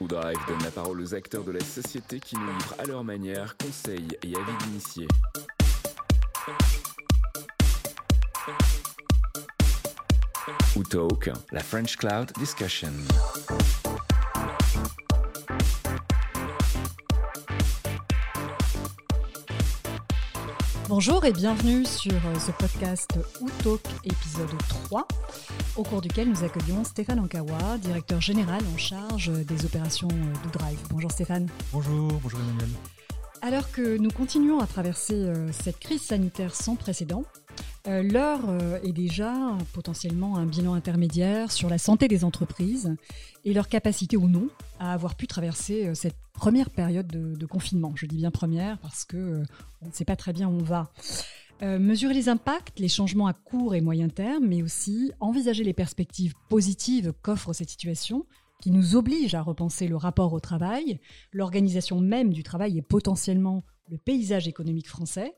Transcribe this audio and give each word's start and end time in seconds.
Drive 0.00 0.38
donne 0.48 0.62
la 0.64 0.70
parole 0.70 1.00
aux 1.02 1.14
acteurs 1.14 1.44
de 1.44 1.52
la 1.52 1.60
société 1.60 2.20
qui 2.20 2.36
nous 2.36 2.46
livrent 2.46 2.74
à 2.78 2.84
leur 2.86 3.04
manière 3.04 3.54
conseils 3.58 4.08
et 4.22 4.34
avis 4.34 4.64
d'initiés. 4.64 5.08
Ou 10.76 10.82
Talk, 10.84 11.30
la 11.52 11.60
French 11.60 11.96
Cloud 11.98 12.32
Discussion. 12.38 12.92
Bonjour 20.88 21.22
et 21.26 21.32
bienvenue 21.32 21.84
sur 21.84 22.14
euh, 22.14 22.38
ce 22.38 22.50
podcast 22.52 23.18
Outalk 23.42 23.82
épisode 24.04 24.56
3, 24.86 25.06
au 25.78 25.84
cours 25.84 26.00
duquel 26.00 26.28
nous 26.28 26.42
accueillons 26.42 26.82
Stéphane 26.82 27.20
Ankawa, 27.20 27.78
directeur 27.78 28.20
général 28.20 28.60
en 28.74 28.76
charge 28.76 29.30
des 29.30 29.64
opérations 29.64 30.08
euh, 30.08 30.50
Drive. 30.52 30.78
Bonjour 30.90 31.10
Stéphane. 31.12 31.46
Bonjour, 31.72 32.12
bonjour 32.20 32.40
Emmanuel. 32.40 32.68
Alors 33.40 33.70
que 33.70 33.96
nous 33.96 34.10
continuons 34.10 34.58
à 34.58 34.66
traverser 34.66 35.14
euh, 35.14 35.52
cette 35.52 35.78
crise 35.78 36.02
sanitaire 36.02 36.54
sans 36.54 36.74
précédent, 36.74 37.24
l'heure 37.86 38.40
est 38.82 38.92
déjà 38.92 39.32
potentiellement 39.72 40.36
un 40.36 40.44
bilan 40.44 40.74
intermédiaire 40.74 41.50
sur 41.50 41.70
la 41.70 41.78
santé 41.78 42.06
des 42.06 42.22
entreprises 42.22 42.94
et 43.46 43.54
leur 43.54 43.66
capacité 43.66 44.18
ou 44.18 44.28
non 44.28 44.48
à 44.78 44.92
avoir 44.92 45.14
pu 45.14 45.26
traverser 45.26 45.94
cette 45.94 46.16
première 46.38 46.70
période 46.70 47.06
de, 47.06 47.46
confinement. 47.46 47.92
Je 47.96 48.06
dis 48.06 48.16
bien 48.16 48.30
première 48.30 48.78
parce 48.78 49.04
que 49.04 49.16
euh, 49.16 49.44
on 49.82 49.88
ne 49.88 49.92
sait 49.92 50.04
pas 50.04 50.16
très 50.16 50.32
bien 50.32 50.48
où 50.48 50.52
on 50.52 50.62
va. 50.62 50.90
Euh, 51.60 51.80
mesurer 51.80 52.14
les 52.14 52.28
impacts, 52.28 52.78
les 52.78 52.88
changements 52.88 53.26
à 53.26 53.32
court 53.32 53.74
et 53.74 53.80
moyen 53.80 54.08
terme, 54.08 54.46
mais 54.46 54.62
aussi 54.62 55.10
envisager 55.18 55.64
les 55.64 55.72
perspectives 55.72 56.34
positives 56.48 57.12
qu'offre 57.20 57.52
cette 57.52 57.70
situation 57.70 58.26
qui 58.62 58.70
nous 58.70 58.94
oblige 58.94 59.34
à 59.34 59.42
repenser 59.42 59.88
le 59.88 59.96
rapport 59.96 60.32
au 60.32 60.40
travail, 60.40 61.00
l'organisation 61.32 62.00
même 62.00 62.32
du 62.32 62.44
travail 62.44 62.78
et 62.78 62.82
potentiellement 62.82 63.64
le 63.88 63.98
paysage 63.98 64.46
économique 64.46 64.88
français. 64.88 65.34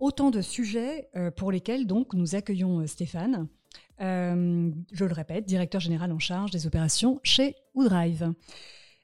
Autant 0.00 0.30
de 0.30 0.40
sujets 0.40 1.08
euh, 1.14 1.30
pour 1.30 1.52
lesquels 1.52 1.86
nous 2.14 2.34
accueillons 2.34 2.84
Stéphane, 2.86 3.48
je 4.00 5.04
le 5.04 5.12
répète, 5.12 5.44
directeur 5.44 5.80
général 5.80 6.12
en 6.12 6.18
charge 6.18 6.50
des 6.50 6.66
opérations 6.66 7.20
chez 7.22 7.54
Woodrive. 7.74 8.32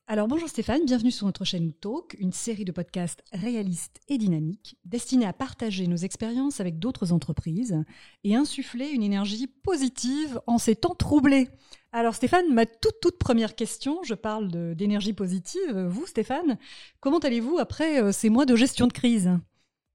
Alors 0.06 0.28
bonjour 0.28 0.50
Stéphane, 0.50 0.84
bienvenue 0.84 1.10
sur 1.10 1.24
notre 1.24 1.47
chaîne 1.47 1.72
Talk, 1.72 2.14
une 2.19 2.33
série 2.33 2.66
de 2.66 2.72
podcasts 2.72 3.24
réalistes 3.33 4.00
et 4.08 4.19
dynamiques 4.19 4.77
destinés 4.84 5.24
à 5.24 5.33
partager 5.33 5.86
nos 5.86 5.96
expériences 5.96 6.61
avec 6.61 6.78
d'autres 6.78 7.11
entreprises 7.11 7.83
et 8.22 8.36
insuffler 8.36 8.91
une 8.91 9.02
énergie 9.02 9.46
positive 9.46 10.38
en 10.46 10.58
ces 10.58 10.77
temps 10.77 10.94
troublés. 10.94 11.48
Alors 11.91 12.14
Stéphane, 12.14 12.52
ma 12.52 12.66
toute 12.66 13.00
toute 13.00 13.19
première 13.19 13.55
question, 13.55 14.02
je 14.02 14.12
parle 14.12 14.74
d'énergie 14.74 15.14
positive. 15.14 15.74
Vous 15.88 16.06
Stéphane, 16.06 16.58
comment 17.00 17.18
allez-vous 17.18 17.56
après 17.58 18.02
euh, 18.02 18.12
ces 18.12 18.28
mois 18.28 18.44
de 18.44 18.56
gestion 18.56 18.86
de 18.86 18.92
crise? 18.92 19.30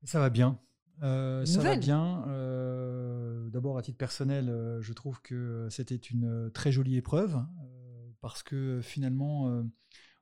Ça 0.05 0.19
va 0.19 0.31
bien. 0.31 0.57
Euh, 1.03 1.45
ça 1.45 1.61
va 1.61 1.75
bien. 1.75 2.25
Euh, 2.29 3.47
d'abord, 3.51 3.77
à 3.77 3.83
titre 3.83 3.99
personnel, 3.99 4.79
je 4.81 4.93
trouve 4.93 5.21
que 5.21 5.67
c'était 5.69 5.95
une 5.95 6.49
très 6.51 6.71
jolie 6.71 6.97
épreuve 6.97 7.39
parce 8.21 8.43
que 8.43 8.81
finalement, 8.81 9.63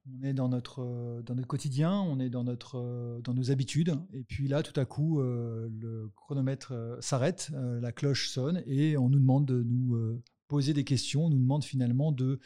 on 0.08 0.23
est 0.23 0.34
dans 0.34 0.50
notre, 0.50 0.81
euh, 0.81 1.22
dans 1.22 1.36
notre 1.36 1.48
quotidien, 1.48 1.94
on 2.02 2.20
est 2.20 2.30
dans, 2.30 2.44
notre, 2.44 2.78
euh, 2.78 3.22
dans 3.22 3.34
nos 3.34 3.52
habitudes. 3.52 3.95
Et 4.14 4.23
puis 4.23 4.48
là, 4.48 4.64
tout 4.64 4.78
à 4.80 4.86
coup, 4.86 5.20
euh, 5.20 5.70
le 5.72 6.12
chronomètre 6.16 6.98
s'arrête, 7.02 7.52
la 7.54 7.92
cloche 7.92 8.30
sonne 8.30 8.64
et 8.66 8.98
on 8.98 9.09
nous 9.09 9.20
demande 9.20 9.45
de 9.45 9.64
nous 9.64 10.22
poser 10.48 10.73
des 10.73 10.84
questions, 10.84 11.26
on 11.26 11.30
nous 11.30 11.39
demande 11.39 11.64
finalement 11.64 12.12
de, 12.12 12.39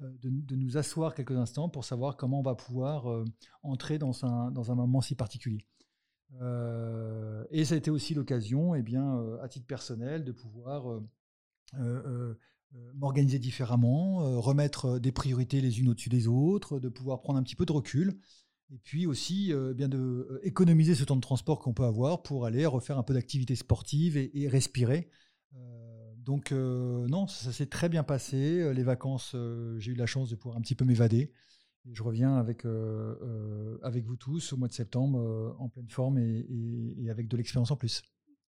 de, 0.00 0.56
nous 0.56 0.76
asseoir 0.76 1.14
quelques 1.14 1.36
instants 1.36 1.68
pour 1.68 1.84
savoir 1.84 2.16
comment 2.16 2.40
on 2.40 2.42
va 2.42 2.54
pouvoir 2.54 3.24
entrer 3.62 3.98
dans 3.98 4.24
un, 4.24 4.50
dans 4.50 4.70
un 4.70 4.74
moment 4.74 5.00
si 5.00 5.14
particulier. 5.14 5.64
et 6.40 7.64
ça 7.64 7.74
a 7.74 7.78
été 7.78 7.90
aussi 7.90 8.14
l'occasion, 8.14 8.74
eh 8.74 8.82
bien, 8.82 9.38
à 9.40 9.48
titre 9.48 9.66
personnel, 9.66 10.24
de 10.24 10.32
pouvoir 10.32 11.00
euh, 11.74 12.34
m'organiser 12.94 13.38
différemment, 13.38 14.24
euh, 14.24 14.38
remettre 14.38 14.86
euh, 14.86 14.98
des 14.98 15.12
priorités 15.12 15.60
les 15.60 15.80
unes 15.80 15.88
au-dessus 15.88 16.08
des 16.08 16.26
autres, 16.28 16.78
de 16.78 16.88
pouvoir 16.88 17.20
prendre 17.20 17.38
un 17.38 17.42
petit 17.42 17.56
peu 17.56 17.66
de 17.66 17.72
recul, 17.72 18.18
et 18.70 18.78
puis 18.78 19.06
aussi 19.06 19.52
bien 19.76 19.88
de 19.88 20.40
économiser 20.42 20.96
ce 20.96 21.04
temps 21.04 21.14
de 21.14 21.20
transport 21.20 21.60
qu'on 21.60 21.72
peut 21.72 21.84
avoir 21.84 22.24
pour 22.24 22.46
aller 22.46 22.66
refaire 22.66 22.98
un 22.98 23.04
peu 23.04 23.14
d'activité 23.14 23.54
sportive 23.54 24.16
et, 24.16 24.48
respirer. 24.48 25.08
donc 26.16 26.50
non, 26.50 27.28
ça, 27.28 27.52
s'est 27.52 27.66
très 27.66 27.88
bien 27.88 28.02
passé. 28.02 28.74
Les 28.74 28.82
vacances, 28.82 29.36
j'ai 29.78 29.92
eu 29.92 29.94
la 29.94 30.06
chance 30.06 30.30
de 30.30 30.34
pouvoir 30.34 30.58
un 30.58 30.62
petit 30.62 30.74
peu 30.74 30.84
m'évader. 30.84 31.30
Je 31.92 32.02
reviens 32.02 32.38
avec, 32.38 32.66
avec 33.84 34.04
vous 34.04 34.16
tous 34.16 34.52
au 34.52 34.56
mois 34.56 34.66
de 34.66 34.72
septembre 34.72 35.54
en 35.60 35.68
pleine 35.68 35.88
forme 35.88 36.18
et 36.18 37.06
avec 37.08 37.28
de 37.28 37.36
l'expérience 37.36 37.70
en 37.70 37.76
plus. 37.76 38.02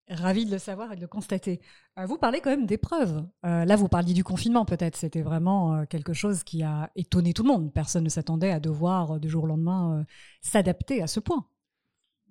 Ravi 0.09 0.45
de 0.45 0.51
le 0.51 0.59
savoir 0.59 0.91
et 0.93 0.95
de 0.95 1.01
le 1.01 1.07
constater. 1.07 1.59
Euh, 1.97 2.05
vous 2.05 2.17
parlez 2.17 2.39
quand 2.39 2.51
même 2.51 2.67
d'épreuves. 2.67 3.25
Euh, 3.45 3.65
là, 3.65 3.75
vous 3.75 3.87
parliez 3.87 4.13
du 4.13 4.23
confinement, 4.23 4.63
peut-être. 4.63 4.95
C'était 4.95 5.23
vraiment 5.23 5.75
euh, 5.75 5.85
quelque 5.85 6.13
chose 6.13 6.43
qui 6.43 6.61
a 6.61 6.91
étonné 6.95 7.33
tout 7.33 7.41
le 7.41 7.49
monde. 7.49 7.73
Personne 7.73 8.03
ne 8.03 8.09
s'attendait 8.09 8.51
à 8.51 8.59
devoir, 8.59 9.19
du 9.19 9.29
jour 9.29 9.45
au 9.45 9.47
lendemain, 9.47 10.05
s'adapter 10.41 11.01
à 11.01 11.07
ce 11.07 11.19
point. 11.19 11.47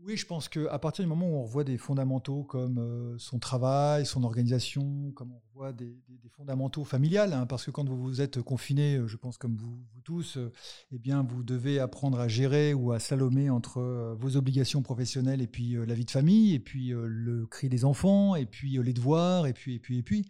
Oui, 0.07 0.19
je 0.19 0.27
pense 0.27 0.51
qu'à 0.51 0.79
partir 0.79 1.03
du 1.03 1.09
moment 1.09 1.27
où 1.27 1.37
on 1.37 1.45
revoit 1.45 1.65
des 1.65 1.79
fondamentaux 1.79 2.43
comme 2.45 2.79
euh, 2.79 3.17
son 3.17 3.39
travail, 3.39 4.05
son 4.05 4.23
organisation, 4.23 5.13
comme 5.13 5.33
on 5.33 5.41
revoit 5.49 5.73
des, 5.73 5.97
fondamentaux 6.37 6.85
familiales, 6.85 7.33
hein, 7.33 7.47
parce 7.47 7.65
que 7.65 7.71
quand 7.71 7.89
vous, 7.89 7.97
vous 7.97 8.21
êtes 8.21 8.43
confiné, 8.43 8.97
euh, 8.97 9.07
je 9.09 9.17
pense 9.17 9.39
comme 9.39 9.57
vous, 9.57 9.83
tous, 10.03 10.37
euh, 10.37 10.53
eh 10.93 10.99
bien, 10.99 11.23
vous 11.23 11.43
devez 11.43 11.79
apprendre 11.79 12.21
à 12.21 12.29
gérer 12.29 12.75
ou 12.75 12.93
à 12.93 12.99
salomer 12.99 13.49
entre 13.49 14.15
vos 14.21 14.37
obligations 14.37 14.83
professionnelles 14.83 15.41
et 15.41 15.47
puis 15.47 15.75
la 15.87 15.95
vie 15.95 16.05
de 16.05 16.11
famille, 16.11 16.53
et 16.53 16.61
puis 16.61 16.93
le 16.95 17.47
cri 17.47 17.71
des 17.71 17.87
enfants, 17.87 18.35
et 18.35 18.45
puis 18.45 18.77
les 18.83 18.93
devoirs, 18.93 19.47
et 19.47 19.55
puis, 19.55 19.77
et 19.77 19.79
puis, 19.79 19.97
et 19.97 20.03
puis. 20.03 20.29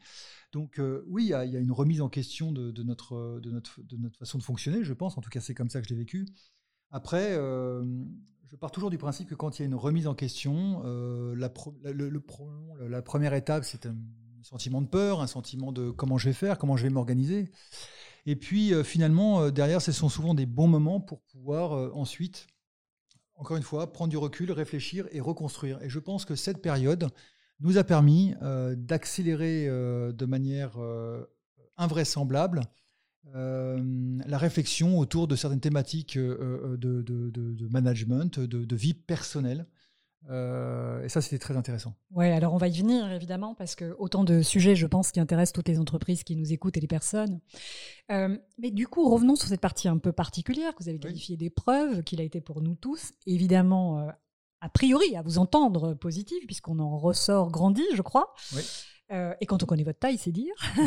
Donc 0.53 0.81
oui, 1.09 1.25
il 1.25 1.31
y, 1.31 1.35
a 1.35 1.59
une 1.59 1.73
remise 1.73 2.01
en 2.01 2.09
question 2.09 2.53
de, 2.53 2.83
notre, 2.85 3.41
de, 3.43 3.51
notre, 3.51 3.83
de 3.83 3.97
notre 3.97 4.19
façon 4.19 4.39
de 4.39 4.45
fonctionner, 4.45 4.85
je 4.85 4.93
pense. 4.93 5.19
En 5.19 5.21
tout 5.21 5.31
cas, 5.31 5.41
c'est 5.41 5.55
comme 5.55 5.71
ça 5.71 5.81
que 5.81 5.89
je 5.89 5.95
l'ai 5.95 5.99
vécu. 5.99 6.27
Après, 6.93 7.37
je 8.55 8.59
pars 8.61 8.71
toujours 8.71 8.91
du 8.91 8.99
principe 8.99 9.29
que 9.29 9.35
quand 9.35 9.59
il 9.59 9.63
y 9.63 9.65
a 9.65 9.67
une 9.67 9.75
remise 9.75 10.07
en 10.07 10.15
question, 10.15 10.83
euh, 10.85 11.35
la, 11.35 13.03
première 13.03 13.35
étape, 13.35 13.65
c'est 13.65 13.87
un 13.87 13.97
sentiment 14.43 14.81
de 14.81 14.87
peur, 14.87 15.21
un 15.21 15.27
sentiment 15.27 15.73
de 15.73 15.91
comment 15.91 16.19
je 16.19 16.29
vais 16.29 16.35
faire, 16.35 16.57
comment 16.57 16.77
je 16.77 16.85
vais 16.85 16.91
m'organiser. 16.91 17.51
Et 18.27 18.37
puis 18.37 18.73
euh, 18.73 18.85
finalement, 18.85 19.41
euh, 19.41 19.51
derrière, 19.51 19.83
ce 19.83 19.91
sont 19.91 20.09
souvent 20.09 20.35
des 20.35 20.47
bons 20.47 20.69
moments 20.69 21.01
pour 21.01 21.21
pouvoir 21.23 21.97
ensuite, 21.97 22.47
encore 23.35 23.57
une 23.57 23.65
fois, 23.65 23.93
prendre 23.93 24.11
du 24.11 24.19
recul, 24.19 24.53
réfléchir 24.53 25.09
et 25.11 25.21
reconstruire. 25.21 25.83
Et 25.83 25.91
je 25.91 25.99
pense 25.99 26.25
que 26.25 26.37
cette 26.37 26.63
période 26.63 27.09
nous 27.59 27.77
a 27.77 27.83
permis 27.83 28.35
d'accélérer 28.77 29.67
de 29.67 30.27
manière 30.27 30.79
invraisemblable 31.77 32.61
la 33.33 34.39
réflexion 34.39 34.99
autour 34.99 35.27
de 35.27 35.37
certaines 35.37 35.61
thématiques 35.61 36.17
euh, 36.17 36.75
euh, 36.75 36.77
de, 36.77 37.69
management, 37.69 38.39
de, 38.39 38.77
vie 38.77 38.95
personnelle. 38.95 39.67
et 40.29 41.09
ça, 41.09 41.21
c'était 41.21 41.39
très 41.39 41.57
intéressant. 41.57 41.95
Oui, 42.11 42.27
alors 42.27 42.55
on 42.55 42.59
va 42.59 42.69
y 42.69 42.79
venir 42.79 43.11
évidemment, 43.11 43.55
parce 43.55 43.75
que 43.75 43.95
autant 43.99 44.25
de 44.25 44.43
sujets, 44.43 44.77
je 44.77 44.87
pense, 44.87 45.11
qui 45.11 45.21
intéressent 45.21 45.55
toutes 45.55 45.69
les 45.69 45.79
entreprises 45.79 46.23
qui 46.23 46.37
nous 46.37 46.53
écoutent 46.53 46.77
et 46.77 46.81
les 46.81 46.87
personnes. 46.87 47.41
mais 48.09 48.71
du 48.71 48.87
coup, 48.87 49.09
revenons 49.09 49.37
sur 49.37 49.49
cette 49.49 49.61
partie 49.61 49.89
un 49.89 49.99
peu 49.99 50.13
particulière 50.13 50.75
que 50.75 50.83
vous 50.83 50.89
avez 50.89 50.99
qualifiée 50.99 51.37
d'épreuve, 51.37 52.03
qu'il 52.03 52.21
a 52.21 52.25
été 52.25 52.41
pour 52.41 52.63
nous 52.63 52.75
tous. 52.75 53.13
Évidemment, 53.27 54.09
a 54.61 54.69
priori, 54.71 55.17
à 55.17 55.23
vous 55.23 55.39
entendre 55.39 55.95
positive, 55.95 56.47
puisqu'on 56.47 56.79
en 56.79 56.97
ressort 56.97 57.51
grandi, 57.51 57.83
je 57.95 58.03
crois. 58.03 58.33
Oui. 58.55 58.63
Euh, 59.13 59.35
et 59.41 59.47
quand 59.47 59.63
on 59.63 59.67
connaît 59.67 59.85
votre 59.85 59.99
taille, 59.99 60.19
c'est 60.19 60.33
dire. 60.33 60.55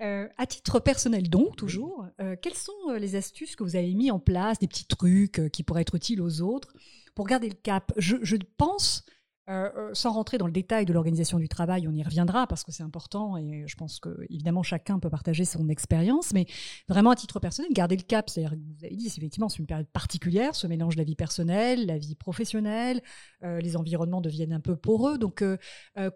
Euh, 0.00 0.26
à 0.38 0.46
titre 0.46 0.80
personnel 0.80 1.28
donc, 1.28 1.56
toujours, 1.56 2.06
euh, 2.22 2.34
quelles 2.40 2.54
sont 2.54 2.72
les 2.98 3.16
astuces 3.16 3.54
que 3.54 3.62
vous 3.62 3.76
avez 3.76 3.92
mis 3.92 4.10
en 4.10 4.18
place, 4.18 4.58
des 4.58 4.66
petits 4.66 4.86
trucs 4.86 5.50
qui 5.52 5.62
pourraient 5.62 5.82
être 5.82 5.94
utiles 5.94 6.22
aux 6.22 6.40
autres 6.40 6.72
pour 7.14 7.26
garder 7.26 7.50
le 7.50 7.54
cap? 7.54 7.92
Je, 7.98 8.16
je 8.22 8.36
pense 8.56 9.04
euh, 9.50 9.68
euh, 9.76 9.90
sans 9.94 10.12
rentrer 10.12 10.38
dans 10.38 10.46
le 10.46 10.52
détail 10.52 10.86
de 10.86 10.92
l'organisation 10.92 11.38
du 11.40 11.48
travail, 11.48 11.88
on 11.88 11.92
y 11.92 12.04
reviendra 12.04 12.46
parce 12.46 12.62
que 12.62 12.70
c'est 12.70 12.84
important 12.84 13.36
et 13.36 13.64
je 13.66 13.74
pense 13.74 13.98
que 13.98 14.24
évidemment 14.28 14.62
chacun 14.62 15.00
peut 15.00 15.10
partager 15.10 15.44
son 15.44 15.68
expérience, 15.68 16.32
mais 16.32 16.46
vraiment 16.88 17.10
à 17.10 17.16
titre 17.16 17.40
personnel, 17.40 17.72
garder 17.72 17.96
le 17.96 18.02
cap, 18.02 18.30
c'est-à-dire 18.30 18.52
que 18.52 18.56
vous 18.56 18.84
avez 18.84 18.94
dit, 18.94 19.08
c'est 19.08 19.18
effectivement 19.18 19.48
c'est 19.48 19.58
une 19.58 19.66
période 19.66 19.88
particulière, 19.88 20.54
ce 20.54 20.68
mélange 20.68 20.94
de 20.94 21.00
la 21.00 21.04
vie 21.04 21.16
personnelle, 21.16 21.86
la 21.86 21.98
vie 21.98 22.14
professionnelle, 22.14 23.02
euh, 23.42 23.60
les 23.60 23.76
environnements 23.76 24.20
deviennent 24.20 24.52
un 24.52 24.60
peu 24.60 24.76
poreux, 24.76 25.18
donc 25.18 25.42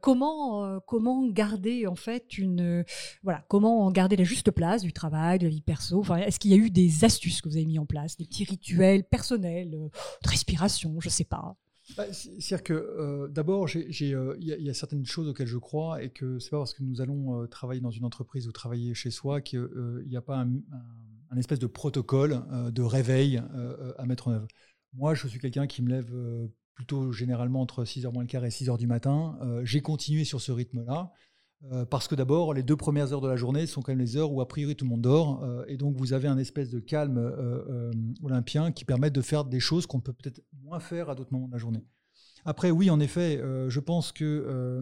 comment 0.00 0.78
comment 0.86 1.26
garder 1.26 1.88
en 1.88 1.96
fait 1.96 2.38
une 2.38 2.84
voilà 3.24 3.44
comment 3.48 3.90
garder 3.90 4.16
la 4.16 4.24
juste 4.24 4.52
place 4.52 4.82
du 4.82 4.92
travail, 4.92 5.40
de 5.40 5.44
la 5.44 5.50
vie 5.50 5.60
perso, 5.60 5.98
enfin 5.98 6.18
est-ce 6.18 6.38
qu'il 6.38 6.52
y 6.52 6.54
a 6.54 6.58
eu 6.58 6.70
des 6.70 7.04
astuces 7.04 7.42
que 7.42 7.48
vous 7.48 7.56
avez 7.56 7.66
mis 7.66 7.80
en 7.80 7.86
place, 7.86 8.16
des 8.16 8.26
petits 8.26 8.44
rituels 8.44 9.02
personnels, 9.02 9.70
de 9.70 9.90
respiration, 10.22 11.00
je 11.00 11.08
sais 11.08 11.24
pas? 11.24 11.56
Bah, 11.96 12.12
C'est-à-dire 12.12 12.62
que 12.62 13.28
d'abord, 13.28 13.68
il 13.70 14.36
y, 14.40 14.70
a 14.70 14.74
certaines 14.74 15.04
choses 15.04 15.28
auxquelles 15.28 15.46
je 15.46 15.58
crois 15.58 16.02
et 16.02 16.10
que 16.10 16.38
c'est 16.38 16.50
pas 16.50 16.58
parce 16.58 16.74
que 16.74 16.82
nous 16.82 17.00
allons 17.00 17.46
travailler 17.46 17.80
dans 17.80 17.90
une 17.90 18.04
entreprise 18.04 18.48
ou 18.48 18.52
travailler 18.52 18.94
chez 18.94 19.10
soi 19.10 19.40
qu'il 19.40 19.68
n'y 20.06 20.16
a 20.16 20.22
pas 20.22 20.38
un, 20.38 20.50
un, 21.30 21.36
espèce 21.36 21.58
de 21.58 21.66
protocole 21.66 22.42
de 22.72 22.82
réveil 22.82 23.42
à 23.98 24.06
mettre 24.06 24.28
en 24.28 24.32
œuvre. 24.32 24.48
Moi, 24.94 25.14
je 25.14 25.26
suis 25.28 25.38
quelqu'un 25.38 25.66
qui 25.66 25.82
me 25.82 25.90
lève 25.90 26.12
plutôt 26.74 27.12
généralement 27.12 27.60
entre 27.60 27.84
6h 27.84 28.12
moins 28.12 28.22
le 28.22 28.28
quart 28.28 28.44
et 28.44 28.48
6h 28.48 28.78
du 28.78 28.86
matin. 28.86 29.38
J'ai 29.64 29.82
continué 29.82 30.24
sur 30.24 30.40
ce 30.40 30.52
rythme-là. 30.52 31.12
Euh, 31.72 31.84
parce 31.86 32.08
que 32.08 32.14
d'abord, 32.14 32.52
les 32.52 32.62
deux 32.62 32.76
premières 32.76 33.12
heures 33.12 33.20
de 33.20 33.28
la 33.28 33.36
journée 33.36 33.66
sont 33.66 33.80
quand 33.80 33.92
même 33.92 34.00
les 34.00 34.16
heures 34.16 34.32
où 34.32 34.40
a 34.40 34.48
priori 34.48 34.76
tout 34.76 34.84
le 34.84 34.90
monde 34.90 35.00
dort, 35.00 35.42
euh, 35.42 35.64
et 35.66 35.76
donc 35.76 35.96
vous 35.96 36.12
avez 36.12 36.28
un 36.28 36.36
espèce 36.36 36.68
de 36.68 36.78
calme 36.78 37.16
euh, 37.18 37.90
olympien 38.22 38.70
qui 38.70 38.84
permet 38.84 39.10
de 39.10 39.22
faire 39.22 39.44
des 39.44 39.60
choses 39.60 39.86
qu'on 39.86 40.00
peut 40.00 40.12
peut-être 40.12 40.42
moins 40.62 40.80
faire 40.80 41.08
à 41.08 41.14
d'autres 41.14 41.32
moments 41.32 41.48
de 41.48 41.52
la 41.52 41.58
journée. 41.58 41.84
Après, 42.44 42.70
oui, 42.70 42.90
en 42.90 43.00
effet, 43.00 43.40
je 43.68 43.80
pense 43.80 44.12
que 44.12 44.78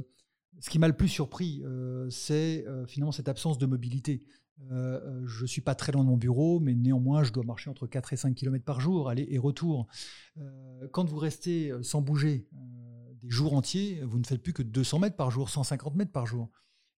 ce 0.58 0.69
qui 0.69 0.81
m'a 0.81 0.88
le 0.88 0.96
plus 0.96 1.06
surpris, 1.06 1.62
c'est 2.11 2.64
finalement 2.88 3.12
cette 3.12 3.29
absence 3.29 3.56
de 3.56 3.67
mobilité. 3.67 4.25
je 4.69 5.43
ne 5.43 5.46
suis 5.46 5.61
pas 5.61 5.76
très 5.76 5.93
loin 5.93 6.02
de 6.02 6.08
mon 6.08 6.17
bureau, 6.17 6.58
mais 6.58 6.75
néanmoins, 6.75 7.23
je 7.23 7.32
dois 7.32 7.44
marcher 7.44 7.70
entre 7.70 7.87
4 7.87 8.14
et 8.14 8.17
5 8.17 8.34
km 8.34 8.64
par 8.64 8.81
jour, 8.81 9.08
aller 9.08 9.29
et 9.31 9.38
retour. 9.38 9.87
quand 10.90 11.08
vous 11.08 11.19
restez 11.19 11.73
sans 11.82 12.00
bouger 12.02 12.49
des 13.20 13.31
jours 13.31 13.55
entiers, 13.55 14.00
vous 14.02 14.19
ne 14.19 14.26
faites 14.26 14.43
plus 14.43 14.52
que 14.52 14.64
200 14.64 14.99
mètres 14.99 15.17
par 15.17 15.31
jour, 15.31 15.49
150 15.49 15.94
mètres 15.94 16.11
par 16.11 16.26
jour. 16.26 16.50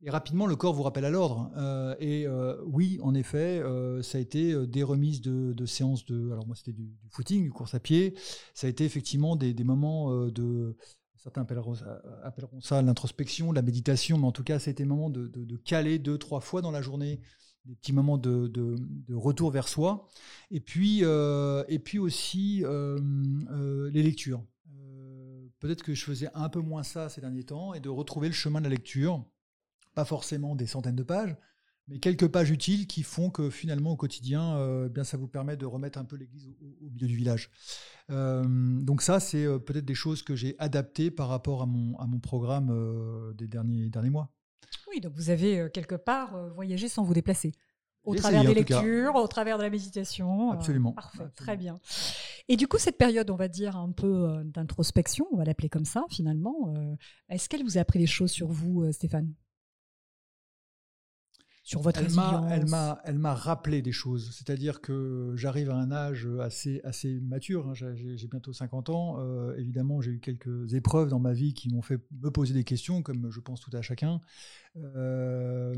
Et 0.07 0.11
rapidement, 0.11 0.47
le 0.47 0.55
corps 0.55 0.75
vous 0.75 0.83
rappelle 0.83 1.07
à 1.07 1.11
l'ordre. 1.11 1.51
Euh, 1.57 1.95
et 1.99 2.27
euh, 2.27 2.61
oui, 2.67 2.99
en 3.03 3.15
effet, 3.15 3.63
euh, 3.63 4.03
ça 4.03 4.19
a 4.19 4.21
été 4.21 4.55
des 4.67 4.83
remises 4.83 5.23
de, 5.23 5.65
séances 5.65 6.05
de. 6.05 6.31
Alors, 6.31 6.47
moi, 6.47 6.55
c'était 6.55 6.75
du, 6.75 6.95
footing, 7.09 7.43
du 7.43 7.51
course 7.51 7.75
à 7.75 7.81
pied. 7.81 8.15
Ça 8.53 8.67
a 8.67 8.71
été 8.71 8.85
effectivement 8.85 9.35
des, 9.35 9.55
moments 9.65 10.15
de. 10.29 10.77
Certains 11.17 11.41
appelleront, 11.41 11.75
ça 12.61 12.83
l'introspection, 12.83 13.51
la 13.51 13.63
méditation, 13.63 14.19
mais 14.19 14.27
en 14.27 14.33
tout 14.33 14.45
cas, 14.45 14.59
ça 14.59 14.69
a 14.69 14.73
été 14.73 14.83
des 14.83 14.89
moments 14.89 15.09
de, 15.09 15.57
caler 15.65 15.99
deux, 15.99 16.19
trois 16.19 16.41
fois 16.41 16.61
dans 16.61 16.71
la 16.71 16.83
journée 16.83 17.21
des 17.65 17.75
petits 17.75 17.95
moments 17.95 18.19
de, 18.19 18.77
retour 19.11 19.51
vers 19.51 19.69
soi. 19.69 20.07
Et 20.51 20.61
puis, 20.61 21.01
et 21.01 21.79
puis 21.79 21.99
aussi 21.99 22.63
les 22.63 24.03
lectures. 24.03 24.45
Peut-être 25.61 25.83
que 25.83 25.95
je 25.95 26.05
faisais 26.05 26.29
un 26.35 26.51
peu 26.51 26.61
moins 26.61 26.83
ça 26.83 27.09
ces 27.09 27.23
derniers 27.23 27.45
temps 27.45 27.73
et 27.73 27.81
de 27.81 27.89
retrouver 27.89 28.29
le 28.29 28.35
chemin 28.35 28.59
de 28.61 28.65
la 28.65 28.71
lecture 28.71 29.25
pas 29.95 30.05
forcément 30.05 30.55
des 30.55 30.67
centaines 30.67 30.97
de 30.97 31.03
pages, 31.03 31.37
mais 31.89 31.99
quelques 31.99 32.29
pages 32.29 32.51
utiles 32.51 32.87
qui 32.87 33.03
font 33.03 33.31
que 33.31 33.51
finalement 33.51 33.93
au 33.93 33.97
quotidien, 33.97 34.57
euh, 34.57 34.89
bien 34.89 35.05
ça 35.05 35.17
vous 35.17 35.29
permet 35.29 35.57
de 35.57 35.67
remettre 35.67 35.99
un 35.99 36.05
peu 36.05 36.17
l'église 36.17 36.49
au, 36.49 36.91
milieu 36.91 37.07
du 37.07 37.17
village. 37.17 37.51
Euh, 38.11 38.43
donc 38.47 39.03
ça, 39.03 39.21
c'est 39.21 39.45
euh, 39.45 39.59
peut-être 39.59 39.85
des 39.85 39.95
choses 39.95 40.23
que 40.23 40.35
j'ai 40.35 40.57
adaptées 40.59 41.11
par 41.11 41.29
rapport 41.29 41.63
à 41.63 41.67
mon, 41.67 41.99
à 41.99 42.07
mon 42.07 42.21
programme 42.21 43.35
des 43.35 43.49
derniers, 43.49 43.91
derniers 43.91 44.11
mois. 44.11 44.31
Oui, 44.91 45.01
donc 45.01 45.13
vous 45.15 45.31
avez 45.31 45.69
quelque 45.73 45.95
part 45.95 46.37
voyagé 46.55 46.89
sans 46.89 47.05
vous 47.05 47.15
déplacer. 47.15 47.53
Au 48.05 48.15
travers 48.15 48.45
des 48.45 48.53
lectures, 48.53 49.15
au 49.15 49.27
travers 49.27 49.57
de 49.57 49.63
la 49.63 49.71
méditation. 49.71 50.53
Absolument. 50.53 50.93
parfait, 50.93 51.25
très 51.37 51.57
bien. 51.57 51.81
Et 52.49 52.57
du 52.57 52.69
coup, 52.69 52.77
cette 52.77 52.99
période, 52.99 53.31
on 53.31 53.37
va 53.37 53.49
dire 53.49 53.77
un 53.77 53.93
peu 53.93 54.43
d'introspection, 54.45 55.27
on 55.33 55.39
va 55.39 55.45
l'appeler 55.45 55.71
comme 55.71 55.87
ça 55.87 56.05
finalement, 56.11 56.75
est-ce 57.29 57.49
qu'elle 57.49 57.63
vous 57.63 57.79
a 57.79 57.81
appris 57.81 57.99
des 57.99 58.07
choses 58.07 58.31
sur 58.31 58.49
vous, 58.49 58.91
Stéphane? 58.93 59.33
Sur 61.65 61.81
votre 61.81 61.99
elle 61.99 62.13
m'a, 62.13 63.01
elle 63.05 63.19
m'a, 63.19 63.35
rappelé 63.35 63.81
des 63.81 63.91
choses. 63.91 64.31
C'est-à-dire 64.33 64.83
que 64.83 65.33
j'arrive 65.35 65.71
à 65.71 65.77
un 65.77 65.91
âge 65.91 66.29
assez, 66.41 66.83
assez 66.85 67.21
mature. 67.21 67.67
Hein. 67.67 67.73
J'ai, 67.75 68.29
bientôt 68.29 68.53
50 68.53 68.91
ans. 68.91 69.17
Euh, 69.19 69.57
évidemment, 69.57 70.03
j'ai 70.03 70.11
eu 70.11 70.21
quelques 70.21 70.75
épreuves 70.75 71.09
dans 71.09 71.19
ma 71.19 71.33
vie 71.33 71.55
qui 71.55 71.71
m'ont 71.71 71.81
fait 71.81 71.99
me 72.21 72.31
poser 72.31 72.53
des 72.53 72.65
questions, 72.65 73.03
comme 73.03 73.31
je 73.31 73.41
pense 73.41 73.61
tout 73.61 73.75
à 73.75 73.81
chacun. 73.81 74.21
Euh, 74.77 75.75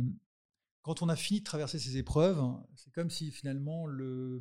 quand 0.82 1.02
on 1.02 1.08
a 1.08 1.14
fini 1.14 1.38
de 1.38 1.44
traverser 1.44 1.78
ces 1.78 1.96
épreuves, 1.98 2.42
c'est 2.74 2.92
comme 2.92 3.08
si 3.08 3.30
finalement 3.30 3.86
le, 3.86 4.40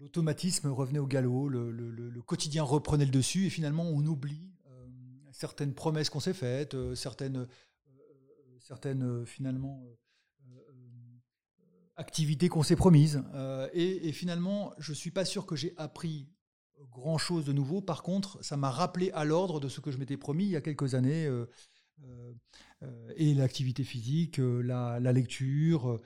l'automatisme 0.00 0.68
revenait 0.68 0.98
au 0.98 1.06
galop, 1.06 1.50
le, 1.50 2.22
quotidien 2.24 2.62
reprenait 2.62 3.04
le 3.04 3.10
dessus, 3.10 3.44
et 3.46 3.50
finalement 3.50 3.84
on 3.84 4.02
oublie 4.06 4.50
euh, 4.66 4.86
certaines 5.30 5.74
promesses 5.74 6.08
qu'on 6.08 6.20
s'est 6.20 6.32
faites, 6.32 6.74
certaines 6.94 7.46
certaines 8.72 9.02
euh, 9.02 9.26
finalement 9.26 9.84
euh, 9.84 10.54
euh, 10.70 11.20
activités 11.96 12.48
qu'on 12.48 12.62
s'est 12.62 12.74
promises. 12.74 13.22
Et, 13.74 14.12
finalement, 14.12 14.72
je 14.78 14.92
ne 14.92 14.96
suis 14.96 15.10
pas 15.10 15.26
sûr 15.26 15.44
que 15.44 15.56
j'ai 15.56 15.74
appris 15.76 16.26
grand-chose 16.90 17.44
de 17.44 17.52
nouveau. 17.52 17.82
Par 17.82 18.02
contre, 18.02 18.42
ça 18.42 18.56
m'a 18.56 18.70
rappelé 18.70 19.10
à 19.10 19.24
l'ordre 19.24 19.60
de 19.60 19.68
ce 19.68 19.80
que 19.80 19.90
je 19.90 19.98
m'étais 19.98 20.16
promis 20.16 20.44
il 20.44 20.50
y 20.52 20.56
a 20.56 20.62
quelques 20.62 20.94
années. 20.94 21.28
et 23.16 23.34
l'activité 23.34 23.84
physique, 23.84 24.38
la, 24.38 25.12
lecture, 25.12 26.00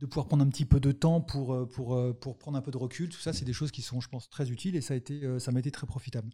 de 0.00 0.06
pouvoir 0.06 0.26
prendre 0.26 0.44
un 0.44 0.50
petit 0.50 0.66
peu 0.66 0.80
de 0.80 0.92
temps 0.92 1.20
pour, 1.20 1.68
pour, 1.68 2.18
pour 2.18 2.38
prendre 2.38 2.58
un 2.58 2.62
peu 2.62 2.72
de 2.72 2.76
recul, 2.76 3.08
tout 3.08 3.20
ça, 3.20 3.32
c'est 3.32 3.44
des 3.44 3.52
choses 3.52 3.70
qui 3.70 3.82
sont, 3.82 4.00
je 4.00 4.08
pense, 4.08 4.28
très 4.28 4.50
utiles 4.50 4.74
et 4.74 4.80
ça, 4.80 4.94
a 4.94 4.96
été, 4.96 5.20
m'a 5.52 5.60
été 5.60 5.70
très 5.70 5.86
profitable. 5.86 6.30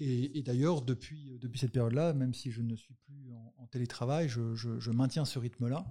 Et, 0.00 0.42
d'ailleurs, 0.42 0.82
depuis, 0.82 1.38
depuis 1.40 1.60
cette 1.60 1.72
période-là, 1.72 2.12
même 2.12 2.34
si 2.34 2.50
je 2.50 2.62
ne 2.62 2.74
suis 2.76 2.94
plus 2.94 3.32
en, 3.32 3.51
télétravail, 3.66 4.28
je, 4.28 4.90
maintiens 4.90 5.24
ce 5.24 5.38
rythme-là, 5.38 5.84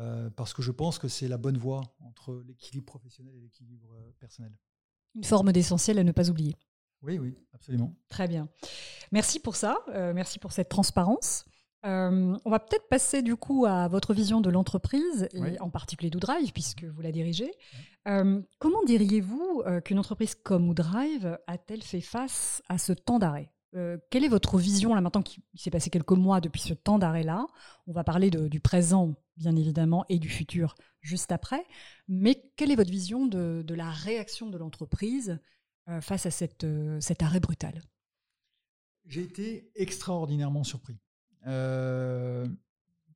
euh, 0.00 0.30
parce 0.30 0.52
que 0.54 0.62
je 0.62 0.72
pense 0.72 0.98
que 0.98 1.08
c'est 1.08 1.28
la 1.28 1.36
bonne 1.36 1.58
voie 1.58 1.82
entre 2.00 2.42
l'équilibre 2.46 2.86
professionnel 2.86 3.34
et 3.36 3.40
l'équilibre 3.40 3.94
euh, 3.94 4.12
personnel. 4.18 4.52
Une 5.14 5.24
forme 5.24 5.52
d'essentiel 5.52 5.98
à 5.98 6.04
ne 6.04 6.12
pas 6.12 6.30
oublier. 6.30 6.56
Oui, 7.02 7.18
oui, 7.18 7.36
absolument. 7.52 7.94
Très 8.08 8.26
bien. 8.26 8.48
Merci 9.12 9.38
pour 9.38 9.56
ça, 9.56 9.78
euh, 9.90 10.12
merci 10.14 10.38
pour 10.38 10.52
cette 10.52 10.68
transparence. 10.68 11.44
on 11.84 12.50
va 12.50 12.58
peut-être 12.58 12.88
passer 12.88 13.22
du 13.22 13.36
coup 13.36 13.66
à 13.66 13.88
votre 13.88 14.14
vision 14.14 14.40
de 14.40 14.50
l'entreprise, 14.50 15.28
et 15.34 15.60
en 15.60 15.70
particulier 15.70 16.10
d'Oudrive, 16.10 16.52
puisque 16.52 16.84
vous 16.84 17.02
la 17.02 17.12
dirigez. 17.12 17.52
Comment 18.04 18.82
diriez-vous 18.86 19.62
qu'une 19.84 19.98
entreprise 19.98 20.34
comme 20.34 20.66
Woodrive 20.68 21.38
a-t-elle 21.46 21.82
fait 21.82 22.00
face 22.00 22.62
à 22.68 22.78
ce 22.78 22.94
temps 22.94 23.18
d'arrêt? 23.18 23.53
Euh, 23.74 23.98
Quelle 24.10 24.24
est 24.24 24.28
votre 24.28 24.58
vision 24.58 24.94
là 24.94 25.00
maintenant 25.00 25.22
qu'il 25.22 25.42
s'est 25.54 25.70
passé 25.70 25.90
quelques 25.90 26.12
mois 26.12 26.40
depuis 26.40 26.60
ce 26.60 26.74
temps 26.74 26.98
d'arrêt-là? 26.98 27.46
On 27.86 27.92
va 27.92 28.04
parler 28.04 28.30
du 28.30 28.60
présent, 28.60 29.14
bien 29.36 29.56
évidemment, 29.56 30.04
et 30.08 30.18
du 30.18 30.28
futur 30.28 30.74
juste 31.00 31.32
après. 31.32 31.64
Mais 32.08 32.50
quelle 32.56 32.70
est 32.70 32.76
votre 32.76 32.90
vision 32.90 33.26
de, 33.26 33.64
la 33.74 33.90
réaction 33.90 34.48
de 34.50 34.58
l'entreprise 34.58 35.38
face 36.00 36.26
à 36.26 36.30
cet 36.30 37.22
arrêt 37.22 37.40
brutal? 37.40 37.82
J'ai 39.06 39.22
été 39.22 39.70
extraordinairement 39.74 40.64
surpris. 40.64 40.98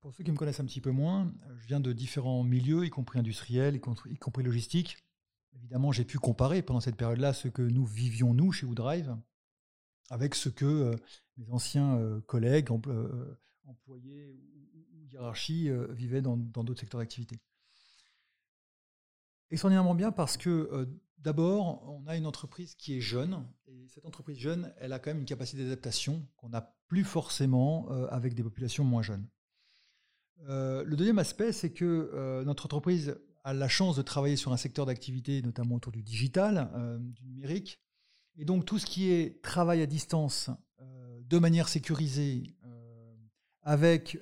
Pour 0.01 0.15
ceux 0.15 0.23
qui 0.23 0.31
me 0.31 0.37
connaissent 0.37 0.61
un 0.61 0.65
petit 0.65 0.81
peu 0.81 0.91
moins, 0.91 1.33
je 1.57 1.67
viens 1.67 1.81
de 1.81 1.93
différents 1.93 2.45
milieux, 2.45 2.87
y 2.87 2.91
compris 2.91 3.19
industriels, 3.19 3.77
y 3.77 3.81
compris, 3.81 4.11
y 4.13 4.17
compris 4.17 4.43
logistiques. 4.43 4.97
Évidemment, 5.57 5.93
j'ai 5.93 6.05
pu 6.05 6.19
comparer 6.19 6.63
pendant 6.63 6.81
cette 6.81 6.97
période-là 6.97 7.33
ce 7.33 7.49
que 7.49 7.63
nous 7.63 7.85
vivions, 7.85 8.33
nous, 8.33 8.53
chez 8.53 8.65
Woodrive, 8.65 9.17
avec 10.11 10.35
ce 10.35 10.49
que 10.49 10.65
euh, 10.65 10.97
mes 11.37 11.51
anciens 11.51 11.97
euh, 11.99 12.21
collègues, 12.23 12.71
euh, 12.71 13.39
employés 13.67 14.27
ou, 14.27 15.07
hiérarchies 15.11 15.71
vivaient 15.91 16.21
dans 16.21 16.37
d'autres 16.37 16.81
secteurs 16.81 17.01
d'activité. 17.01 17.39
Extraordinairement 19.51 19.95
bien 19.95 20.13
parce 20.13 20.37
que 20.37 20.87
d'abord, 21.17 21.83
on 21.89 22.07
a 22.07 22.15
une 22.15 22.27
entreprise 22.27 22.75
qui 22.75 22.99
est 22.99 23.01
jeune, 23.01 23.43
et 23.67 23.89
cette 23.89 24.05
entreprise 24.05 24.39
jeune, 24.39 24.71
elle 24.77 24.93
a 24.93 24.99
quand 24.99 25.09
même 25.09 25.21
une 25.21 25.25
capacité 25.25 25.63
d'adaptation 25.63 26.29
qu'on 26.37 26.51
n'a 26.51 26.77
plus 26.89 27.05
forcément 27.05 27.89
avec 28.11 28.35
des 28.35 28.43
populations 28.43 28.85
moins 28.85 29.01
jeunes. 29.01 29.27
Le 30.47 30.95
deuxième 30.95 31.19
aspect, 31.19 31.53
c'est 31.53 31.73
que 31.73 32.43
notre 32.45 32.67
entreprise 32.67 33.19
a 33.43 33.55
la 33.55 33.69
chance 33.69 33.97
de 33.97 34.03
travailler 34.03 34.37
sur 34.37 34.53
un 34.53 34.59
secteur 34.59 34.85
d'activité, 34.85 35.41
notamment 35.41 35.77
autour 35.77 35.93
du 35.93 36.03
digital, 36.03 36.71
du 37.15 37.25
numérique. 37.25 37.81
Et 38.39 38.45
donc 38.45 38.65
tout 38.65 38.79
ce 38.79 38.87
qui 38.87 39.11
est 39.11 39.43
travail 39.43 39.83
à 39.83 39.87
distance, 39.87 40.49
de 41.29 41.39
manière 41.39 41.69
sécurisée, 41.69 42.55
avec, 43.63 44.17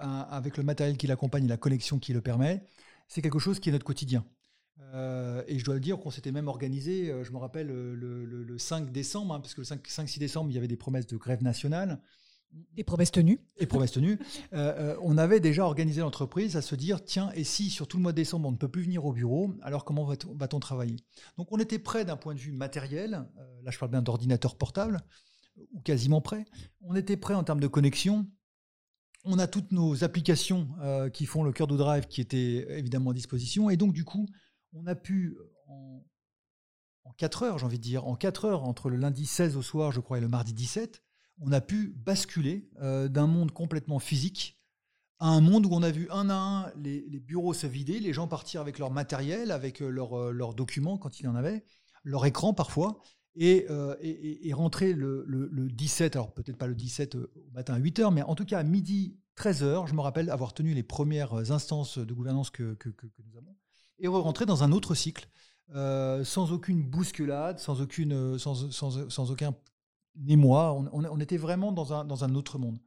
avec 0.00 0.56
le 0.56 0.62
matériel 0.62 0.96
qui 0.96 1.06
l'accompagne 1.06 1.44
et 1.44 1.48
la 1.48 1.56
connexion 1.56 1.98
qui 1.98 2.12
le 2.12 2.20
permet, 2.20 2.64
c'est 3.08 3.20
quelque 3.20 3.40
chose 3.40 3.60
qui 3.60 3.68
est 3.68 3.72
notre 3.72 3.84
quotidien. 3.84 4.24
et 4.94 5.58
je 5.58 5.64
dois 5.64 5.74
le 5.74 5.80
dire 5.80 5.98
qu'on 5.98 6.10
s'était 6.10 6.32
même 6.32 6.48
organisé, 6.48 7.12
je 7.22 7.32
me 7.32 7.38
rappelle, 7.38 7.66
le, 7.66 8.58
5 8.58 8.92
décembre, 8.92 9.34
hein, 9.34 9.40
parce 9.40 9.54
que 9.54 9.60
le 9.60 9.66
5-6 9.66 10.18
décembre, 10.18 10.50
il 10.50 10.54
y 10.54 10.58
avait 10.58 10.68
des 10.68 10.76
promesses 10.76 11.06
de 11.08 11.16
grève 11.16 11.42
nationale. 11.42 12.00
Et 12.76 12.84
promesses 12.84 13.12
tenues. 13.12 13.40
Promesses 13.68 13.92
tenues. 13.92 14.18
Euh, 14.52 14.94
euh, 14.94 14.96
on 15.02 15.18
avait 15.18 15.40
déjà 15.40 15.64
organisé 15.64 16.00
l'entreprise 16.00 16.56
à 16.56 16.62
se 16.62 16.74
dire 16.74 17.04
tiens, 17.04 17.30
et 17.34 17.44
si 17.44 17.70
sur 17.70 17.88
tout 17.88 17.96
le 17.96 18.02
mois 18.02 18.12
de 18.12 18.16
décembre 18.16 18.48
on 18.48 18.52
ne 18.52 18.56
peut 18.56 18.68
plus 18.68 18.82
venir 18.82 19.04
au 19.04 19.12
bureau, 19.12 19.54
alors 19.62 19.84
comment 19.84 20.04
va-t-on 20.04 20.60
travailler? 20.60 20.96
Donc 21.38 21.48
on 21.52 21.58
était 21.58 21.78
prêt 21.78 22.04
d'un 22.04 22.16
point 22.16 22.34
de 22.34 22.38
vue 22.38 22.52
matériel, 22.52 23.26
euh, 23.38 23.62
là 23.62 23.70
je 23.70 23.78
parle 23.78 23.90
bien 23.90 24.02
d'ordinateur 24.02 24.56
portable, 24.56 25.00
ou 25.72 25.80
quasiment 25.80 26.20
prêt. 26.20 26.44
On 26.82 26.94
était 26.94 27.16
prêt 27.16 27.34
en 27.34 27.44
termes 27.44 27.60
de 27.60 27.66
connexion. 27.66 28.26
On 29.24 29.38
a 29.38 29.46
toutes 29.46 29.72
nos 29.72 30.04
applications 30.04 30.68
qui 31.12 31.26
font 31.26 31.42
le 31.42 31.50
cœur 31.50 31.66
de 31.66 31.76
Drive 31.76 32.06
qui 32.06 32.20
étaient 32.20 32.78
évidemment 32.78 33.10
à 33.10 33.14
disposition. 33.14 33.70
Et 33.70 33.76
donc 33.76 33.92
du 33.92 34.04
coup, 34.04 34.28
on 34.74 34.86
a 34.86 34.94
pu, 34.94 35.36
en, 35.66 36.04
en 37.04 37.12
4 37.12 37.42
heures, 37.42 37.58
j'ai 37.58 37.64
envie 37.64 37.78
de 37.78 37.82
dire, 37.82 38.06
en 38.06 38.14
4 38.14 38.44
heures, 38.44 38.64
entre 38.64 38.90
le 38.90 38.96
lundi 38.96 39.26
16 39.26 39.56
au 39.56 39.62
soir, 39.62 39.92
je 39.92 40.00
crois, 40.00 40.18
et 40.18 40.20
le 40.20 40.28
mardi 40.28 40.52
17, 40.52 41.02
on 41.40 41.52
a 41.52 41.60
pu 41.60 41.94
basculer 42.04 42.68
d'un 42.80 43.26
monde 43.26 43.52
complètement 43.52 43.98
physique 43.98 44.58
à 45.18 45.28
un 45.28 45.40
monde 45.40 45.66
où 45.66 45.70
on 45.72 45.82
a 45.82 45.90
vu 45.90 46.08
un 46.10 46.28
à 46.30 46.34
un 46.34 46.72
les, 46.76 47.20
bureaux 47.20 47.54
se 47.54 47.66
vider, 47.66 48.00
les 48.00 48.12
gens 48.12 48.28
partir 48.28 48.60
avec 48.60 48.78
leur 48.78 48.90
matériel, 48.90 49.50
avec 49.50 49.80
leurs 49.80 50.54
documents 50.54 50.98
quand 50.98 51.20
il 51.20 51.24
y 51.24 51.28
en 51.28 51.34
avait, 51.34 51.64
leur 52.04 52.26
écran 52.26 52.54
parfois, 52.54 53.00
et, 53.34 53.66
rentrer 54.52 54.92
le, 54.92 55.24
le 55.26 55.70
17, 55.70 56.16
alors 56.16 56.32
peut-être 56.32 56.56
pas 56.56 56.66
le 56.66 56.74
17 56.74 57.16
au 57.16 57.28
matin 57.52 57.74
à 57.74 57.78
8 57.78 57.98
heures, 58.00 58.12
mais 58.12 58.22
en 58.22 58.34
tout 58.34 58.44
cas 58.44 58.58
à 58.58 58.62
midi 58.62 59.18
13h, 59.36 59.86
je 59.86 59.94
me 59.94 60.00
rappelle 60.00 60.30
avoir 60.30 60.54
tenu 60.54 60.72
les 60.72 60.82
premières 60.82 61.50
instances 61.50 61.98
de 61.98 62.14
gouvernance 62.14 62.50
que, 62.50 62.76
nous 62.84 63.36
avons, 63.36 63.54
et 63.98 64.08
rentrer 64.08 64.46
dans 64.46 64.64
un 64.64 64.72
autre 64.72 64.94
cycle, 64.94 65.28
euh, 65.74 66.24
sans 66.24 66.52
aucune 66.52 66.82
bousculade, 66.82 67.58
sans, 67.58 67.80
aucune, 67.80 68.38
sans 68.38 69.30
aucun 69.30 69.54
émoi. 70.28 70.72
On, 70.72 71.04
on, 71.04 71.20
était 71.20 71.36
vraiment 71.36 71.72
dans 71.72 71.92
un, 71.92 72.34
autre 72.34 72.58
monde. 72.58 72.78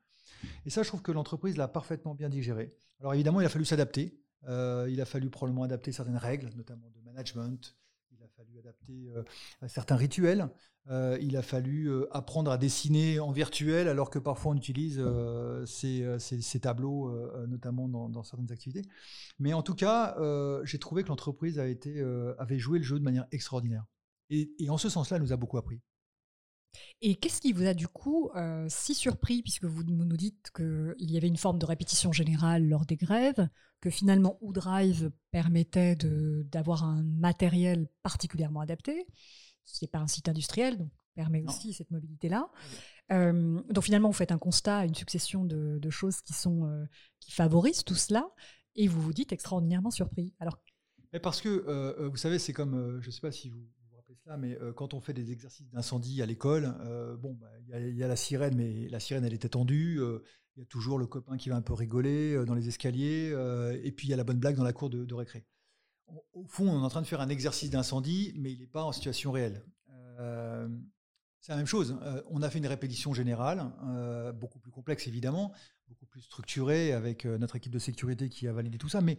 Et 0.66 0.70
ça, 0.70 0.84
je 0.84 0.88
trouve 0.88 1.02
que 1.02 1.12
l'entreprise 1.12 1.58
l'a 1.58 1.68
parfaitement 1.68 2.16
bien 2.16 2.30
digéré. 2.30 2.74
Alors 3.00 3.14
évidemment, 3.14 3.42
il 3.42 3.46
a 3.46 3.50
fallu 3.50 3.66
s'adapter. 3.66 4.20
Euh, 4.48 4.88
il 4.90 5.02
a 5.02 5.06
fallu 5.06 5.30
probablement 5.30 5.64
adapter 5.64 5.92
certaines 5.92 6.18
règles, 6.18 6.50
notamment 6.56 6.90
de 6.96 7.02
management, 7.02 7.76
fallu 8.38 8.60
adapter 8.60 9.10
euh, 9.16 9.24
certains 9.68 9.96
rituels. 9.96 10.50
Euh, 10.90 11.18
il 11.22 11.36
a 11.36 11.42
fallu 11.42 11.92
apprendre 12.12 12.52
à 12.52 12.58
dessiner 12.58 13.20
en 13.20 13.32
virtuel, 13.32 13.88
alors 13.88 14.10
que 14.10 14.18
parfois 14.18 14.54
on 14.54 14.56
utilise 14.56 15.04
ces, 15.66 16.60
tableaux, 16.62 17.12
notamment 17.48 17.88
dans, 17.88 18.24
certaines 18.24 18.52
activités. 18.52 18.88
Mais 19.40 19.54
en 19.54 19.62
tout 19.62 19.76
cas, 19.76 20.16
j'ai 20.64 20.80
trouvé 20.80 21.04
que 21.04 21.10
l'entreprise 21.10 21.60
avait 21.60 22.60
joué 22.60 22.80
le 22.80 22.86
jeu 22.86 22.98
de 22.98 23.04
manière 23.04 23.26
extraordinaire. 23.32 23.86
Et, 24.30 24.52
et 24.60 24.70
en 24.70 24.78
ce 24.78 24.90
sens-là, 24.90 25.18
elle 25.18 25.24
nous 25.24 25.34
a 25.34 25.38
beaucoup 25.38 25.58
appris. 25.58 25.82
Et 27.02 27.16
qu'est-ce 27.16 27.42
qui 27.42 27.54
vous 27.54 27.66
a 27.66 27.74
du 27.74 27.88
coup 27.88 28.30
si 28.68 28.94
surpris, 28.94 29.42
puisque 29.42 29.66
vous 29.66 29.84
nous 29.84 30.18
dites 30.18 30.52
qu'il 30.56 31.12
y 31.12 31.18
avait 31.18 31.28
une 31.28 31.38
forme 31.38 31.60
de 31.60 31.66
répétition 31.66 32.12
générale 32.12 32.68
lors 32.68 32.86
des 32.86 32.96
grèves, 32.96 33.48
que 33.82 33.90
finalement 33.90 34.38
OUDrive 34.42 35.12
permettait 35.32 35.96
d'avoir 35.96 36.84
un 36.84 37.04
matériel 37.04 37.88
particulièrement 38.04 38.62
adapté. 38.62 39.08
Ce 39.66 39.84
n'est 39.84 39.90
pas 39.90 40.00
un 40.00 40.08
site 40.08 40.30
industriel, 40.30 40.78
donc 40.78 40.92
permet 41.16 41.44
aussi 41.44 41.74
cette 41.74 41.92
mobilité-là. 41.92 42.50
Euh, 43.12 43.62
donc 43.70 43.84
finalement, 43.84 44.10
vous 44.10 44.14
faites 44.14 44.32
un 44.32 44.38
constat, 44.38 44.86
une 44.86 44.96
succession 44.96 45.44
de, 45.46 45.90
choses 45.90 46.22
qui, 46.22 46.34
sont, 46.34 46.66
euh, 46.66 46.86
qui 47.20 47.32
favorisent 47.32 47.84
tout 47.84 47.96
cela, 47.96 48.30
et 48.76 48.88
vous 48.88 49.02
vous 49.02 49.14
dites 49.14 49.34
extraordinairement 49.34 49.92
surpris. 49.92 50.34
Alors, 50.40 50.58
mais 51.12 51.20
parce 51.20 51.42
que, 51.42 51.66
euh, 51.68 52.08
vous 52.08 52.18
savez, 52.18 52.38
c'est 52.38 52.54
comme, 52.54 53.00
je 53.02 53.08
ne 53.08 53.12
sais 53.12 53.22
pas 53.22 53.32
si 53.32 53.50
vous 53.50 53.66
mais 54.38 54.58
quand 54.76 54.94
on 54.94 55.02
fait 55.02 55.14
des 55.14 55.32
exercices 55.32 55.70
d'incendie 55.70 56.22
à 56.22 56.26
l'école, 56.26 56.74
bon, 57.20 57.34
bah, 57.34 57.48
il 57.68 57.96
y, 57.96 58.04
a 58.04 58.08
la 58.08 58.16
sirène, 58.16 58.56
mais 58.56 58.88
la 58.90 59.00
sirène, 59.00 59.26
elle 59.26 59.34
était 59.34 59.50
tendue 59.50 60.00
il 60.60 60.64
y 60.64 60.66
a 60.66 60.66
toujours 60.66 61.00
le 61.00 61.08
copain 61.08 61.38
qui 61.38 61.48
va 61.48 61.56
un 61.56 61.62
peu 61.62 61.74
rigoler 61.74 62.34
euh, 62.34 62.46
dans 62.46 62.54
les 62.54 62.68
escaliers, 62.68 63.32
euh, 63.34 63.80
et 63.82 63.94
puis 63.94 64.08
il 64.08 64.12
y 64.12 64.14
a 64.14 64.18
la 64.18 64.26
bonne 64.26 64.40
blague 64.40 64.58
dans 64.58 64.64
la 64.66 64.74
cour 64.74 64.90
de, 64.90 65.14
récré. 65.14 65.46
Au 66.34 66.46
fond, 66.48 66.70
on 66.70 66.82
est 66.82 66.86
en 66.86 66.90
train 66.90 67.02
de 67.02 67.08
faire 67.08 67.22
un 67.22 67.30
exercice 67.30 67.70
d'incendie, 67.70 68.34
mais 68.36 68.52
il 68.52 68.60
n'est 68.60 68.68
pas 68.68 68.84
en 68.84 68.92
situation 68.92 69.32
réelle. 69.32 69.64
Euh, 70.20 70.68
c'est 71.40 71.54
la 71.54 71.58
même 71.58 71.66
chose. 71.66 71.98
on 72.30 72.42
a 72.42 72.50
fait 72.50 72.58
une 72.58 72.68
répétition 72.68 73.14
générale, 73.14 73.72
beaucoup 74.36 74.60
plus 74.60 74.72
complexe 74.72 75.08
évidemment, 75.08 75.54
beaucoup 75.88 76.06
plus 76.06 76.20
structurée, 76.20 76.92
avec 76.92 77.24
notre 77.24 77.56
équipe 77.56 77.72
de 77.72 77.80
sécurité 77.80 78.28
qui 78.28 78.46
a 78.46 78.52
validé 78.52 78.78
tout 78.78 78.90
ça, 78.90 79.00
mais 79.00 79.16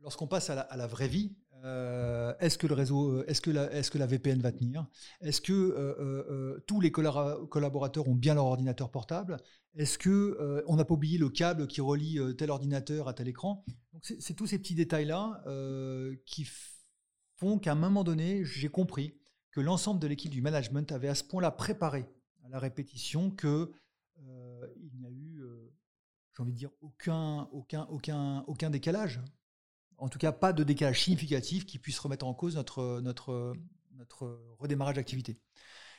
lorsqu'on 0.00 0.26
passe 0.26 0.48
à 0.48 0.74
la, 0.74 0.86
vraie 0.86 1.08
vie, 1.08 1.36
euh, 1.64 2.34
est-ce 2.40 2.58
que 2.58 2.66
le 2.66 2.74
réseau, 2.74 3.18
euh, 3.18 3.24
est-ce 3.28 3.40
que 3.40 3.98
la, 3.98 4.06
VPN 4.06 4.40
va 4.40 4.50
tenir? 4.50 4.86
Est-ce 5.20 5.40
que 5.40 5.52
euh, 5.52 6.58
tous 6.66 6.80
les 6.80 6.90
collaborateurs 6.90 8.08
ont 8.08 8.14
bien 8.14 8.34
leur 8.34 8.46
ordinateur 8.46 8.90
portable? 8.90 9.36
Est-ce 9.74 9.96
que 9.96 10.64
on 10.66 10.76
n'a 10.76 10.84
pas 10.84 10.94
oublié 10.94 11.18
le 11.18 11.28
câble 11.28 11.66
qui 11.66 11.80
relie 11.80 12.18
tel 12.36 12.50
ordinateur 12.50 13.08
à 13.08 13.14
tel 13.14 13.28
écran? 13.28 13.64
C'est, 14.02 14.34
tous 14.34 14.46
ces 14.46 14.58
petits 14.58 14.74
détails 14.74 15.06
là 15.06 15.42
qui 16.26 16.46
font 17.36 17.58
qu'à 17.58 17.72
un 17.72 17.76
moment 17.76 18.04
donné, 18.04 18.44
j'ai 18.44 18.68
compris 18.68 19.18
que 19.50 19.60
l'ensemble 19.60 20.00
de 20.00 20.06
l'équipe 20.06 20.30
du 20.30 20.42
management 20.42 20.90
avait 20.92 21.08
à 21.08 21.14
ce 21.14 21.24
point-là 21.24 21.50
préparé 21.50 22.06
à 22.44 22.48
la 22.48 22.58
répétition 22.58 23.30
que 23.30 23.72
il 24.18 24.90
n'y 24.98 25.06
a 25.06 25.10
eu, 25.10 25.42
j'ai 26.36 26.42
envie 26.42 26.52
de 26.52 26.58
dire, 26.58 26.70
aucun, 26.80 27.48
aucun, 27.52 27.86
aucun, 27.90 28.44
aucun 28.46 28.70
décalage 28.70 29.20
en 30.02 30.08
tout 30.08 30.18
cas 30.18 30.32
pas 30.32 30.52
de 30.52 30.64
décalage 30.64 31.04
significatif 31.04 31.64
qui 31.64 31.78
puisse 31.78 31.98
remettre 32.00 32.26
en 32.26 32.34
cause 32.34 32.56
notre, 32.56 33.00
notre, 33.00 33.54
notre 33.92 34.40
redémarrage 34.58 34.96
d'activité. 34.96 35.38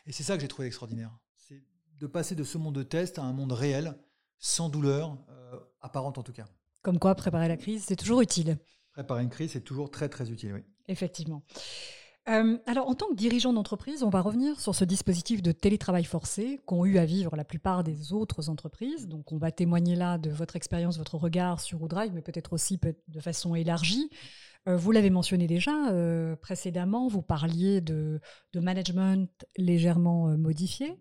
Et 0.05 0.12
c'est 0.12 0.24
ça 0.24 0.36
que 0.36 0.41
j'ai 0.41 0.50
trouvé 0.50 0.67
extraordinaire. 0.67 1.17
C'est 1.38 1.63
de 2.00 2.07
passer 2.07 2.36
de 2.36 2.43
ce 2.43 2.57
monde 2.57 2.75
de 2.75 2.83
test 2.83 3.17
à 3.17 3.24
un 3.24 3.31
monde 3.31 3.53
réel, 3.53 3.98
sans 4.39 4.67
douleur, 4.67 5.17
euh, 5.29 5.57
apparente 5.79 6.17
en 6.17 6.24
tout 6.24 6.33
cas. 6.33 6.45
Comme 6.81 7.00
quoi, 7.00 7.15
préparer 7.15 7.48
la 7.48 7.55
crise, 7.55 7.86
c'est 7.88 7.95
toujours 7.95 8.19
utile. 8.19 8.60
Préparer 8.91 9.24
une 9.24 9.29
crise, 9.29 9.51
c'est 9.51 9.62
toujours 9.62 9.89
très 9.89 10.10
très 10.10 10.29
utile, 10.29 10.53
oui. 10.53 10.63
Effectivement. 10.89 11.45
Euh, 12.29 12.57
alors, 12.65 12.87
en 12.87 12.95
tant 12.95 13.07
que 13.07 13.15
dirigeant 13.15 13.51
d'entreprise, 13.51 14.01
on 14.01 14.09
va 14.09 14.21
revenir 14.21 14.59
sur 14.59 14.73
ce 14.73 14.85
dispositif 14.85 15.41
de 15.41 15.51
télétravail 15.51 16.05
forcé 16.05 16.61
qu'ont 16.65 16.85
eu 16.85 16.97
à 16.97 17.05
vivre 17.05 17.35
la 17.35 17.43
plupart 17.43 17.83
des 17.83 18.13
autres 18.13 18.49
entreprises. 18.49 19.07
Donc, 19.07 19.31
on 19.33 19.37
va 19.37 19.51
témoigner 19.51 19.95
là 19.95 20.17
de 20.17 20.29
votre 20.29 20.55
expérience, 20.55 20.97
votre 20.97 21.15
regard 21.15 21.59
sur 21.59 21.83
ODrive, 21.83 22.13
mais 22.13 22.21
peut-être 22.21 22.53
aussi 22.53 22.79
de 23.07 23.19
façon 23.19 23.55
élargie. 23.55 24.09
Euh, 24.69 24.77
vous 24.77 24.91
l'avez 24.91 25.09
mentionné 25.09 25.47
déjà 25.47 25.89
euh, 25.91 26.37
précédemment, 26.37 27.09
vous 27.09 27.21
parliez 27.21 27.81
de, 27.81 28.21
de 28.53 28.59
management 28.61 29.29
légèrement 29.57 30.37
modifié. 30.37 30.95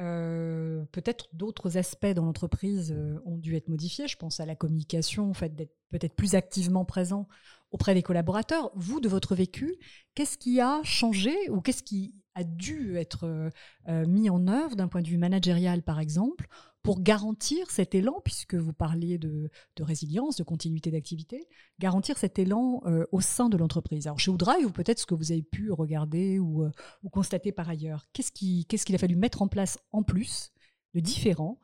Peut-être 0.00 1.28
d'autres 1.32 1.76
aspects 1.76 2.06
dans 2.06 2.24
l'entreprise 2.24 2.96
ont 3.24 3.36
dû 3.36 3.54
être 3.56 3.68
modifiés. 3.68 4.08
Je 4.08 4.16
pense 4.16 4.40
à 4.40 4.46
la 4.46 4.54
communication, 4.54 5.28
en 5.28 5.34
fait, 5.34 5.54
d'être 5.54 5.74
peut-être 5.90 6.14
plus 6.14 6.34
activement 6.34 6.84
présent 6.84 7.28
auprès 7.70 7.94
des 7.94 8.02
collaborateurs. 8.02 8.70
Vous, 8.74 9.00
de 9.00 9.08
votre 9.08 9.34
vécu, 9.34 9.76
qu'est-ce 10.14 10.38
qui 10.38 10.60
a 10.60 10.80
changé 10.82 11.34
ou 11.50 11.60
qu'est-ce 11.60 11.82
qui 11.82 12.14
a 12.34 12.44
dû 12.44 12.96
être 12.96 13.24
euh, 13.24 13.50
euh, 13.88 14.06
mis 14.06 14.30
en 14.30 14.46
œuvre 14.48 14.76
d'un 14.76 14.88
point 14.88 15.02
de 15.02 15.08
vue 15.08 15.18
managérial, 15.18 15.82
par 15.82 16.00
exemple, 16.00 16.48
pour 16.82 17.00
garantir 17.00 17.70
cet 17.70 17.94
élan, 17.94 18.20
puisque 18.24 18.54
vous 18.54 18.72
parliez 18.72 19.18
de, 19.18 19.50
résilience, 19.80 20.36
de 20.36 20.42
continuité 20.42 20.90
d'activité, 20.90 21.46
garantir 21.78 22.18
cet 22.18 22.38
élan 22.38 22.80
euh, 22.86 23.04
au 23.12 23.20
sein 23.20 23.48
de 23.48 23.56
l'entreprise. 23.56 24.06
Alors 24.06 24.18
chez 24.18 24.30
Woodrive, 24.30 24.66
ou 24.66 24.70
peut-être 24.70 24.98
ce 24.98 25.06
que 25.06 25.14
vous 25.14 25.32
avez 25.32 25.42
pu 25.42 25.70
regarder 25.72 26.38
ou, 26.38 26.68
constater 27.10 27.52
par 27.52 27.68
ailleurs, 27.68 28.06
qu'est-ce 28.12 28.32
qu'il 28.32 28.94
a 28.94 28.98
fallu 28.98 29.16
mettre 29.16 29.42
en 29.42 29.48
place 29.48 29.78
en 29.92 30.02
plus 30.02 30.52
de 30.94 31.00
différent 31.00 31.60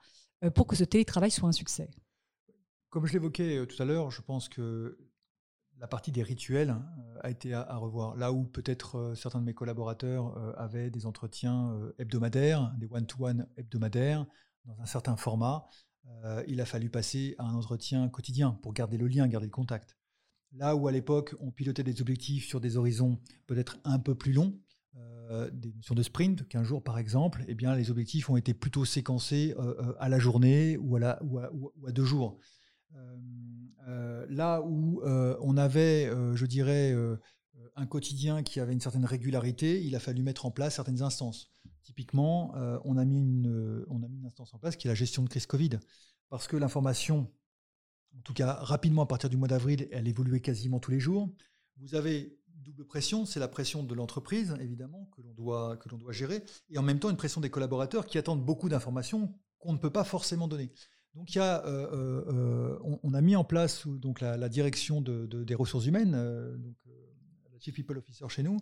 pour 0.55 0.67
que 0.67 0.77
ce 0.77 0.85
télétravail 0.85 1.31
soit 1.31 1.49
un 1.49 1.53
succès? 1.53 1.91
Comme 2.91 3.07
je 3.07 3.13
l'évoquais 3.15 3.67
tout 3.67 3.83
à 3.83 3.87
l'heure, 3.87 4.11
je 4.11 4.23
pense 4.23 4.49
que 4.49 4.99
la 5.79 5.87
partie 5.87 6.13
des 6.13 6.23
rituels 6.23 6.71
hein, 6.71 6.87
a 7.23 7.31
été 7.31 7.53
à, 7.53 7.77
revoir. 7.77 8.17
Là 8.17 8.33
où 8.33 8.45
peut-être 8.45 8.97
euh, 8.97 9.15
certains 9.15 9.41
de 9.41 9.45
mes 9.45 9.55
collaborateurs 9.55 10.37
euh, 10.39 10.53
avaient 10.57 10.91
des 10.91 11.07
entretiens 11.07 11.73
euh, 11.73 11.95
hebdomadaires, 11.99 12.73
des 12.79 12.89
one-to-one 12.91 13.47
hebdomadaires, 13.57 14.27
dans 14.67 14.81
un 14.81 14.87
certain 14.87 15.17
format, 15.17 15.67
il 16.47 16.61
a 16.61 16.65
fallu 16.65 16.89
passer 16.89 17.35
à 17.39 17.45
un 17.45 17.55
entretien 17.55 18.09
quotidien 18.09 18.53
pour 18.63 18.73
garder 18.73 18.97
le 18.97 19.07
lien, 19.07 19.27
garder 19.27 19.47
le 19.47 19.53
contact. 19.53 19.97
Là 20.53 20.77
où 20.77 20.89
à 20.89 20.93
l'époque 20.93 21.35
on 21.41 21.51
pilotait 21.51 21.83
des 21.83 22.01
objectifs 22.01 22.47
sur 22.47 22.61
des 22.61 22.77
horizons 22.77 23.19
peut-être 23.47 23.79
un 23.85 23.99
peu 23.99 24.15
plus 24.15 24.33
longs, 24.33 24.59
des 25.53 25.73
notions 25.73 25.95
de 25.95 26.03
sprint, 26.03 26.49
15 26.49 26.63
jours 26.63 26.83
par 26.83 26.99
exemple, 26.99 27.45
eh 27.49 27.55
bien 27.55 27.75
les 27.75 27.91
objectifs 27.91 28.31
ont 28.31 28.37
été 28.37 28.55
plutôt 28.55 28.85
séquencés 28.85 29.55
à 29.99 30.09
la 30.09 30.19
journée 30.19 30.77
ou 30.77 30.97
à, 30.97 31.19
deux 31.93 32.05
jours. 32.05 32.39
Euh, 32.95 33.17
euh, 33.89 34.27
là 34.29 34.63
où 34.63 35.03
euh, 35.03 35.37
on 35.41 35.57
avait, 35.57 36.11
je 36.35 36.47
dirais, 36.47 36.95
un 37.77 37.87
quotidien 37.87 38.43
qui 38.43 38.61
avait 38.61 38.73
une 38.73 38.81
certaine 38.81 39.05
régularité, 39.05 39.83
il 39.85 39.95
a 39.95 40.01
fallu 40.01 40.23
mettre 40.23 40.47
en 40.47 40.51
place 40.51 40.77
certaines 40.77 41.03
instances. 41.03 41.51
Typiquement, 41.87 42.53
on, 42.85 42.97
a 42.97 43.05
mis 43.05 43.21
une, 43.21 43.85
on 43.89 44.03
a 44.03 44.09
mis 44.09 44.19
une 44.19 44.27
instance 44.27 44.53
en 44.53 44.59
place 44.59 44.75
qui 44.75 44.89
est 44.89 44.91
la 44.91 44.97
gestion 44.97 45.23
de 45.23 45.29
crise 45.29 45.47
Covid. 45.47 45.71
Parce 46.29 46.49
que 46.49 46.57
l'information, 46.57 47.31
en 48.19 48.23
tout 48.23 48.35
cas 48.35 48.55
rapidement 48.55 49.03
à 49.03 49.07
partir 49.07 49.31
du 49.31 49.37
mois 49.37 49.47
d'avril, 49.47 49.87
elle 49.93 50.09
évoluait 50.09 50.41
quasiment 50.41 50.81
tous 50.81 50.91
les 50.91 50.99
jours. 50.99 51.31
Vous 51.77 51.95
avez 51.95 52.37
double 52.65 52.85
pression, 52.85 53.25
c'est 53.25 53.39
la 53.39 53.47
pression 53.47 53.85
de 53.85 53.95
l'entreprise, 53.95 54.57
évidemment, 54.61 55.09
que 55.17 55.23
l'on 55.23 55.33
doit, 55.35 55.79
doit 55.87 56.13
gérer, 56.13 56.43
et 56.71 56.79
en 56.79 56.83
même 56.83 56.99
temps 56.99 57.11
une 57.11 57.17
pression 57.17 57.41
des 57.41 57.51
collaborateurs 57.51 58.07
qui 58.07 58.19
attendent 58.19 58.45
beaucoup 58.45 58.69
d'informations 58.69 59.33
qu'on 59.61 59.73
ne 59.73 59.79
peut 59.79 59.93
pas 59.93 60.03
forcément 60.03 60.49
donner. 60.49 60.73
Donc 61.15 61.35
il 61.35 61.39
y 61.39 61.41
a, 61.41 61.65
euh, 61.65 61.89
euh, 61.93 62.25
euh, 62.29 62.99
on, 63.03 63.15
a 63.15 63.21
mis 63.23 63.37
en 63.37 63.45
place 63.45 63.87
donc 63.87 64.21
la, 64.21 64.49
direction 64.49 65.01
des 65.01 65.55
ressources 65.55 65.87
humaines, 65.87 66.13
donc 66.13 66.77
la 67.53 67.59
Chief 67.59 67.75
People 67.75 67.97
Officer 67.99 68.27
chez 68.29 68.43
nous, 68.43 68.59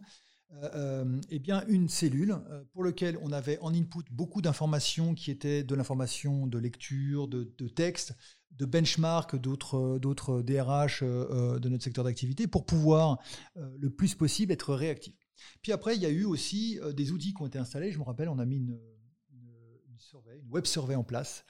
eh 1.30 1.38
bien 1.38 1.64
une 1.66 1.88
cellule 1.88 2.36
pour 2.72 2.84
laquelle 2.84 3.18
on 3.22 3.32
avait 3.32 3.58
en 3.58 3.74
input 3.74 4.04
beaucoup 4.10 4.40
d'informations 4.40 5.14
qui 5.14 5.30
étaient 5.30 5.64
de 5.64 5.74
l'information 5.74 6.46
de 6.46 6.58
lecture, 6.58 7.28
de, 7.28 7.52
de 7.58 7.68
texte, 7.68 8.14
de 8.52 8.64
benchmark 8.64 9.36
d'autres 9.36 10.42
DRH 10.42 11.02
de 11.02 11.68
notre 11.68 11.84
secteur 11.84 12.04
d'activité 12.04 12.46
pour 12.46 12.66
pouvoir 12.66 13.18
le 13.56 13.90
plus 13.90 14.14
possible 14.14 14.52
être 14.52 14.74
réactif. 14.74 15.14
Puis 15.60 15.72
après, 15.72 15.96
il 15.96 16.02
y 16.02 16.06
a 16.06 16.10
eu 16.10 16.24
aussi 16.24 16.78
des 16.94 17.10
outils 17.10 17.34
qui 17.34 17.42
ont 17.42 17.46
été 17.46 17.58
installés. 17.58 17.90
Je 17.90 17.98
me 17.98 18.04
rappelle, 18.04 18.28
on 18.28 18.38
a 18.38 18.46
mis 18.46 18.56
une, 18.56 18.78
une 19.32 20.50
web 20.50 20.66
survey 20.66 20.94
en 20.94 21.04
place 21.04 21.44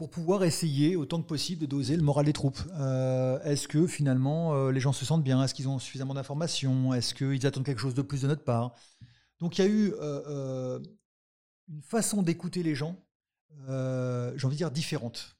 pour 0.00 0.08
pouvoir 0.08 0.44
essayer 0.44 0.96
autant 0.96 1.20
que 1.20 1.26
possible 1.26 1.60
de 1.60 1.66
doser 1.66 1.94
le 1.94 2.02
moral 2.02 2.24
des 2.24 2.32
troupes. 2.32 2.58
Euh, 2.72 3.38
est-ce 3.42 3.68
que 3.68 3.86
finalement 3.86 4.54
euh, 4.54 4.72
les 4.72 4.80
gens 4.80 4.94
se 4.94 5.04
sentent 5.04 5.22
bien? 5.22 5.44
Est-ce 5.44 5.52
qu'ils 5.52 5.68
ont 5.68 5.78
suffisamment 5.78 6.14
d'informations? 6.14 6.94
Est-ce 6.94 7.12
qu'ils 7.12 7.46
attendent 7.46 7.66
quelque 7.66 7.82
chose 7.82 7.92
de 7.92 8.00
plus 8.00 8.22
de 8.22 8.26
notre 8.26 8.42
part? 8.42 8.74
Donc 9.40 9.58
il 9.58 9.60
y 9.60 9.68
a 9.68 9.68
eu 9.68 9.92
euh, 10.00 10.80
une 11.68 11.82
façon 11.82 12.22
d'écouter 12.22 12.62
les 12.62 12.74
gens, 12.74 12.96
j'ai 13.68 14.46
envie 14.46 14.54
de 14.54 14.56
dire, 14.56 14.70
différente. 14.70 15.36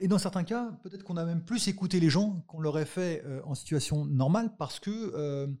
et 0.00 0.08
dans 0.08 0.18
certains 0.18 0.44
cas, 0.44 0.70
peut-être 0.82 1.02
qu'on 1.02 1.18
a 1.18 1.26
même 1.26 1.44
plus 1.44 1.68
écouté 1.68 2.00
les 2.00 2.08
gens 2.08 2.42
qu'on 2.46 2.60
l'aurait 2.60 2.86
fait 2.86 3.22
en 3.44 3.54
situation 3.54 4.06
normale 4.06 4.56
parce 4.56 4.80
que 4.80 5.54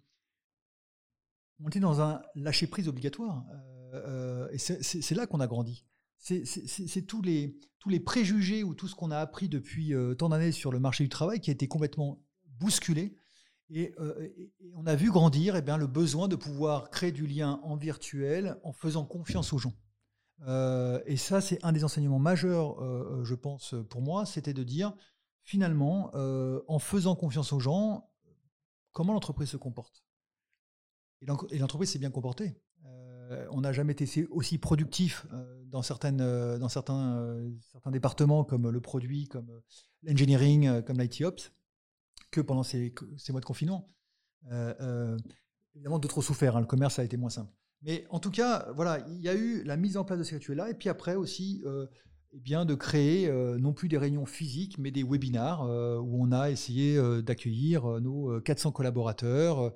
on 1.62 1.68
était 1.68 1.80
dans 1.80 2.00
un 2.00 2.22
lâcher-prise 2.34 2.88
obligatoire. 2.88 3.44
et 4.52 4.56
c'est 4.56 5.14
là 5.14 5.26
qu'on 5.26 5.40
a 5.40 5.46
grandi 5.46 5.84
c'est 6.20 7.06
tous 7.06 7.22
les, 7.22 7.58
tous 7.78 7.88
les 7.88 7.98
préjugés 7.98 8.62
ou 8.62 8.74
tout 8.74 8.86
ce 8.86 8.94
qu'on 8.94 9.10
a 9.10 9.18
appris 9.18 9.48
depuis 9.48 9.94
euh, 9.94 10.14
tant 10.14 10.28
d'années 10.28 10.52
sur 10.52 10.70
le 10.70 10.78
marché 10.78 11.02
du 11.02 11.08
travail 11.08 11.40
qui 11.40 11.50
a 11.50 11.52
été 11.52 11.66
complètement 11.66 12.22
bousculé. 12.58 13.16
Et, 13.70 13.94
euh, 13.98 14.28
on 14.74 14.86
a 14.86 14.94
vu 14.94 15.10
grandir 15.10 15.56
eh 15.56 15.62
bien, 15.62 15.76
le 15.76 15.86
besoin 15.86 16.28
de 16.28 16.36
pouvoir 16.36 16.90
créer 16.90 17.12
du 17.12 17.26
lien 17.26 17.60
en 17.62 17.76
virtuel 17.76 18.58
en 18.64 18.72
faisant 18.72 19.06
confiance 19.06 19.52
aux 19.52 19.58
gens. 19.58 19.74
Euh, 20.46 21.00
et 21.06 21.16
ça, 21.16 21.40
c'est 21.40 21.64
un 21.64 21.72
des 21.72 21.84
enseignements 21.84 22.18
majeurs, 22.18 22.76
je 23.24 23.34
pense, 23.34 23.74
pour 23.88 24.02
moi, 24.02 24.26
c'était 24.26 24.54
de 24.54 24.64
dire, 24.64 24.92
finalement, 25.42 26.10
en 26.14 26.78
faisant 26.78 27.14
confiance 27.14 27.52
aux 27.52 27.60
gens, 27.60 28.10
comment 28.92 29.12
l'entreprise 29.12 29.50
se 29.50 29.56
comporte? 29.56 30.04
Et 31.22 31.58
l'entreprise 31.58 31.90
s'est 31.90 31.98
bien 31.98 32.10
comportée. 32.10 32.60
On 33.50 33.60
n'a 33.60 33.72
jamais 33.72 33.92
été 33.92 34.26
aussi 34.30 34.58
productif 34.58 35.26
euh, 35.32 35.64
dans 35.66 35.82
certains, 35.82 36.18
euh, 36.20 36.58
certains 37.72 37.90
départements 37.90 38.44
comme 38.44 38.70
le 38.70 38.80
produit, 38.80 39.28
comme 39.28 39.50
euh, 39.50 39.60
l'engineering, 40.02 40.82
comme 40.82 40.98
l'IT 40.98 41.22
Ops, 41.22 41.52
que 42.30 42.40
pendant 42.40 42.62
ces, 42.62 42.94
ces 43.16 43.32
mois 43.32 43.40
de 43.40 43.46
confinement. 43.46 43.88
évidemment, 45.74 45.98
d'autres 45.98 46.18
ont 46.18 46.22
souffert. 46.22 46.56
Hein, 46.56 46.60
le 46.60 46.66
commerce 46.66 46.98
a 46.98 47.04
été 47.04 47.16
moins 47.16 47.30
simple. 47.30 47.52
Mais 47.82 48.06
en 48.10 48.20
tout 48.20 48.30
cas, 48.30 48.68
voilà, 48.74 49.04
il 49.08 49.20
y 49.20 49.28
a 49.28 49.34
eu 49.34 49.62
la 49.64 49.76
mise 49.76 49.96
en 49.96 50.04
place 50.04 50.18
de 50.18 50.24
ces 50.24 50.36
rituels-là, 50.36 50.70
et 50.70 50.74
puis 50.74 50.88
après 50.88 51.14
aussi 51.14 51.62
eh 52.32 52.38
bien, 52.38 52.64
de 52.64 52.76
créer 52.76 53.28
euh, 53.28 53.58
non 53.58 53.72
plus 53.72 53.88
des 53.88 53.98
réunions 53.98 54.24
physiques, 54.24 54.78
mais 54.78 54.92
des 54.92 55.02
webinars 55.02 55.62
euh, 55.62 55.98
où 55.98 56.22
on 56.22 56.30
a 56.30 56.48
essayé 56.48 56.96
euh, 56.96 57.22
d'accueillir 57.22 57.84
nos 58.00 58.40
400 58.40 58.70
collaborateurs 58.70 59.72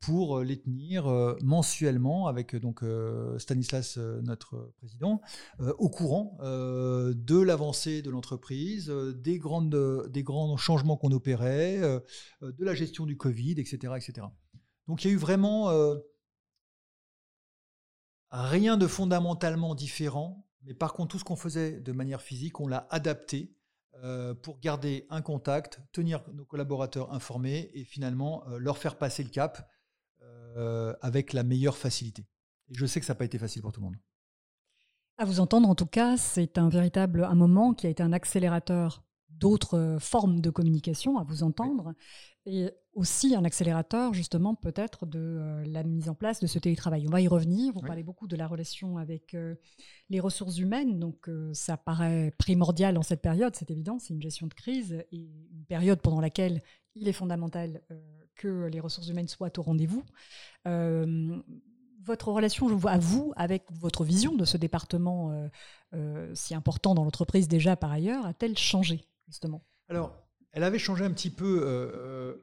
pour 0.00 0.40
les 0.40 0.58
tenir 0.58 1.04
mensuellement 1.42 2.26
avec 2.26 2.56
donc 2.56 2.82
Stanislas, 3.38 3.98
notre 3.98 4.72
président, 4.78 5.20
au 5.58 5.88
courant 5.88 6.38
de 6.40 7.40
l'avancée 7.40 8.02
de 8.02 8.10
l'entreprise, 8.10 8.88
des, 8.88 9.38
grandes, 9.38 10.08
des 10.10 10.22
grands 10.22 10.56
changements 10.56 10.96
qu'on 10.96 11.12
opérait, 11.12 11.78
de 12.40 12.64
la 12.64 12.74
gestion 12.74 13.06
du 13.06 13.16
Covid, 13.16 13.54
etc., 13.58 13.94
etc. 13.96 14.26
Donc 14.86 15.04
il 15.04 15.08
y 15.08 15.10
a 15.10 15.14
eu 15.14 15.18
vraiment 15.18 15.70
rien 18.30 18.76
de 18.76 18.86
fondamentalement 18.86 19.74
différent 19.74 20.46
mais 20.62 20.74
par 20.74 20.92
contre, 20.92 21.12
tout 21.12 21.18
ce 21.18 21.24
qu'on 21.24 21.36
faisait 21.36 21.80
de 21.80 21.92
manière 21.92 22.22
physique, 22.22 22.60
on 22.60 22.66
l'a 22.66 22.86
adapté 22.90 23.54
euh, 24.02 24.34
pour 24.34 24.60
garder 24.60 25.06
un 25.10 25.20
contact, 25.20 25.80
tenir 25.92 26.22
nos 26.32 26.44
collaborateurs 26.44 27.12
informés 27.12 27.70
et 27.74 27.84
finalement 27.84 28.46
euh, 28.48 28.58
leur 28.58 28.78
faire 28.78 28.96
passer 28.96 29.22
le 29.22 29.30
cap 29.30 29.68
euh, 30.22 30.94
avec 31.02 31.32
la 31.32 31.42
meilleure 31.42 31.76
facilité. 31.76 32.26
Et 32.68 32.74
je 32.74 32.86
sais 32.86 33.00
que 33.00 33.06
ça 33.06 33.14
n'a 33.14 33.18
pas 33.18 33.24
été 33.24 33.38
facile 33.38 33.62
pour 33.62 33.72
tout 33.72 33.80
le 33.80 33.86
monde. 33.86 33.96
À 35.18 35.24
vous 35.24 35.40
entendre, 35.40 35.68
en 35.68 35.74
tout 35.74 35.86
cas, 35.86 36.16
c'est 36.16 36.56
un 36.56 36.68
véritable 36.68 37.24
un 37.24 37.34
moment 37.34 37.74
qui 37.74 37.86
a 37.86 37.90
été 37.90 38.02
un 38.02 38.12
accélérateur 38.12 39.02
d'autres 39.28 39.98
formes 40.00 40.40
de 40.40 40.50
communication, 40.50 41.18
à 41.18 41.22
vous 41.22 41.42
entendre 41.42 41.94
et 42.46 42.70
aussi 42.94 43.34
un 43.34 43.44
accélérateur 43.44 44.14
justement 44.14 44.54
peut-être 44.54 45.06
de 45.06 45.18
euh, 45.18 45.64
la 45.66 45.82
mise 45.82 46.08
en 46.08 46.14
place 46.14 46.40
de 46.40 46.46
ce 46.46 46.58
télétravail. 46.58 47.06
On 47.06 47.10
va 47.10 47.20
y 47.20 47.28
revenir. 47.28 47.72
Vous 47.72 47.80
parlez 47.80 48.02
beaucoup 48.02 48.26
de 48.26 48.36
la 48.36 48.46
relation 48.46 48.98
avec 48.98 49.34
euh, 49.34 49.54
les 50.08 50.20
ressources 50.20 50.58
humaines, 50.58 50.98
donc 50.98 51.28
euh, 51.28 51.52
ça 51.54 51.76
paraît 51.76 52.32
primordial 52.38 52.98
en 52.98 53.02
cette 53.02 53.22
période, 53.22 53.54
c'est 53.56 53.70
évident, 53.70 53.98
c'est 53.98 54.14
une 54.14 54.22
gestion 54.22 54.46
de 54.46 54.54
crise 54.54 55.04
et 55.12 55.30
une 55.52 55.64
période 55.68 56.00
pendant 56.00 56.20
laquelle 56.20 56.62
il 56.96 57.08
est 57.08 57.12
fondamental 57.12 57.82
que 58.34 58.66
les 58.66 58.80
ressources 58.80 59.08
humaines 59.08 59.28
soient 59.28 59.56
au 59.58 59.62
rendez-vous. 59.62 60.02
votre 62.02 62.28
relation 62.32 62.68
je 62.68 62.74
vois, 62.74 62.92
à 62.92 62.98
vous, 62.98 63.32
avec 63.36 63.70
votre 63.70 64.02
vision 64.02 64.34
de 64.34 64.44
ce 64.44 64.56
département 64.56 65.48
si 66.34 66.54
important 66.56 66.94
dans 66.94 67.04
l'entreprise 67.04 67.46
déjà 67.46 67.76
par 67.76 67.92
ailleurs, 67.92 68.26
a-t-elle 68.26 68.58
changé 68.58 69.06
justement? 69.28 69.62
Alors, 69.88 70.12
elle 70.52 70.64
avait 70.64 70.78
changé 70.78 71.04
un 71.04 71.12
petit 71.12 71.30
peu 71.30 71.62
euh, 71.62 71.92
euh, 71.94 72.36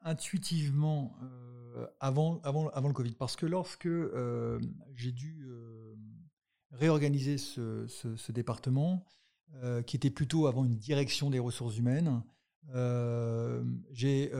intuitivement 0.00 1.16
euh, 1.22 1.86
avant, 2.00 2.40
avant, 2.42 2.68
avant 2.70 2.88
le 2.88 2.94
Covid. 2.94 3.12
Parce 3.12 3.36
que 3.36 3.46
lorsque 3.46 3.88
j'ai 4.94 5.12
dû 5.12 5.46
réorganiser 6.72 7.38
ce, 7.38 8.32
département, 8.32 9.04
qui 9.86 9.96
était 9.96 10.10
plutôt 10.10 10.46
avant 10.46 10.64
une 10.64 10.76
direction 10.76 11.30
des 11.30 11.38
ressources 11.38 11.76
humaines, 11.76 12.22
j'ai 13.92 14.30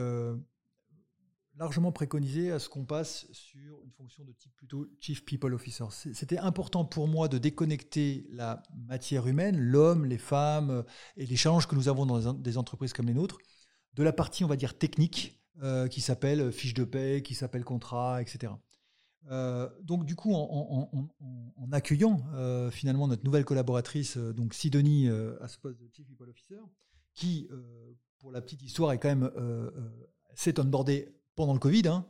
largement 1.57 1.91
préconisé 1.91 2.51
à 2.51 2.59
ce 2.59 2.69
qu'on 2.69 2.85
passe 2.85 3.27
sur 3.31 3.81
une 3.83 3.91
fonction 3.91 4.23
de 4.23 4.33
type 4.33 4.53
plutôt 4.55 4.87
Chief 4.99 5.23
People 5.23 5.53
Officer. 5.53 5.85
C'était 5.89 6.37
important 6.37 6.85
pour 6.85 7.07
moi 7.07 7.27
de 7.27 7.37
déconnecter 7.37 8.25
la 8.29 8.61
matière 8.75 9.27
humaine, 9.27 9.57
l'homme, 9.57 10.05
les 10.05 10.17
femmes 10.17 10.69
euh, 10.69 10.83
et 11.15 11.25
les 11.25 11.35
challenges 11.35 11.67
que 11.67 11.75
nous 11.75 11.87
avons 11.87 12.05
dans 12.05 12.33
des 12.33 12.57
entreprises 12.57 12.93
comme 12.93 13.07
les 13.07 13.13
nôtres, 13.13 13.37
de 13.93 14.03
la 14.03 14.11
partie, 14.11 14.43
on 14.43 14.47
va 14.47 14.57
dire, 14.57 14.77
technique, 14.77 15.41
euh, 15.63 15.87
qui 15.87 16.01
s'appelle 16.01 16.51
fiche 16.51 16.73
de 16.73 16.83
paie, 16.83 17.21
qui 17.23 17.33
s'appelle 17.33 17.63
contrat, 17.63 18.21
etc. 18.21 18.51
Euh, 19.31 19.69
donc 19.81 20.05
du 20.05 20.15
coup, 20.15 20.33
en, 20.33 20.99
accueillant 21.71 22.19
finalement 22.71 23.07
notre 23.07 23.23
nouvelle 23.23 23.45
collaboratrice, 23.45 24.17
donc 24.17 24.53
Sidonie, 24.53 25.07
à 25.07 25.47
ce 25.47 25.57
poste 25.57 25.79
de 25.79 25.89
Chief 25.91 26.05
People 26.05 26.29
Officer, 26.29 26.59
qui, 27.13 27.49
pour 28.19 28.31
la 28.31 28.41
petite 28.41 28.61
histoire, 28.61 28.91
est 28.91 28.99
quand 28.99 29.07
même 29.07 29.31
s'est 30.35 30.59
onboardé 30.59 31.15
pendant 31.35 31.53
le 31.53 31.59
Covid, 31.59 31.87
hein, 31.87 32.05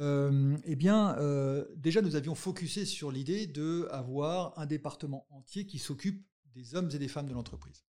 euh, 0.00 0.56
eh 0.64 0.76
bien, 0.76 1.16
euh, 1.18 1.64
déjà, 1.76 2.02
nous 2.02 2.16
avions 2.16 2.34
focusé 2.34 2.84
sur 2.84 3.10
l'idée 3.10 3.46
d'avoir 3.46 4.58
un 4.58 4.66
département 4.66 5.26
entier 5.30 5.66
qui 5.66 5.78
s'occupe 5.78 6.26
des 6.54 6.74
hommes 6.74 6.90
et 6.92 6.98
des 6.98 7.08
femmes 7.08 7.28
de 7.28 7.34
l'entreprise. 7.34 7.84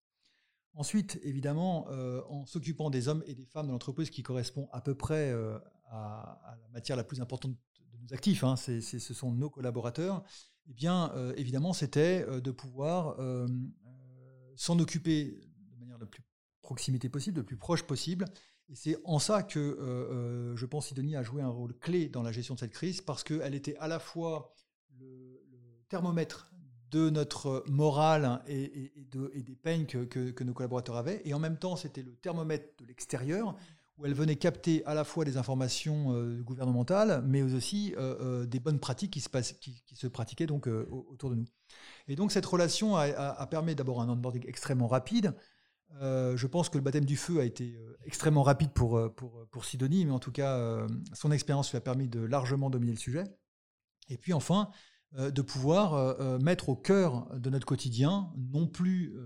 Ensuite, 0.74 1.18
évidemment, 1.22 1.86
euh, 1.90 2.22
en 2.28 2.44
s'occupant 2.44 2.90
des 2.90 3.08
hommes 3.08 3.24
et 3.26 3.34
des 3.34 3.46
femmes 3.46 3.66
de 3.66 3.72
l'entreprise 3.72 4.10
qui 4.10 4.22
correspond 4.22 4.68
à 4.72 4.80
peu 4.80 4.94
près 4.94 5.32
à, 5.90 6.56
la 6.60 6.68
matière 6.68 6.96
la 6.96 7.04
plus 7.04 7.20
importante 7.20 7.52
de 7.52 7.98
nos 7.98 8.12
actifs, 8.12 8.44
hein, 8.44 8.56
ce 8.56 8.80
sont 8.98 9.32
nos 9.32 9.48
collaborateurs, 9.48 10.22
eh 10.68 10.74
bien, 10.74 11.12
évidemment, 11.36 11.72
c'était 11.72 12.26
de 12.40 12.50
pouvoir 12.50 13.16
s'en 14.56 14.78
occuper 14.78 15.40
de 15.72 15.78
manière 15.78 15.98
la 15.98 16.06
plus 16.06 16.22
proximité 16.60 17.08
possible, 17.08 17.38
le 17.38 17.46
plus 17.46 17.56
proche 17.56 17.84
possible, 17.84 18.26
et 18.68 18.74
c'est 18.74 18.96
en 19.04 19.18
ça 19.18 19.42
que 19.42 19.58
euh, 19.58 19.76
euh, 19.80 20.56
je 20.56 20.66
pense 20.66 20.88
Sidonie 20.88 21.16
a 21.16 21.22
joué 21.22 21.42
un 21.42 21.48
rôle 21.48 21.74
clé 21.78 22.08
dans 22.08 22.22
la 22.22 22.32
gestion 22.32 22.54
de 22.54 22.60
cette 22.60 22.72
crise, 22.72 23.00
parce 23.00 23.22
qu'elle 23.22 23.54
était 23.54 23.76
à 23.76 23.86
la 23.86 23.98
fois 23.98 24.52
le, 24.98 25.40
thermomètre 25.88 26.50
de 26.90 27.10
notre 27.10 27.62
morale 27.68 28.42
et, 28.48 28.92
des 29.12 29.54
peines 29.54 29.86
que, 29.86 30.42
nos 30.42 30.52
collaborateurs 30.52 30.96
avaient, 30.96 31.22
et 31.24 31.32
en 31.32 31.38
même 31.38 31.58
temps 31.58 31.76
c'était 31.76 32.02
le 32.02 32.16
thermomètre 32.16 32.74
de 32.78 32.86
l'extérieur, 32.86 33.56
où 33.98 34.04
elle 34.04 34.14
venait 34.14 34.36
capter 34.36 34.84
à 34.84 34.94
la 34.94 35.04
fois 35.04 35.24
des 35.24 35.36
informations 35.36 36.12
euh, 36.12 36.42
gouvernementales, 36.42 37.22
mais 37.24 37.42
aussi 37.42 37.94
des 38.48 38.60
bonnes 38.60 38.80
pratiques 38.80 39.12
qui 39.12 39.20
se, 39.20 40.06
pratiquaient 40.08 40.46
donc 40.46 40.66
autour 40.66 41.30
de 41.30 41.36
nous. 41.36 41.46
Et 42.08 42.16
donc 42.16 42.32
cette 42.32 42.46
relation 42.46 42.96
a, 42.96 43.04
a 43.04 43.46
permis 43.46 43.76
d'abord 43.76 44.00
un 44.00 44.08
onboarding 44.08 44.44
extrêmement 44.48 44.88
rapide, 44.88 45.34
euh, 46.00 46.36
je 46.36 46.46
pense 46.46 46.68
que 46.68 46.76
le 46.76 46.84
baptême 46.84 47.04
du 47.04 47.16
feu 47.16 47.40
a 47.40 47.44
été 47.44 47.76
euh, 47.76 47.96
extrêmement 48.04 48.42
rapide 48.42 48.70
pour, 48.70 48.98
euh, 48.98 49.08
pour, 49.08 49.46
pour 49.50 49.64
Sidonie, 49.64 50.04
mais 50.04 50.12
en 50.12 50.18
tout 50.18 50.32
cas, 50.32 50.86
son 51.14 51.32
expérience 51.32 51.70
lui 51.70 51.78
a 51.78 51.80
permis 51.80 52.08
de 52.08 52.20
largement 52.20 52.70
dominer 52.70 52.92
le 52.92 52.98
sujet. 52.98 53.24
Et 54.08 54.18
puis 54.18 54.32
enfin, 54.32 54.70
de 55.12 55.42
pouvoir 55.42 56.38
mettre 56.40 56.68
au 56.68 56.76
cœur 56.76 57.26
de 57.36 57.50
notre 57.50 57.66
quotidien, 57.66 58.32
non 58.36 58.68
plus 58.68 59.16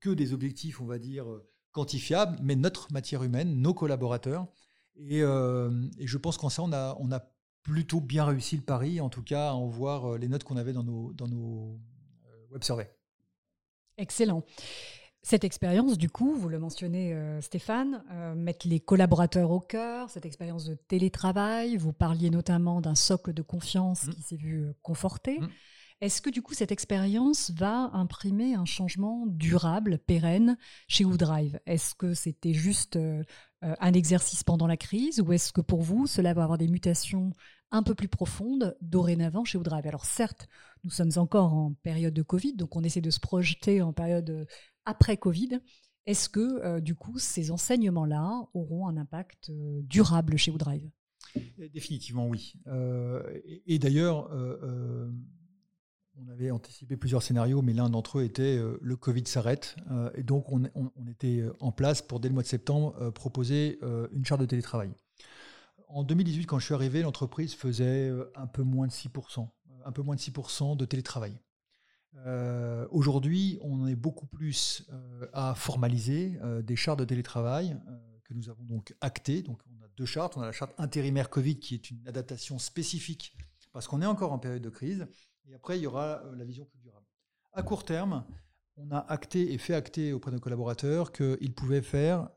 que 0.00 0.10
des 0.10 0.32
objectifs, 0.32 0.80
on 0.80 0.84
va 0.84 0.98
dire, 0.98 1.26
quantifiables, 1.72 2.38
mais 2.40 2.54
notre 2.54 2.92
matière 2.92 3.24
humaine, 3.24 3.60
nos 3.60 3.74
collaborateurs. 3.74 4.46
Et, 4.96 5.20
je 5.20 6.16
pense 6.18 6.38
qu'en 6.38 6.50
ça, 6.50 6.62
on 6.62 6.72
a, 6.72 6.96
on 7.00 7.10
a 7.10 7.20
plutôt 7.62 8.00
bien 8.00 8.24
réussi 8.24 8.56
le 8.56 8.62
pari, 8.62 9.00
en 9.00 9.08
tout 9.08 9.22
cas, 9.22 9.50
à 9.50 9.52
en 9.54 9.66
voir 9.66 10.18
les 10.18 10.28
notes 10.28 10.44
qu'on 10.44 10.56
avait 10.56 10.72
dans 10.72 10.84
nos, 10.84 11.12
dans 11.14 11.26
nos 11.26 11.80
web 12.50 12.62
surveys. 12.62 12.94
Excellent. 13.96 14.44
Cette 15.26 15.42
expérience, 15.42 15.96
du 15.96 16.10
coup, 16.10 16.34
vous 16.34 16.50
le 16.50 16.58
mentionnez 16.58 17.14
euh, 17.14 17.40
Stéphane, 17.40 18.04
euh, 18.12 18.34
mettre 18.34 18.68
les 18.68 18.78
collaborateurs 18.78 19.50
au 19.50 19.58
cœur, 19.58 20.10
cette 20.10 20.26
expérience 20.26 20.66
de 20.66 20.74
télétravail, 20.74 21.78
vous 21.78 21.94
parliez 21.94 22.28
notamment 22.28 22.82
d'un 22.82 22.94
socle 22.94 23.32
de 23.32 23.40
confiance 23.40 24.06
mmh. 24.06 24.10
qui 24.10 24.20
s'est 24.20 24.36
vu 24.36 24.64
euh, 24.64 24.74
conforté. 24.82 25.40
Mmh. 25.40 25.48
Est-ce 26.02 26.20
que 26.20 26.28
du 26.28 26.42
coup 26.42 26.52
cette 26.52 26.72
expérience 26.72 27.52
va 27.52 27.88
imprimer 27.94 28.54
un 28.54 28.66
changement 28.66 29.24
durable, 29.26 29.98
pérenne 29.98 30.58
chez 30.88 31.06
Woodrive 31.06 31.58
Est-ce 31.64 31.94
que 31.94 32.12
c'était 32.12 32.52
juste 32.52 32.98
un 33.62 33.92
exercice 33.92 34.42
pendant 34.42 34.66
la 34.66 34.76
crise 34.76 35.20
ou 35.20 35.32
est-ce 35.32 35.52
que 35.52 35.62
pour 35.62 35.82
vous 35.82 36.06
cela 36.08 36.34
va 36.34 36.42
avoir 36.42 36.58
des 36.58 36.66
mutations 36.66 37.32
un 37.70 37.84
peu 37.84 37.94
plus 37.94 38.08
profondes 38.08 38.76
dorénavant 38.82 39.44
chez 39.44 39.56
Woodrive 39.56 39.86
Alors 39.86 40.04
certes, 40.04 40.48
nous 40.82 40.90
sommes 40.90 41.12
encore 41.16 41.54
en 41.54 41.72
période 41.84 42.12
de 42.12 42.22
Covid, 42.22 42.54
donc 42.54 42.76
on 42.76 42.82
essaie 42.82 43.00
de 43.00 43.10
se 43.10 43.20
projeter 43.20 43.80
en 43.80 43.92
période 43.92 44.46
après 44.86 45.16
Covid. 45.16 45.60
Est-ce 46.06 46.28
que, 46.28 46.62
euh, 46.64 46.80
du 46.80 46.94
coup, 46.94 47.18
ces 47.18 47.50
enseignements-là 47.50 48.46
auront 48.52 48.88
un 48.88 48.96
impact 48.96 49.48
euh, 49.50 49.80
durable 49.82 50.36
chez 50.36 50.50
Woodrive? 50.50 50.90
Définitivement, 51.72 52.28
oui. 52.28 52.54
Euh, 52.66 53.22
et, 53.66 53.78
d'ailleurs, 53.78 54.30
on 56.16 56.28
avait 56.28 56.50
anticipé 56.50 56.96
plusieurs 56.96 57.22
scénarios, 57.22 57.62
mais 57.62 57.72
l'un 57.72 57.88
d'entre 57.88 58.18
eux 58.18 58.24
était 58.24 58.60
le 58.80 58.96
Covid 58.96 59.26
s'arrête. 59.26 59.74
et 60.14 60.22
donc, 60.22 60.52
on, 60.52 60.62
était 61.08 61.44
en 61.60 61.72
place 61.72 62.02
pour, 62.02 62.20
dès 62.20 62.28
le 62.28 62.34
mois 62.34 62.42
de 62.42 62.48
septembre, 62.48 63.10
proposer 63.10 63.80
une 64.12 64.24
charte 64.24 64.42
de 64.42 64.46
télétravail. 64.46 64.92
En 65.88 66.04
2018, 66.04 66.44
quand 66.46 66.58
je 66.58 66.66
suis 66.66 66.74
arrivé, 66.74 67.02
l'entreprise 67.02 67.54
faisait 67.54 68.12
un 68.36 68.46
peu 68.46 68.62
moins 68.62 68.86
de 68.86 68.92
6%, 68.92 69.48
un 69.84 69.92
peu 69.92 70.02
moins 70.02 70.14
de 70.14 70.20
6% 70.20 70.76
de 70.76 70.84
télétravail. 70.84 71.40
Euh, 72.26 72.86
aujourd'hui, 72.90 73.58
on 73.62 73.86
est 73.86 73.96
beaucoup 73.96 74.26
plus 74.26 74.86
euh, 74.92 75.26
à 75.32 75.54
formaliser 75.54 76.38
euh, 76.42 76.62
des 76.62 76.76
chartes 76.76 76.98
de 76.98 77.04
télétravail 77.04 77.76
que 78.24 78.34
nous 78.34 78.48
avons 78.48 78.64
donc 78.64 78.94
actées. 79.00 79.42
Donc, 79.42 79.60
on 79.66 79.84
a 79.84 79.88
deux 79.96 80.06
chartes. 80.06 80.36
On 80.36 80.40
a 80.40 80.46
la 80.46 80.52
charte 80.52 80.72
intérimaire 80.78 81.28
Covid 81.28 81.58
qui 81.58 81.74
est 81.74 81.90
une 81.90 82.06
adaptation 82.06 82.58
spécifique 82.58 83.36
parce 83.72 83.88
qu'on 83.88 84.00
est 84.00 84.06
encore 84.06 84.32
en 84.32 84.38
période 84.38 84.62
de 84.62 84.70
crise. 84.70 85.06
Et 85.48 85.54
après, 85.54 85.78
il 85.78 85.82
y 85.82 85.86
aura 85.86 86.22
la 86.36 86.44
vision 86.44 86.64
plus 86.64 86.78
durable. 86.78 87.04
À 87.52 87.62
court 87.62 87.84
terme, 87.84 88.24
on 88.76 88.90
a 88.90 88.98
acté 88.98 89.52
et 89.52 89.58
fait 89.58 89.74
acter 89.74 90.12
auprès 90.12 90.30
de 90.30 90.36
nos 90.36 90.40
collaborateurs 90.40 91.12
qu'ils 91.12 91.54
pouvaient 91.54 91.82
faire 91.82 92.30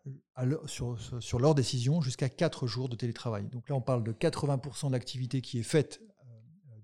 sur, 0.65 0.99
sur, 1.21 1.39
leur 1.39 1.55
décision 1.55 2.01
jusqu'à 2.01 2.29
4 2.29 2.67
jours 2.67 2.89
de 2.89 2.95
télétravail. 2.95 3.47
Donc 3.47 3.69
là, 3.69 3.75
on 3.75 3.81
parle 3.81 4.03
de 4.03 4.11
80% 4.11 4.87
de 4.87 4.91
l'activité 4.91 5.41
qui 5.41 5.59
est 5.59 5.63
faite 5.63 6.01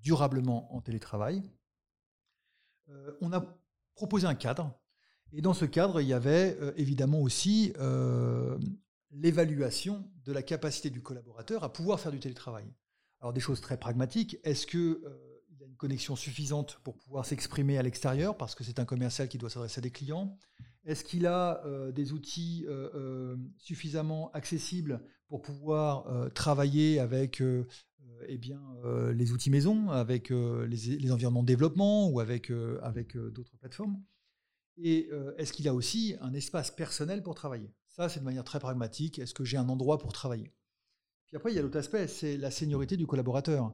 durablement 0.01 0.73
en 0.75 0.82
télétravail. 0.82 1.43
Euh, 2.89 3.12
on 3.22 3.32
a 3.34 3.46
proposé 3.96 4.28
un 4.28 4.36
cadre. 4.36 4.78
Et 5.32 5.41
dans 5.41 5.54
ce 5.54 5.65
cadre, 5.65 6.02
il 6.02 6.08
y 6.08 6.13
avait 6.13 6.58
euh, 6.62 6.74
évidemment 6.78 7.22
aussi 7.22 7.74
euh, 7.80 8.58
l'évaluation 9.12 10.08
de 10.26 10.32
la 10.32 10.43
capacité 10.43 10.89
du 10.89 11.02
collaborateur 11.02 11.63
à 11.63 11.72
pouvoir 11.72 12.00
faire 12.00 12.12
du 12.12 12.19
télétravail. 12.19 12.65
Alors 13.19 13.34
des 13.34 13.39
choses 13.39 13.62
très 13.62 13.78
pragmatiques. 13.78 14.38
Est-ce 14.43 14.67
qu'il 14.67 14.98
y 15.60 15.63
a 15.63 15.65
une 15.65 15.76
connexion 15.76 16.15
suffisante 16.15 16.80
pour 16.84 16.98
pouvoir 16.98 17.26
s'exprimer 17.26 17.78
à 17.78 17.82
l'extérieur 17.82 18.38
parce 18.38 18.54
que 18.54 18.63
c'est 18.63 18.80
un 18.80 18.86
commercial 18.86 19.28
qui 19.28 19.38
doit 19.38 19.50
s'adresser 19.50 19.80
à 19.80 19.82
des 19.82 19.91
clients? 19.91 20.38
Est-ce 20.84 21.06
qu'il 21.06 21.26
a 21.26 21.63
des 21.93 22.12
outils 22.12 22.65
suffisamment 23.58 24.30
accessibles 24.34 25.00
pour 25.34 25.41
pouvoir 25.41 26.32
travailler 26.36 27.00
avec 27.00 27.41
eh 28.28 28.38
bien, 28.38 28.62
euh, 28.86 29.13
les 29.13 29.32
outils 29.32 29.50
maison, 29.50 29.89
avec 29.89 30.32
euh, 30.32 30.65
les, 30.67 31.12
environnements 31.12 31.41
de 31.41 31.48
développement 31.48 32.10
ou 32.10 32.19
avec, 32.19 32.52
euh, 32.52 32.80
avec 32.82 33.17
d'autres 33.17 33.58
plateformes. 33.58 34.02
Et 34.78 35.10
est-ce 35.38 35.54
qu'il 35.54 35.67
a 35.67 35.74
aussi 35.76 36.15
un 36.19 36.34
espace 36.34 36.72
personnel 36.72 37.22
pour 37.22 37.36
travailler? 37.36 37.72
Ça, 37.86 38.10
c'est 38.10 38.19
de 38.19 38.26
manière 38.26 38.43
très 38.43 38.60
pragmatique. 38.60 39.19
Est-ce 39.19 39.36
que 39.36 39.43
j'ai 39.43 39.58
un 39.58 39.69
endroit 39.69 40.00
pour 40.00 40.13
travailler? 40.13 40.52
Puis 41.28 41.38
après, 41.38 41.52
il 41.52 41.56
y 41.56 41.60
a 41.60 41.62
l'autre 41.62 41.78
aspect, 41.78 42.08
c'est 42.08 42.38
la 42.38 42.50
seniorité 42.50 42.98
du 42.98 43.06
collaborateur. 43.06 43.72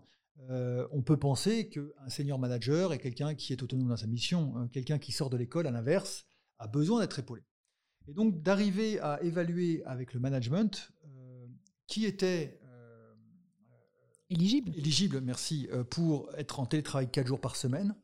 on 0.49 1.01
peut 1.01 1.15
penser 1.15 1.69
qu'un 1.69 2.09
senior 2.09 2.37
manager 2.37 2.91
est 2.91 2.99
quelqu'un 2.99 3.33
qui 3.33 3.53
est 3.53 3.63
autonome 3.63 3.87
dans 3.87 3.95
sa 3.95 4.07
mission, 4.07 4.67
quelqu'un 4.73 4.99
qui 4.99 5.13
sort 5.13 5.29
de 5.29 5.37
l'école, 5.37 5.67
à 5.67 5.71
l'inverse, 5.71 6.25
a 6.57 6.67
besoin 6.67 6.99
d'être 6.99 7.19
épaulé. 7.19 7.43
Et 8.09 8.13
donc 8.13 8.41
d'arriver 8.41 8.99
à 8.99 9.23
évaluer 9.23 9.81
avec 9.85 10.13
le 10.13 10.19
management 10.19 10.91
qui 11.89 12.05
était 12.05 12.59
Éligible. 14.29 14.71
Éligible, 14.75 15.21
merci, 15.21 15.67
euh, 15.71 15.83
pour 15.83 16.29
être 16.37 16.59
en 16.59 16.67
télétravail 16.67 17.09
4 17.09 17.25
jours 17.25 17.41
par 17.41 17.55
semaine. 17.55 17.95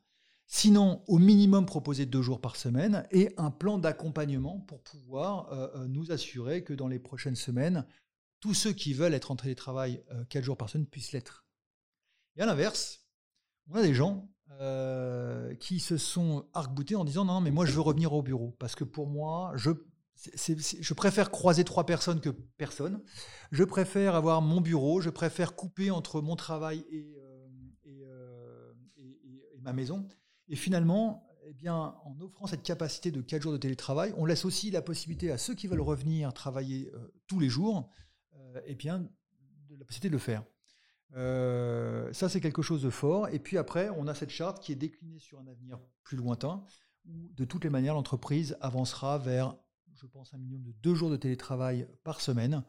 Sinon, 0.48 1.04
au 1.08 1.20
minimum 1.20 1.68
proposer 1.68 2.08
2 2.08 2.22
jours 2.22 2.42
par 2.42 2.56
semaine 2.56 3.06
et 3.12 3.32
un 3.38 3.52
plan 3.52 3.78
d'accompagnement 3.78 4.60
pour 4.62 4.82
pouvoir 4.82 5.52
euh, 5.54 5.68
euh, 5.76 5.88
nous 5.88 6.12
assurer 6.12 6.64
que 6.64 6.74
dans 6.74 6.88
les 6.88 6.98
prochaines 6.98 7.36
semaines, 7.36 7.86
tous 8.40 8.56
ceux 8.56 8.74
qui 8.74 8.94
veulent 8.94 9.14
être 9.14 9.30
en 9.30 9.36
télétravail 9.36 10.04
4 10.30 10.44
jours 10.44 10.58
par 10.58 10.70
semaine 10.70 10.88
puissent 10.88 11.12
l'être. 11.12 11.46
Et 12.38 12.42
à 12.42 12.48
l'inverse, 12.48 13.06
on 13.70 13.76
a 13.76 13.82
des 13.82 13.94
gens 13.94 14.30
qui 15.60 15.80
se 15.80 15.98
sont 15.98 16.48
arc-boutés 16.54 16.96
en 16.96 17.04
disant 17.04 17.26
non, 17.26 17.42
mais 17.42 17.50
moi 17.50 17.66
je 17.66 17.72
veux 17.72 17.82
revenir 17.82 18.14
au 18.14 18.22
bureau 18.22 18.56
parce 18.60 18.76
que 18.76 18.84
pour 18.84 19.08
moi, 19.08 19.52
je 19.56 19.72
je 20.36 20.94
préfère 20.94 21.32
croiser 21.32 21.64
trois 21.64 21.86
personnes 21.86 22.22
que 22.22 22.30
personne. 22.30 23.02
Je 23.52 23.64
préfère 23.64 24.16
avoir 24.16 24.42
mon 24.42 24.62
bureau. 24.62 25.02
Je 25.02 25.10
préfère 25.10 25.56
couper 25.56 25.92
entre 25.92 26.22
mon 26.22 26.36
travail 26.36 26.86
et, 26.90 27.16
euh, 27.18 27.48
euh, 27.88 28.74
ma 29.62 29.74
maison. 29.74 30.08
Et 30.48 30.56
finalement, 30.56 31.28
eh 31.48 31.54
bien, 31.54 31.76
en 31.76 32.20
offrant 32.22 32.48
cette 32.48 32.64
capacité 32.64 33.12
de 33.12 33.22
quatre 33.22 33.44
jours 33.44 33.52
de 33.52 33.58
télétravail, 33.58 34.14
on 34.18 34.26
laisse 34.26 34.46
aussi 34.46 34.72
la 34.72 34.82
possibilité 34.82 35.32
à 35.32 35.38
ceux 35.38 35.54
qui 35.54 35.68
veulent 35.68 35.82
revenir 35.82 36.34
travailler 36.34 36.92
euh, 36.94 37.14
tous 37.28 37.40
les 37.40 37.50
jours, 37.50 37.90
eh 38.66 38.76
bien, 38.76 39.10
la 39.78 39.86
possibilité 39.86 40.08
de 40.08 40.14
le 40.14 40.20
faire. 40.20 40.44
ça, 42.14 42.30
c'est 42.30 42.40
quelque 42.40 42.62
chose 42.62 42.82
de 42.82 42.90
fort. 42.90 43.28
Et 43.30 43.40
puis 43.40 43.58
après, 43.58 43.90
on 43.90 44.08
a 44.08 44.16
cette 44.16 44.30
charte 44.30 44.64
qui 44.64 44.72
est 44.72 44.76
déclinée 44.76 45.20
sur 45.20 45.40
un 45.40 45.48
avenir 45.48 45.80
plus 46.04 46.16
lointain, 46.16 46.64
où 47.06 47.32
de 47.34 47.44
toutes 47.44 47.64
les 47.64 47.70
manières, 47.70 47.96
l'entreprise 47.96 48.56
avancera 48.62 49.18
vers 49.18 49.56
je 49.96 50.08
pense, 50.08 50.34
un 50.34 50.38
minimum 50.38 50.64
de 50.64 50.74
deux 50.84 50.94
jours 50.94 51.10
de 51.10 51.16
télétravail 51.16 51.88
par 52.04 52.22
semaine. 52.22 52.64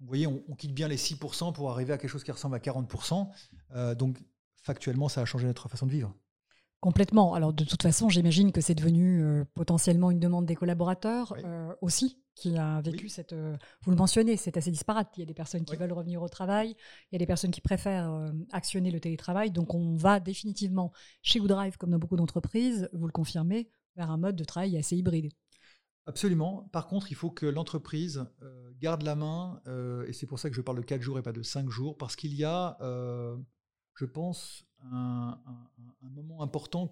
Vous 0.00 0.06
voyez, 0.08 0.26
on, 0.26 0.40
quitte 0.56 0.74
bien 0.74 0.88
les 0.88 0.96
6% 0.96 1.52
pour 1.52 1.70
arriver 1.70 1.92
à 1.92 1.98
quelque 1.98 2.10
chose 2.10 2.24
qui 2.24 2.32
ressemble 2.32 2.56
à 2.56 2.58
40%. 2.58 3.28
Euh, 3.74 3.94
donc, 3.94 4.18
factuellement, 4.56 5.08
ça 5.08 5.20
a 5.20 5.24
changé 5.24 5.46
notre 5.46 5.68
façon 5.68 5.86
de 5.86 5.92
vivre. 5.92 6.12
Complètement. 6.80 7.34
Alors, 7.34 7.52
de 7.52 7.62
toute 7.62 7.82
façon, 7.82 8.08
j'imagine 8.08 8.50
que 8.50 8.60
c'est 8.60 8.74
devenu 8.74 9.22
euh, 9.22 9.44
potentiellement 9.54 10.10
une 10.10 10.18
demande 10.18 10.44
des 10.44 10.56
collaborateurs 10.56 11.34
euh, 11.44 11.72
aussi, 11.80 12.20
qui 12.34 12.56
a 12.56 12.80
vécu 12.80 13.08
cette. 13.08 13.32
vous 13.32 13.90
le 13.90 13.96
mentionnez, 13.96 14.36
c'est 14.36 14.56
assez 14.56 14.72
disparate. 14.72 15.08
Il 15.16 15.20
y 15.20 15.22
a 15.22 15.26
des 15.26 15.34
personnes 15.34 15.64
qui 15.64 15.76
veulent 15.76 15.92
revenir 15.92 16.20
au 16.20 16.28
travail, 16.28 16.70
il 16.70 17.14
y 17.14 17.16
a 17.16 17.18
des 17.18 17.26
personnes 17.26 17.52
qui 17.52 17.60
préfèrent 17.60 18.32
actionner 18.50 18.90
le 18.90 18.98
télétravail. 18.98 19.52
Donc, 19.52 19.74
on 19.74 19.94
va 19.94 20.18
définitivement, 20.18 20.90
chez 21.22 21.38
Woodrive, 21.38 21.76
comme 21.76 21.90
dans 21.90 21.98
beaucoup 21.98 22.16
d'entreprises, 22.16 22.88
vous 22.92 23.06
le 23.06 23.12
confirmez, 23.12 23.70
vers 23.94 24.10
un 24.10 24.16
mode 24.16 24.34
de 24.34 24.44
travail 24.44 24.76
assez 24.76 24.96
hybride. 24.96 25.30
Absolument. 26.06 26.68
Par 26.72 26.88
contre, 26.88 27.12
il 27.12 27.14
faut 27.14 27.30
que 27.30 27.46
l'entreprise 27.46 28.26
euh, 28.42 28.72
garde 28.80 29.02
la 29.02 29.14
main, 29.14 29.60
euh, 29.68 30.04
et 30.06 30.12
c'est 30.12 30.26
pour 30.26 30.38
ça 30.38 30.50
que 30.50 30.56
je 30.56 30.60
parle 30.60 30.78
de 30.78 30.82
4 30.82 31.00
jours 31.00 31.18
et 31.18 31.22
pas 31.22 31.32
de 31.32 31.42
5 31.42 31.68
jours, 31.68 31.96
parce 31.96 32.16
qu'il 32.16 32.34
y 32.34 32.44
a, 32.44 32.76
euh, 32.80 33.36
je 33.94 34.04
pense, 34.04 34.64
un, 34.80 35.38
moment 36.02 36.42
important 36.42 36.90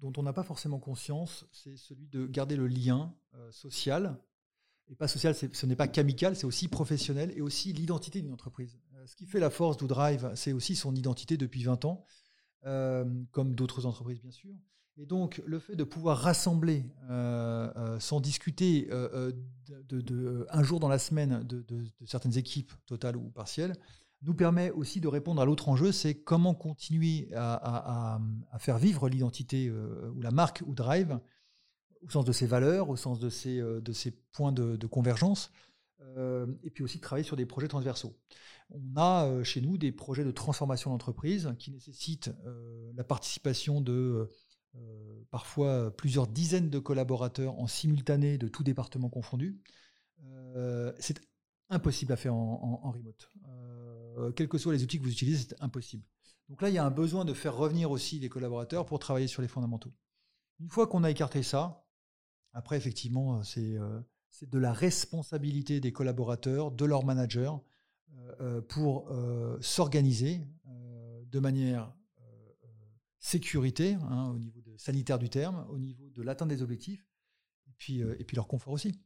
dont 0.00 0.12
on 0.16 0.22
n'a 0.22 0.32
pas 0.32 0.42
forcément 0.42 0.80
conscience, 0.80 1.46
c'est 1.52 1.76
celui 1.76 2.08
de 2.08 2.26
garder 2.26 2.56
le 2.56 2.66
lien 2.66 3.14
social. 3.50 4.18
Et 4.88 4.96
pas 4.96 5.06
social, 5.06 5.34
ce 5.34 5.66
n'est 5.66 5.76
pas 5.76 5.86
qu'amical, 5.86 6.34
c'est 6.34 6.46
aussi 6.46 6.68
professionnel 6.68 7.32
et 7.36 7.40
aussi 7.40 7.72
l'identité 7.72 8.22
d'une 8.22 8.32
entreprise. 8.32 8.78
ce 9.04 9.14
qui 9.14 9.26
fait 9.26 9.38
la 9.38 9.50
force 9.50 9.76
d'Oudrive, 9.76 10.32
c'est 10.34 10.52
aussi 10.52 10.74
son 10.74 10.94
identité 10.96 11.36
depuis 11.36 11.62
20 11.62 11.84
ans, 11.84 12.04
comme 12.62 13.54
d'autres 13.54 13.86
entreprises 13.86 14.20
bien 14.20 14.32
sûr. 14.32 14.54
Et 14.98 15.04
donc, 15.04 15.42
le 15.44 15.58
fait 15.58 15.76
de 15.76 15.84
pouvoir 15.84 16.18
rassembler, 16.18 16.86
euh, 17.10 17.70
euh, 17.76 18.00
sans 18.00 18.20
discuter, 18.20 18.88
euh, 18.90 19.30
de, 19.88 20.46
un 20.50 20.62
jour 20.62 20.80
dans 20.80 20.88
la 20.88 20.98
semaine 20.98 21.42
de, 21.42 21.84
certaines 22.06 22.38
équipes, 22.38 22.72
totales 22.86 23.16
ou 23.16 23.28
partielles, 23.28 23.76
nous 24.22 24.32
permet 24.32 24.70
aussi 24.70 25.00
de 25.00 25.08
répondre 25.08 25.42
à 25.42 25.44
l'autre 25.44 25.68
enjeu, 25.68 25.92
c'est 25.92 26.14
comment 26.14 26.54
continuer 26.54 27.28
à, 27.34 28.18
faire 28.58 28.78
vivre 28.78 29.08
l'identité 29.10 29.70
ou 29.70 30.20
la 30.22 30.30
marque 30.30 30.62
ou 30.66 30.74
Drive, 30.74 31.20
au 32.00 32.08
sens 32.08 32.24
de 32.24 32.32
ses 32.32 32.46
valeurs, 32.46 32.88
au 32.88 32.96
sens 32.96 33.18
de 33.18 33.28
ses, 33.28 33.60
points 34.32 34.52
de, 34.52 34.86
convergence, 34.86 35.52
et 36.62 36.70
puis 36.70 36.82
aussi 36.82 36.96
de 36.96 37.02
travailler 37.02 37.26
sur 37.26 37.36
des 37.36 37.44
projets 37.44 37.68
transversaux. 37.68 38.16
On 38.70 38.96
a 38.96 39.42
chez 39.44 39.60
nous 39.60 39.76
des 39.76 39.92
projets 39.92 40.24
de 40.24 40.30
transformation 40.30 40.90
d'entreprise 40.90 41.52
qui 41.58 41.70
nécessitent 41.70 42.30
la 42.94 43.04
participation 43.04 43.82
de 43.82 44.30
parfois 45.30 45.94
plusieurs 45.96 46.26
dizaines 46.26 46.70
de 46.70 46.78
collaborateurs 46.78 47.58
en 47.58 47.66
simultané 47.66 48.38
de 48.38 48.48
tout 48.48 48.62
département 48.62 49.08
confondu. 49.08 49.60
Euh, 50.24 50.92
c'est 50.98 51.20
impossible 51.68 52.12
à 52.12 52.16
faire 52.16 52.34
en, 52.34 52.90
remote. 52.90 53.30
Euh, 54.18 54.32
quels 54.32 54.48
que 54.48 54.58
soient 54.58 54.72
les 54.72 54.82
outils 54.82 54.98
que 54.98 55.04
vous 55.04 55.12
utilisez, 55.12 55.46
c'est 55.48 55.62
impossible. 55.62 56.04
Donc 56.48 56.62
là, 56.62 56.68
il 56.68 56.74
y 56.74 56.78
a 56.78 56.84
un 56.84 56.90
besoin 56.90 57.24
de 57.24 57.34
faire 57.34 57.56
revenir 57.56 57.90
aussi 57.90 58.20
les 58.20 58.28
collaborateurs 58.28 58.86
pour 58.86 58.98
travailler 58.98 59.26
sur 59.26 59.42
les 59.42 59.48
fondamentaux. 59.48 59.92
Une 60.60 60.70
fois 60.70 60.86
qu'on 60.86 61.04
a 61.04 61.10
écarté 61.10 61.42
ça, 61.42 61.82
Après, 62.52 62.78
effectivement, 62.78 63.42
c'est 63.42 63.76
de 63.76 64.58
la 64.58 64.72
responsabilité 64.72 65.80
des 65.80 65.92
collaborateurs, 65.92 66.70
de 66.70 66.84
leurs 66.86 67.04
managers, 67.04 67.52
pour 68.68 69.12
s'organiser 69.60 70.40
de 70.64 71.38
manière 71.38 71.92
sécurité, 73.18 73.94
hein, 74.08 74.30
au 74.34 74.38
niveau 74.38 74.60
sanitaire 74.76 75.18
du 75.18 75.28
terme, 75.28 75.66
au 75.70 75.78
niveau 75.78 76.10
de 76.10 76.22
l'atteinte 76.22 76.48
des 76.48 76.62
objectifs, 76.62 77.06
et 77.68 77.72
puis, 77.78 78.00
et 78.00 78.24
puis 78.24 78.36
leur 78.36 78.46
confort 78.46 78.72
aussi. 78.72 79.00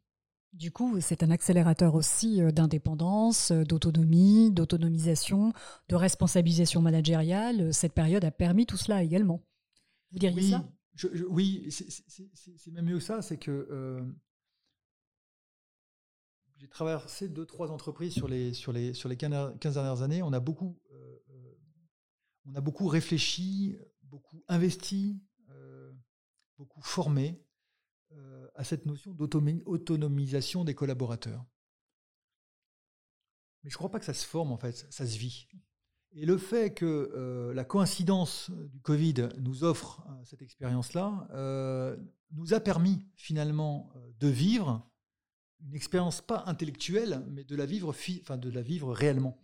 Du 0.53 0.73
coup, 0.73 1.01
c'est 1.01 1.23
un 1.23 1.31
accélérateur 1.31 1.95
aussi 1.95 2.43
euh, 2.43 2.51
d'indépendance, 2.51 3.53
euh, 3.53 3.63
d'autonomie, 3.63 4.51
d'autonomisation, 4.51 5.53
de 5.89 5.95
responsabilisation 5.95 6.83
managériale. 6.83 7.73
Cette 7.73 7.93
période 7.93 8.25
a 8.25 8.33
permis 8.33 8.67
tout 8.67 8.77
cela 8.77 9.05
également. 9.05 9.47
Vous 10.11 10.19
diriez 10.19 10.43
oui, 10.43 10.51
ça? 10.51 10.69
Oui, 11.29 11.69
c'est 11.71 12.73
même 12.73 12.87
mieux 12.87 12.99
que 12.99 13.05
ça. 13.05 13.23
C'est 13.23 13.37
que 13.37 13.69
euh, 13.71 14.03
j'ai 16.57 16.69
traversé 16.69 17.29
deux, 17.29 17.47
trois 17.47 17.71
entreprises 17.71 18.13
sur 18.13 18.27
les, 18.27 18.53
sur 18.53 18.73
les, 18.73 18.93
sur 18.93 19.09
les 19.09 19.17
15 19.17 19.61
dernières 19.61 20.03
années. 20.03 20.21
On 20.21 20.33
a 20.33 20.41
beaucoup, 20.41 20.81
on 22.45 22.55
a 22.57 22.61
beaucoup 22.61 22.89
réfléchi, 22.89 23.79
beaucoup 24.03 24.43
investi, 24.49 25.23
beaucoup 26.61 26.83
formé 26.83 27.43
à 28.55 28.65
cette 28.65 28.85
notion 28.87 29.13
d'autonomisation 29.15 30.65
des 30.65 30.75
collaborateurs. 30.75 31.45
Mais 33.63 33.71
je 33.71 33.75
ne 33.75 33.79
crois 33.79 33.91
pas 33.91 33.99
que 33.99 34.05
ça 34.05 34.15
se 34.15 34.27
forme, 34.27 34.53
en 34.53 34.59
fait, 34.59 34.87
ça 34.91 35.07
se 35.07 35.17
vit. 35.17 35.49
Et 36.13 36.27
le 36.27 36.39
fait 36.39 36.75
que 36.75 37.13
euh, 37.15 37.55
la 37.55 37.65
coïncidence 37.65 38.51
du 38.51 38.81
Covid 38.81 39.29
nous 39.39 39.63
offre 39.63 40.05
euh, 40.09 40.25
cette 40.25 40.43
expérience-là 40.43 41.29
euh, 41.33 41.97
nous 42.33 42.53
a 42.53 42.61
permis 42.61 43.07
finalement 43.15 43.93
de 44.19 44.29
vivre 44.29 44.89
une 45.61 45.75
expérience 45.75 46.21
pas 46.21 46.45
intellectuelle, 46.47 47.25
mais 47.29 47.45
de 47.45 47.55
la 47.55 47.67
vivre, 47.67 47.95
de 48.37 48.51
la 48.51 48.63
vivre 48.63 48.93
réellement. 48.93 49.37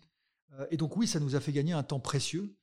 et 0.71 0.77
donc 0.77 0.97
oui, 0.97 1.07
ça 1.07 1.19
nous 1.19 1.35
a 1.35 1.41
fait 1.41 1.53
gagner 1.53 1.73
un 1.73 1.83
temps 1.83 1.99
précieux, 1.99 2.57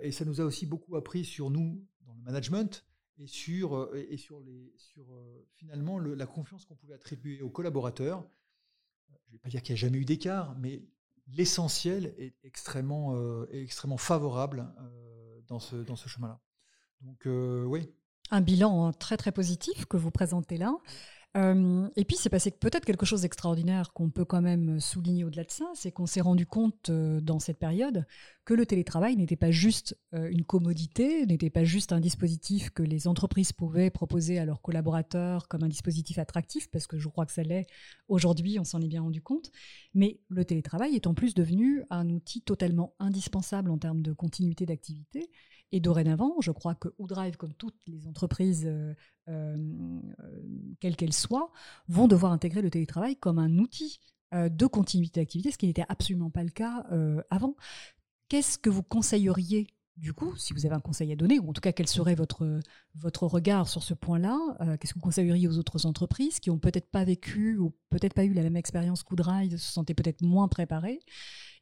et 0.00 0.10
ça 0.10 0.24
nous 0.24 0.40
a 0.40 0.44
aussi 0.44 0.64
beaucoup 0.64 0.96
appris 0.96 1.26
sur 1.26 1.50
nous 1.50 1.86
dans 2.06 2.14
le 2.14 2.22
management, 2.22 2.84
et 3.18 3.26
sur, 3.26 3.76
euh, 3.76 4.06
et 4.08 4.16
sur, 4.16 4.40
les, 4.40 4.72
sur 4.76 5.12
euh, 5.12 5.46
finalement 5.54 5.98
la 5.98 6.26
confiance 6.26 6.64
qu'on 6.64 6.76
pouvait 6.76 6.94
attribuer 6.94 7.42
aux 7.42 7.50
collaborateurs. 7.50 8.24
Je 9.08 9.14
ne 9.28 9.32
vais 9.32 9.38
pas 9.38 9.48
dire 9.48 9.62
qu'il 9.62 9.74
n'y 9.74 9.78
a 9.78 9.80
jamais 9.80 9.98
eu 9.98 10.04
d'écart, 10.04 10.56
mais 10.58 10.82
l'essentiel 11.28 12.14
est 12.18 12.34
extrêmement, 12.44 13.14
euh, 13.14 13.46
extrêmement 13.50 13.96
favorable 13.96 14.72
dans 15.46 15.58
ce, 15.58 15.76
dans 15.76 15.96
ce 15.96 16.08
chemin-là. 16.08 16.40
Donc 17.00 17.26
oui. 17.26 17.88
Un 18.30 18.40
bilan 18.40 18.86
hein, 18.86 18.92
très 18.92 19.16
très 19.16 19.32
positif 19.32 19.86
que 19.86 19.96
vous 19.96 20.10
présentez 20.10 20.56
là. 20.56 20.74
Euh, 21.36 21.88
et 21.96 22.04
puis, 22.04 22.16
c'est 22.16 22.28
passé 22.28 22.50
peut-être 22.50 22.84
quelque 22.84 23.06
chose 23.06 23.22
d'extraordinaire 23.22 23.92
qu'on 23.92 24.10
peut 24.10 24.24
quand 24.24 24.42
même 24.42 24.80
souligner 24.80 25.24
au-delà 25.24 25.44
de 25.44 25.50
ça, 25.50 25.64
c'est 25.74 25.90
qu'on 25.90 26.04
s'est 26.04 26.20
rendu 26.20 26.44
compte 26.46 26.90
euh, 26.90 27.20
dans 27.20 27.38
cette 27.38 27.58
période 27.58 28.06
que 28.44 28.52
le 28.52 28.66
télétravail 28.66 29.16
n'était 29.16 29.36
pas 29.36 29.50
juste 29.50 29.96
euh, 30.14 30.28
une 30.30 30.44
commodité, 30.44 31.24
n'était 31.24 31.48
pas 31.48 31.64
juste 31.64 31.92
un 31.92 32.00
dispositif 32.00 32.70
que 32.70 32.82
les 32.82 33.08
entreprises 33.08 33.52
pouvaient 33.52 33.88
proposer 33.88 34.38
à 34.38 34.44
leurs 34.44 34.60
collaborateurs 34.60 35.48
comme 35.48 35.62
un 35.62 35.68
dispositif 35.68 36.18
attractif, 36.18 36.68
parce 36.70 36.86
que 36.86 36.98
je 36.98 37.08
crois 37.08 37.24
que 37.24 37.32
ça 37.32 37.42
l'est 37.42 37.66
aujourd'hui, 38.08 38.58
on 38.58 38.64
s'en 38.64 38.82
est 38.82 38.88
bien 38.88 39.02
rendu 39.02 39.22
compte, 39.22 39.50
mais 39.94 40.20
le 40.28 40.44
télétravail 40.44 40.94
est 40.96 41.06
en 41.06 41.14
plus 41.14 41.34
devenu 41.34 41.82
un 41.88 42.10
outil 42.10 42.42
totalement 42.42 42.94
indispensable 42.98 43.70
en 43.70 43.78
termes 43.78 44.02
de 44.02 44.12
continuité 44.12 44.66
d'activité 44.66 45.30
et 45.72 45.80
dorénavant, 45.80 46.34
je 46.40 46.50
crois 46.50 46.74
que 46.74 46.88
Oudrive, 46.98 47.36
comme 47.36 47.54
toutes 47.54 47.80
les 47.86 48.06
entreprises, 48.06 48.66
euh, 48.66 48.94
euh, 49.28 49.56
quelles 50.80 50.96
qu'elles 50.96 51.14
soient, 51.14 51.50
vont 51.88 52.08
devoir 52.08 52.32
intégrer 52.32 52.60
le 52.60 52.70
télétravail 52.70 53.16
comme 53.16 53.38
un 53.38 53.58
outil 53.58 53.98
euh, 54.34 54.50
de 54.50 54.66
continuité 54.66 55.20
d'activité, 55.20 55.50
ce 55.50 55.58
qui 55.58 55.66
n'était 55.66 55.86
absolument 55.88 56.30
pas 56.30 56.44
le 56.44 56.50
cas 56.50 56.84
avant. 57.30 57.56
Qu'est-ce 58.28 58.58
que 58.58 58.70
vous 58.70 58.82
conseilleriez 58.82 59.66
du 59.96 60.12
coup, 60.12 60.36
si 60.36 60.52
vous 60.52 60.66
avez 60.66 60.74
un 60.74 60.80
conseil 60.80 61.12
à 61.12 61.16
donner, 61.16 61.38
ou 61.38 61.50
en 61.50 61.52
tout 61.52 61.60
cas 61.60 61.72
quel 61.72 61.86
serait 61.86 62.14
votre, 62.14 62.60
votre 62.94 63.26
regard 63.26 63.68
sur 63.68 63.82
ce 63.82 63.94
point-là 63.94 64.38
Qu'est-ce 64.78 64.94
que 64.94 64.98
vous 64.98 65.04
conseilleriez 65.04 65.48
aux 65.48 65.58
autres 65.58 65.86
entreprises 65.86 66.40
qui 66.40 66.50
ont 66.50 66.58
peut-être 66.58 66.90
pas 66.90 67.04
vécu 67.04 67.58
ou 67.58 67.74
peut-être 67.90 68.14
pas 68.14 68.24
eu 68.24 68.32
la 68.32 68.42
même 68.42 68.56
expérience 68.56 69.02
qu'Oudrive, 69.02 69.56
se 69.56 69.72
sentaient 69.72 69.94
peut-être 69.94 70.22
moins 70.22 70.48
préparées 70.48 71.00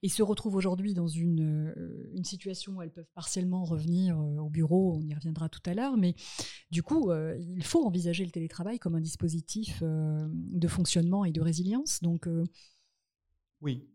et 0.02 0.08
se 0.08 0.22
retrouvent 0.22 0.54
aujourd'hui 0.54 0.94
dans 0.94 1.08
une, 1.08 1.72
euh, 1.76 2.10
une, 2.14 2.24
situation 2.24 2.76
où 2.76 2.82
elles 2.82 2.92
peuvent 2.92 3.10
partiellement 3.14 3.64
revenir 3.64 4.18
euh, 4.18 4.38
au 4.38 4.48
bureau, 4.48 4.94
on 4.94 5.02
y 5.02 5.14
reviendra 5.14 5.48
tout 5.48 5.60
à 5.66 5.74
l'heure, 5.74 5.96
mais 5.96 6.14
du 6.70 6.82
coup, 6.82 7.10
euh, 7.10 7.36
il 7.38 7.64
faut 7.64 7.84
envisager 7.84 8.24
le 8.24 8.30
télétravail 8.30 8.78
comme 8.78 8.94
un 8.94 9.00
dispositif 9.00 9.82
de 9.82 10.68
fonctionnement 10.68 11.24
et 11.24 11.32
de 11.32 11.40
résilience. 11.40 12.02
Donc, 12.02 12.28
oui, 13.60 13.90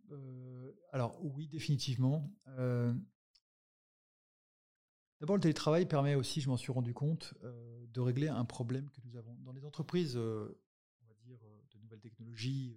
alors 0.91 1.19
oui, 1.23 1.47
définitivement. 1.47 2.31
D'abord, 5.19 5.35
le 5.37 5.41
télétravail 5.41 5.85
permet 5.85 6.15
aussi, 6.15 6.41
je 6.41 6.49
m'en 6.49 6.57
suis 6.57 6.71
rendu 6.71 6.93
compte, 6.93 7.33
de 7.41 7.99
régler 8.01 8.27
un 8.27 8.45
problème 8.45 8.89
que 8.89 8.99
nous 9.05 9.15
avons. 9.15 9.35
Dans 9.45 9.53
les 9.53 9.65
entreprises, 9.65 10.17
on 10.17 11.07
va 11.07 11.13
dire, 11.23 11.39
de 11.73 11.79
nouvelles 11.79 12.01
technologies, 12.01 12.75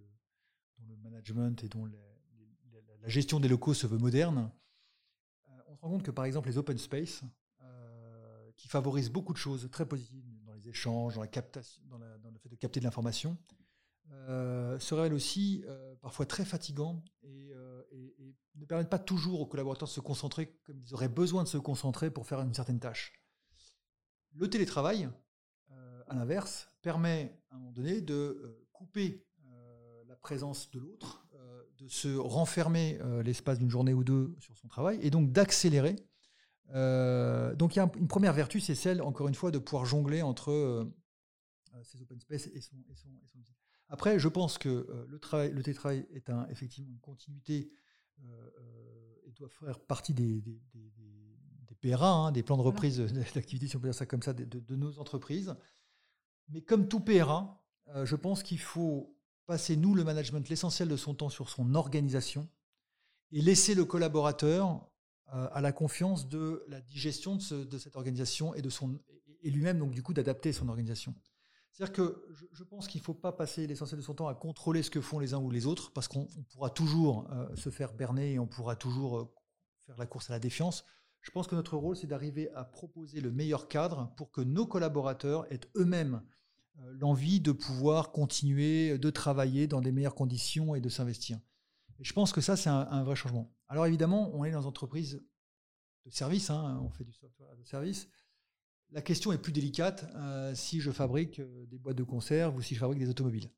dont 0.78 0.86
le 0.88 0.96
management 0.96 1.62
et 1.64 1.68
dont 1.68 1.86
la 1.86 3.08
gestion 3.08 3.40
des 3.40 3.48
locaux 3.48 3.74
se 3.74 3.86
veut 3.86 3.98
moderne, 3.98 4.50
euh, 5.48 5.52
on 5.68 5.76
se 5.76 5.80
rend 5.80 5.90
compte 5.90 6.02
que 6.02 6.10
par 6.10 6.24
exemple 6.24 6.48
les 6.48 6.58
open 6.58 6.78
space, 6.78 7.22
euh, 7.62 8.50
qui 8.56 8.68
favorisent 8.68 9.10
beaucoup 9.10 9.32
de 9.32 9.38
choses 9.38 9.68
très 9.70 9.86
positives 9.86 10.24
dans 10.44 10.54
les 10.54 10.68
échanges, 10.68 11.14
dans, 11.14 11.20
la 11.20 11.28
captation, 11.28 11.82
dans, 11.86 11.98
le 11.98 12.38
fait 12.38 12.48
de 12.48 12.56
capter 12.56 12.80
de 12.80 12.84
l'information, 12.84 13.36
euh, 14.10 14.78
se 14.78 14.94
révèlent 14.94 15.14
aussi 15.14 15.64
parfois 16.00 16.26
très 16.26 16.44
fatigants 16.44 17.02
et, 17.22 17.52
ne 18.56 18.64
permettent 18.64 18.90
pas 18.90 18.98
toujours 18.98 19.40
aux 19.40 19.46
collaborateurs 19.46 19.88
de 19.88 19.92
se 19.92 20.00
concentrer 20.00 20.58
comme 20.64 20.78
ils 20.80 20.94
auraient 20.94 21.08
besoin 21.08 21.44
de 21.44 21.48
se 21.48 21.58
concentrer 21.58 22.10
pour 22.10 22.26
faire 22.26 22.40
une 22.40 22.54
certaine 22.54 22.80
tâche. 22.80 23.12
Le 24.34 24.48
télétravail, 24.50 25.08
à 26.08 26.14
l'inverse, 26.14 26.68
permet 26.82 27.40
à 27.50 27.54
un 27.54 27.58
moment 27.58 27.72
donné 27.72 28.00
de 28.00 28.66
couper 28.72 29.24
la 30.06 30.16
présence 30.16 30.70
de 30.70 30.80
l'autre 30.80 31.28
de 31.78 31.88
se 31.88 32.16
renfermer 32.16 32.98
euh, 33.00 33.22
l'espace 33.22 33.58
d'une 33.58 33.70
journée 33.70 33.94
ou 33.94 34.04
deux 34.04 34.34
sur 34.40 34.56
son 34.56 34.68
travail 34.68 34.98
et 35.02 35.10
donc 35.10 35.30
d'accélérer. 35.32 35.96
Euh, 36.74 37.54
donc 37.54 37.76
il 37.76 37.78
y 37.78 37.82
a 37.82 37.90
une 37.96 38.08
première 38.08 38.32
vertu, 38.32 38.60
c'est 38.60 38.74
celle, 38.74 39.00
encore 39.00 39.28
une 39.28 39.34
fois, 39.34 39.50
de 39.50 39.58
pouvoir 39.58 39.86
jongler 39.86 40.22
entre 40.22 40.50
euh, 40.50 40.84
ces 41.84 42.02
open 42.02 42.20
space 42.20 42.48
et 42.48 42.60
son, 42.60 42.76
et 42.90 42.94
son, 42.96 43.08
Après, 43.88 44.18
je 44.18 44.28
pense 44.28 44.58
que 44.58 45.06
le, 45.08 45.18
travail, 45.18 45.52
le 45.52 45.62
télétravail 45.62 46.06
est 46.10 46.28
un, 46.28 46.46
effectivement 46.48 46.90
une 46.90 47.00
continuité 47.00 47.70
et 49.26 49.32
doit 49.32 49.48
faire 49.48 49.80
partie 49.80 50.14
des, 50.14 50.40
des, 50.40 50.60
PRA, 51.80 52.10
hein, 52.10 52.32
des 52.32 52.42
plans 52.42 52.56
de 52.56 52.62
reprise 52.62 52.98
d'activité, 53.34 53.68
si 53.68 53.76
on 53.76 53.80
peut 53.80 53.86
dire 53.86 53.94
ça 53.94 54.06
comme 54.06 54.22
ça, 54.22 54.32
de, 54.32 54.44
de 54.44 54.76
nos 54.76 54.98
entreprises. 54.98 55.54
Mais 56.48 56.60
comme 56.60 56.88
tout 56.88 56.98
PRA, 56.98 57.62
je 58.04 58.16
pense 58.16 58.42
qu'il 58.42 58.58
faut 58.58 59.16
passer, 59.46 59.76
nous, 59.76 59.94
le 59.94 60.04
management, 60.04 60.48
l'essentiel 60.48 60.88
de 60.88 60.96
son 60.96 61.14
temps 61.14 61.28
sur 61.28 61.48
son 61.48 61.74
organisation 61.74 62.48
et 63.32 63.40
laisser 63.40 63.74
le 63.74 63.84
collaborateur 63.84 64.88
euh, 65.34 65.48
à 65.52 65.60
la 65.60 65.72
confiance 65.72 66.28
de 66.28 66.64
la 66.68 66.80
digestion 66.80 67.36
de, 67.36 67.78
cette 67.78 67.96
organisation 67.96 68.54
et, 68.54 68.62
de 68.62 68.70
son, 68.70 68.98
et 69.42 69.50
lui-même, 69.50 69.78
donc 69.78 69.90
du 69.90 70.02
coup, 70.02 70.14
d'adapter 70.14 70.52
son 70.52 70.68
organisation. 70.68 71.14
C'est-à-dire 71.78 71.94
que 71.94 72.26
je, 72.50 72.64
pense 72.64 72.88
qu'il 72.88 73.00
ne 73.00 73.04
faut 73.04 73.14
pas 73.14 73.30
passer 73.30 73.68
l'essentiel 73.68 74.00
de 74.00 74.04
son 74.04 74.12
temps 74.12 74.26
à 74.26 74.34
contrôler 74.34 74.82
ce 74.82 74.90
que 74.90 75.00
font 75.00 75.20
les 75.20 75.32
uns 75.32 75.38
ou 75.38 75.48
les 75.48 75.64
autres, 75.64 75.92
parce 75.92 76.08
qu'on 76.08 76.26
pourra 76.50 76.70
toujours 76.70 77.30
euh, 77.30 77.54
se 77.54 77.70
faire 77.70 77.92
berner 77.92 78.32
et 78.32 78.38
on 78.40 78.48
pourra 78.48 78.74
toujours 78.74 79.16
euh, 79.16 79.32
faire 79.86 79.96
la 79.96 80.06
course 80.06 80.28
à 80.28 80.32
la 80.32 80.40
défiance. 80.40 80.84
Je 81.20 81.30
pense 81.30 81.46
que 81.46 81.54
notre 81.54 81.76
rôle, 81.76 81.94
c'est 81.94 82.08
d'arriver 82.08 82.50
à 82.54 82.64
proposer 82.64 83.20
le 83.20 83.30
meilleur 83.30 83.68
cadre 83.68 84.12
pour 84.16 84.32
que 84.32 84.40
nos 84.40 84.66
collaborateurs 84.66 85.46
aient 85.52 85.60
eux-mêmes 85.76 86.20
euh, 86.80 86.94
l'envie 86.98 87.38
de 87.38 87.52
pouvoir 87.52 88.10
continuer 88.10 88.98
de 88.98 89.10
travailler 89.10 89.68
dans 89.68 89.80
des 89.80 89.92
meilleures 89.92 90.16
conditions 90.16 90.74
et 90.74 90.80
de 90.80 90.88
s'investir. 90.88 91.38
Je 92.00 92.12
pense 92.12 92.32
que 92.32 92.40
ça, 92.40 92.56
c'est 92.56 92.70
un, 92.70 93.04
vrai 93.04 93.14
changement. 93.14 93.54
Alors 93.68 93.86
évidemment, 93.86 94.32
on 94.34 94.44
est 94.44 94.50
dans 94.50 94.62
une 94.62 94.66
entreprise 94.66 95.24
de 96.06 96.10
service, 96.10 96.50
hein, 96.50 96.80
on 96.82 96.90
fait 96.90 97.04
du 97.04 97.12
software 97.12 97.54
de 97.54 97.62
service. 97.62 98.08
La 98.92 99.02
question 99.02 99.32
est 99.32 99.38
plus 99.38 99.52
délicate 99.52 100.06
euh, 100.16 100.54
si 100.54 100.80
je 100.80 100.90
fabrique 100.90 101.40
euh, 101.40 101.66
des 101.66 101.78
boîtes 101.78 101.96
de 101.96 102.04
conserve 102.04 102.56
ou 102.56 102.62
si 102.62 102.74
je 102.74 102.80
fabrique 102.80 102.98
des 102.98 103.10
automobiles. 103.10 103.50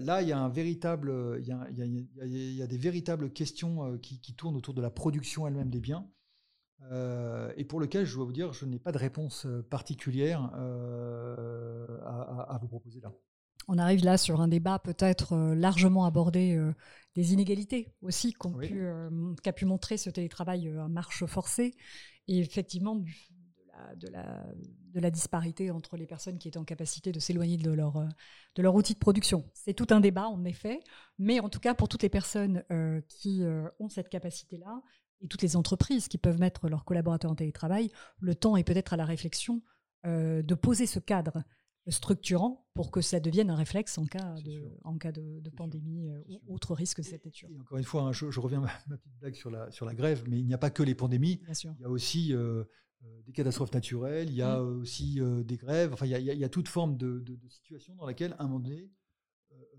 là, 0.00 0.20
il 0.20 0.28
y 0.28 0.32
a 0.32 0.38
un 0.38 0.50
véritable, 0.50 1.38
il 1.40 1.46
y 1.46 2.62
a, 2.62 2.66
des 2.66 2.78
véritables 2.78 3.32
questions 3.32 3.96
qui, 3.98 4.20
qui, 4.20 4.34
tournent 4.34 4.56
autour 4.56 4.74
de 4.74 4.82
la 4.82 4.90
production 4.90 5.46
elle-même 5.46 5.70
des 5.70 5.80
biens. 5.80 6.06
Euh, 6.90 7.52
et 7.56 7.64
pour 7.64 7.80
lequel 7.80 8.06
je 8.06 8.14
dois 8.14 8.24
vous 8.24 8.32
dire, 8.32 8.52
je 8.52 8.64
n'ai 8.64 8.78
pas 8.78 8.92
de 8.92 8.98
réponse 8.98 9.44
euh, 9.46 9.62
particulière 9.62 10.50
euh, 10.56 11.86
à, 12.04 12.58
vous 12.60 12.68
proposer 12.68 13.00
là. 13.00 13.12
On 13.68 13.78
arrive 13.78 14.02
là 14.02 14.16
sur 14.16 14.40
un 14.40 14.48
débat 14.48 14.78
peut-être 14.78 15.36
largement 15.54 16.04
abordé 16.04 16.58
des 17.14 17.32
inégalités 17.32 17.92
aussi 18.00 18.32
qu'a 18.32 19.52
pu, 19.52 19.64
montrer 19.64 19.96
ce 19.96 20.10
télétravail 20.10 20.68
à 20.76 20.88
marche 20.88 21.24
forcée 21.26 21.74
et 22.26 22.40
effectivement 22.40 22.96
du, 22.96 23.14
de, 23.96 24.08
la, 24.08 24.44
de 24.92 25.00
la 25.00 25.10
disparité 25.10 25.70
entre 25.70 25.96
les 25.96 26.06
personnes 26.06 26.38
qui 26.38 26.48
étaient 26.48 26.58
en 26.58 26.64
capacité 26.64 27.12
de 27.12 27.20
s'éloigner 27.20 27.56
de 27.56 27.70
leur, 27.70 28.06
de 28.54 28.62
leur 28.62 28.74
outil 28.74 28.94
de 28.94 28.98
production. 28.98 29.44
C'est 29.54 29.74
tout 29.74 29.86
un 29.90 30.00
débat, 30.00 30.26
en 30.26 30.44
effet, 30.44 30.80
mais 31.18 31.40
en 31.40 31.48
tout 31.48 31.60
cas, 31.60 31.74
pour 31.74 31.88
toutes 31.88 32.02
les 32.02 32.08
personnes 32.08 32.64
qui 33.08 33.42
ont 33.78 33.88
cette 33.88 34.08
capacité-là, 34.08 34.82
et 35.22 35.28
toutes 35.28 35.42
les 35.42 35.54
entreprises 35.56 36.08
qui 36.08 36.16
peuvent 36.16 36.40
mettre 36.40 36.68
leurs 36.68 36.84
collaborateurs 36.84 37.30
en 37.30 37.34
télétravail, 37.34 37.90
le 38.20 38.34
temps 38.34 38.56
est 38.56 38.64
peut-être 38.64 38.94
à 38.94 38.96
la 38.96 39.04
réflexion 39.04 39.62
de 40.04 40.54
poser 40.54 40.86
ce 40.86 40.98
cadre 40.98 41.44
structurant 41.88 42.66
pour 42.74 42.90
que 42.90 43.00
ça 43.00 43.20
devienne 43.20 43.50
un 43.50 43.56
réflexe 43.56 43.98
en 43.98 44.06
cas 44.06 44.34
de, 44.44 44.70
en 44.84 44.98
cas 44.98 45.12
de, 45.12 45.50
pandémie 45.56 46.08
euh, 46.08 46.22
ou 46.28 46.54
autre 46.54 46.74
risque 46.74 46.98
de 46.98 47.04
cette 47.04 47.24
nature. 47.24 47.48
encore 47.60 47.78
une 47.78 47.84
fois, 47.84 48.02
hein, 48.02 48.12
je, 48.12 48.40
reviens 48.40 48.62
à 48.62 48.80
ma, 48.88 48.96
petite 48.96 49.18
blague 49.18 49.34
sur 49.34 49.50
la, 49.50 49.70
sur 49.70 49.86
la 49.86 49.94
grève, 49.94 50.24
mais 50.28 50.38
il 50.38 50.46
n'y 50.46 50.54
a 50.54 50.58
pas 50.58 50.70
que 50.70 50.82
les 50.82 50.94
pandémies. 50.94 51.40
Il 51.64 51.80
y 51.80 51.84
a 51.84 51.88
aussi 51.88 52.32
euh, 52.32 52.38
euh, 52.38 52.64
des 53.24 53.32
catastrophes 53.32 53.72
naturelles, 53.72 54.28
il 54.28 54.36
y 54.36 54.42
a 54.42 54.60
mmh. 54.60 54.80
aussi 54.80 55.20
des 55.44 55.56
grèves. 55.56 55.92
Enfin, 55.92 56.06
il 56.06 56.12
y, 56.12 56.44
a, 56.44 56.48
toute 56.48 56.68
forme 56.68 56.96
de, 56.96 57.20
de, 57.20 57.48
situation 57.48 57.94
dans 57.94 58.06
laquelle, 58.06 58.34
à 58.38 58.44
un 58.44 58.46
moment 58.46 58.60
donné, 58.60 58.90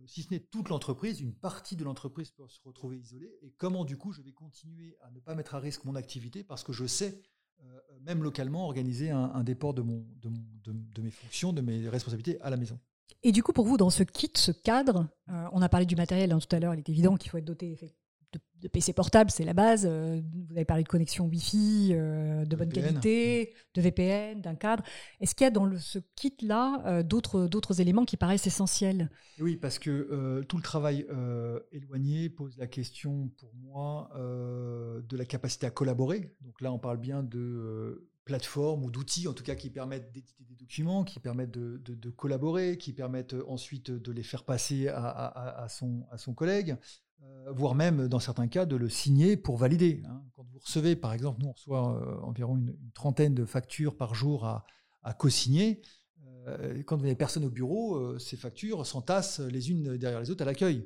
si 0.05 0.23
ce 0.23 0.31
n'est 0.31 0.39
toute 0.39 0.69
l'entreprise, 0.69 1.21
une 1.21 1.33
partie 1.33 1.75
de 1.75 1.83
l'entreprise 1.83 2.31
peut 2.31 2.47
se 2.47 2.59
retrouver 2.63 2.97
isolée. 2.97 3.31
Et 3.41 3.51
comment, 3.57 3.85
du 3.85 3.97
coup, 3.97 4.11
je 4.11 4.21
vais 4.21 4.31
continuer 4.31 4.97
à 5.01 5.11
ne 5.11 5.19
pas 5.19 5.35
mettre 5.35 5.55
à 5.55 5.59
risque 5.59 5.85
mon 5.85 5.95
activité 5.95 6.43
parce 6.43 6.63
que 6.63 6.73
je 6.73 6.85
sais 6.85 7.21
euh, 7.63 7.79
même 8.01 8.23
localement, 8.23 8.65
organiser 8.65 9.11
un, 9.11 9.43
déport 9.43 9.73
de, 9.73 9.81
mon, 9.81 10.05
de, 10.23 11.01
mes 11.01 11.11
fonctions, 11.11 11.53
de 11.53 11.61
mes 11.61 11.87
responsabilités 11.87 12.41
à 12.41 12.49
la 12.49 12.57
maison. 12.57 12.79
Et 13.23 13.31
du 13.31 13.43
coup, 13.43 13.53
pour 13.53 13.65
vous, 13.65 13.77
dans 13.77 13.91
ce 13.91 14.01
kit, 14.01 14.31
ce 14.35 14.51
cadre, 14.51 15.07
euh, 15.29 15.47
on 15.51 15.61
a 15.61 15.69
parlé 15.69 15.85
du 15.85 15.95
matériel 15.95 16.31
hein, 16.31 16.39
tout 16.39 16.55
à 16.55 16.59
l'heure, 16.59 16.73
il 16.73 16.79
est 16.79 16.89
évident 16.89 17.15
qu'il 17.17 17.29
faut 17.29 17.37
être 17.37 17.45
doté 17.45 17.77
de, 18.61 18.67
PC 18.67 18.93
portable, 18.93 19.31
c'est 19.31 19.43
la 19.43 19.53
base. 19.53 19.85
Euh, 19.89 20.21
vous 20.47 20.55
avez 20.55 20.65
parlé 20.65 20.83
de 20.83 20.87
connexion 20.87 21.25
Wi-Fi, 21.25 21.91
euh, 21.91 22.45
de 22.45 22.55
bonne 22.55 22.71
qualité, 22.71 23.53
de 23.73 23.81
VPN, 23.81 24.41
d'un 24.41 24.55
cadre. 24.55 24.83
Est-ce 25.19 25.35
qu'il 25.35 25.45
y 25.45 25.47
a 25.47 25.51
dans 25.51 25.69
ce 25.77 25.99
kit-là 26.15 26.83
euh, 26.85 27.03
d'autres 27.03 27.81
éléments 27.81 28.05
qui 28.05 28.17
paraissent 28.17 28.47
essentiels? 28.47 29.09
Oui, 29.39 29.57
parce 29.57 29.79
que 29.79 30.41
tout 30.47 30.57
le 30.57 30.63
travail 30.63 31.05
éloigné 31.71 32.29
pose 32.29 32.57
la 32.57 32.67
question, 32.67 33.29
pour 33.37 33.53
moi, 33.55 34.09
de 34.15 35.17
la 35.17 35.25
capacité 35.25 35.65
à 35.65 35.71
collaborer. 35.71 36.35
Donc 36.41 36.61
là, 36.61 36.71
on 36.71 36.79
parle 36.79 36.97
bien 36.97 37.23
de 37.23 38.07
plateformes 38.25 38.83
ou 38.83 38.91
d'outils, 38.91 39.27
en 39.27 39.33
tout 39.33 39.43
cas, 39.43 39.55
qui 39.55 39.69
permettent 39.69 40.11
d'éditer 40.11 40.43
des 40.43 40.55
documents, 40.55 41.03
qui 41.03 41.19
permettent 41.19 41.51
de, 41.51 42.09
collaborer, 42.11 42.77
qui 42.77 42.93
permettent 42.93 43.35
ensuite 43.47 43.91
de 43.91 44.11
les 44.11 44.23
faire 44.23 44.43
passer 44.43 44.87
à, 44.87 45.65
son, 45.69 46.05
à 46.11 46.17
son 46.17 46.33
collègue. 46.33 46.77
Euh, 47.23 47.51
voire 47.51 47.75
même 47.75 48.07
dans 48.07 48.19
certains 48.19 48.47
cas 48.47 48.65
de 48.65 48.75
le 48.75 48.89
signer 48.89 49.37
pour 49.37 49.57
valider. 49.57 50.01
Hein. 50.05 50.23
Quand 50.35 50.43
vous 50.43 50.59
recevez, 50.59 50.95
par 50.95 51.13
exemple, 51.13 51.41
nous 51.41 51.49
on 51.49 51.53
reçoit 51.53 52.01
euh, 52.01 52.19
environ 52.21 52.57
une, 52.57 52.75
trentaine 52.93 53.35
de 53.35 53.45
factures 53.45 53.95
par 53.95 54.15
jour 54.15 54.45
à, 54.45 55.13
co-signer. 55.13 55.81
Euh, 56.47 56.81
quand 56.83 56.97
vous 56.97 57.03
n'avez 57.03 57.15
personne 57.15 57.45
au 57.45 57.49
bureau, 57.49 58.17
ces 58.19 58.37
factures 58.37 58.85
s'entassent 58.85 59.39
les 59.39 59.71
unes 59.71 59.97
derrière 59.97 60.19
les 60.19 60.29
autres 60.31 60.41
à 60.41 60.45
l'accueil. 60.45 60.85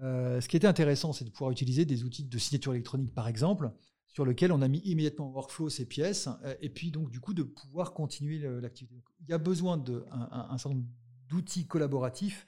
ce 0.00 0.46
qui 0.46 0.56
était 0.56 0.66
intéressant, 0.66 1.12
c'est 1.12 1.24
de 1.24 1.30
pouvoir 1.30 1.50
utiliser 1.50 1.84
des 1.84 2.04
outils 2.04 2.24
de 2.24 2.38
signature 2.38 2.72
électronique, 2.74 3.14
par 3.14 3.28
exemple, 3.28 3.70
sur 4.06 4.24
lesquels 4.24 4.52
on 4.52 4.62
a 4.62 4.68
mis 4.68 4.78
immédiatement 4.80 5.28
en 5.28 5.32
workflow 5.32 5.68
ces 5.68 5.86
pièces, 5.86 6.28
et 6.60 6.70
puis 6.70 6.90
donc 6.90 7.10
du 7.10 7.20
coup 7.20 7.34
de 7.34 7.42
pouvoir 7.42 7.92
continuer 7.92 8.38
l'activité. 8.60 9.02
Il 9.20 9.30
y 9.30 9.32
a 9.32 9.38
besoin 9.38 9.76
d'un 9.76 10.02
un 10.10 10.58
certain 10.58 10.76
nombre 10.76 10.88
d'outils 11.28 11.66
collaboratifs 11.66 12.46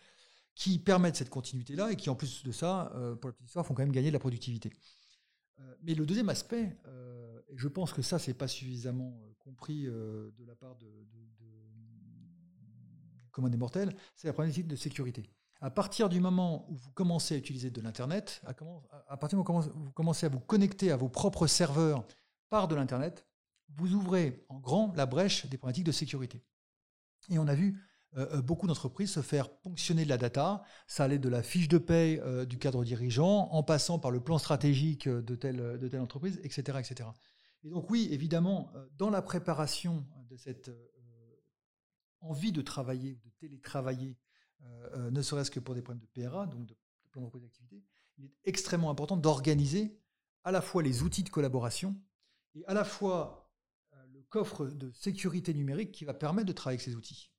qui 0.60 0.78
permettent 0.78 1.16
cette 1.16 1.30
continuité-là 1.30 1.90
et 1.90 1.96
qui, 1.96 2.10
en 2.10 2.14
plus 2.14 2.42
de 2.42 2.52
ça, 2.52 2.92
euh, 2.94 3.16
pour 3.16 3.28
la 3.28 3.32
petite 3.32 3.46
histoire, 3.46 3.64
font 3.64 3.72
quand 3.72 3.82
même 3.82 3.92
gagner 3.92 4.08
de 4.08 4.12
la 4.12 4.18
productivité. 4.18 4.70
Euh, 5.58 5.74
mais 5.82 5.94
le 5.94 6.04
deuxième 6.04 6.28
aspect, 6.28 6.76
euh, 6.86 7.40
et 7.48 7.56
je 7.56 7.66
pense 7.66 7.94
que 7.94 8.02
ça, 8.02 8.18
c'est 8.18 8.34
pas 8.34 8.46
suffisamment 8.46 9.18
compris 9.38 9.84
de 9.84 10.44
la 10.46 10.54
part 10.54 10.76
de, 10.76 10.86
du 10.86 11.30
commun 13.30 13.48
des 13.48 13.56
mortels, 13.56 13.96
c'est 14.14 14.26
la 14.26 14.34
problématique 14.34 14.66
de 14.66 14.76
sécurité. 14.76 15.30
À 15.62 15.70
partir 15.70 16.10
du 16.10 16.20
moment 16.20 16.66
où 16.70 16.76
vous 16.76 16.90
commencez 16.90 17.36
à 17.36 17.38
utiliser 17.38 17.70
de 17.70 17.80
l'Internet, 17.80 18.42
à, 18.44 18.50
à, 19.08 19.16
partir 19.16 19.38
du 19.38 19.42
moment 19.42 19.60
où 19.74 19.84
vous 19.84 19.92
commencez 19.92 20.26
à 20.26 20.28
vous 20.28 20.40
connecter 20.40 20.90
à 20.90 20.96
vos 20.98 21.08
propres 21.08 21.46
serveurs 21.46 22.04
par 22.50 22.68
de 22.68 22.74
l'Internet, 22.74 23.26
vous 23.76 23.94
ouvrez 23.94 24.44
en 24.50 24.58
grand 24.58 24.92
la 24.94 25.06
brèche 25.06 25.46
des 25.46 25.56
problématiques 25.56 25.86
de 25.86 25.92
sécurité. 25.92 26.44
Et 27.30 27.38
on 27.38 27.48
a 27.48 27.54
vu 27.54 27.80
euh, 28.16 28.26
euh, 28.38 28.42
beaucoup 28.42 28.66
d'entreprises 28.66 29.12
se 29.12 29.22
faire 29.22 29.48
ponctionner 29.48 30.04
de 30.04 30.08
la 30.08 30.18
data. 30.18 30.64
Ça 30.88 31.04
allait 31.04 31.18
de 31.18 31.28
la 31.28 31.42
fiche 31.42 31.68
de 31.68 31.78
paye 31.78 32.18
euh, 32.18 32.44
du 32.44 32.58
cadre 32.58 32.84
dirigeant, 32.84 33.48
en 33.52 33.62
passant 33.62 34.00
par 34.00 34.10
le 34.10 34.20
plan 34.20 34.38
stratégique 34.38 35.08
de 35.08 35.34
telle, 35.36 35.60
entreprise, 36.00 36.40
etc., 36.42 36.78
etc. 36.80 37.08
Et 37.62 37.70
donc 37.70 37.88
oui, 37.90 38.08
évidemment, 38.10 38.72
dans 38.96 39.10
la 39.10 39.22
préparation 39.22 40.06
de 40.28 40.36
cette 40.36 40.70
envie 42.20 42.52
de 42.52 42.62
travailler, 42.62 43.16
de 43.16 43.30
télétravailler, 43.38 44.16
ne 45.10 45.22
serait-ce 45.22 45.50
que 45.50 45.60
pour 45.60 45.74
des 45.74 45.82
problèmes 45.82 46.02
de 46.02 46.22
PRA, 46.22 46.46
donc 46.46 46.66
de, 46.66 46.76
plan 47.10 47.22
de 47.22 47.38
d'activité, 47.38 47.82
il 48.16 48.24
est 48.24 48.34
extrêmement 48.44 48.90
important 48.90 49.16
d'organiser 49.16 50.00
à 50.42 50.52
la 50.52 50.62
fois 50.62 50.82
les 50.82 51.02
outils 51.02 51.22
de 51.22 51.28
collaboration 51.28 52.00
et 52.54 52.64
à 52.66 52.72
la 52.72 52.84
fois 52.84 53.52
le 54.08 54.22
coffre 54.22 54.66
de 54.66 54.90
sécurité 54.92 55.52
numérique 55.52 55.92
qui 55.92 56.06
va 56.06 56.14
permettre 56.14 56.46
de 56.46 56.52
travailler 56.52 56.76
avec 56.76 56.84
ces 56.84 56.96
outils. 56.96 57.30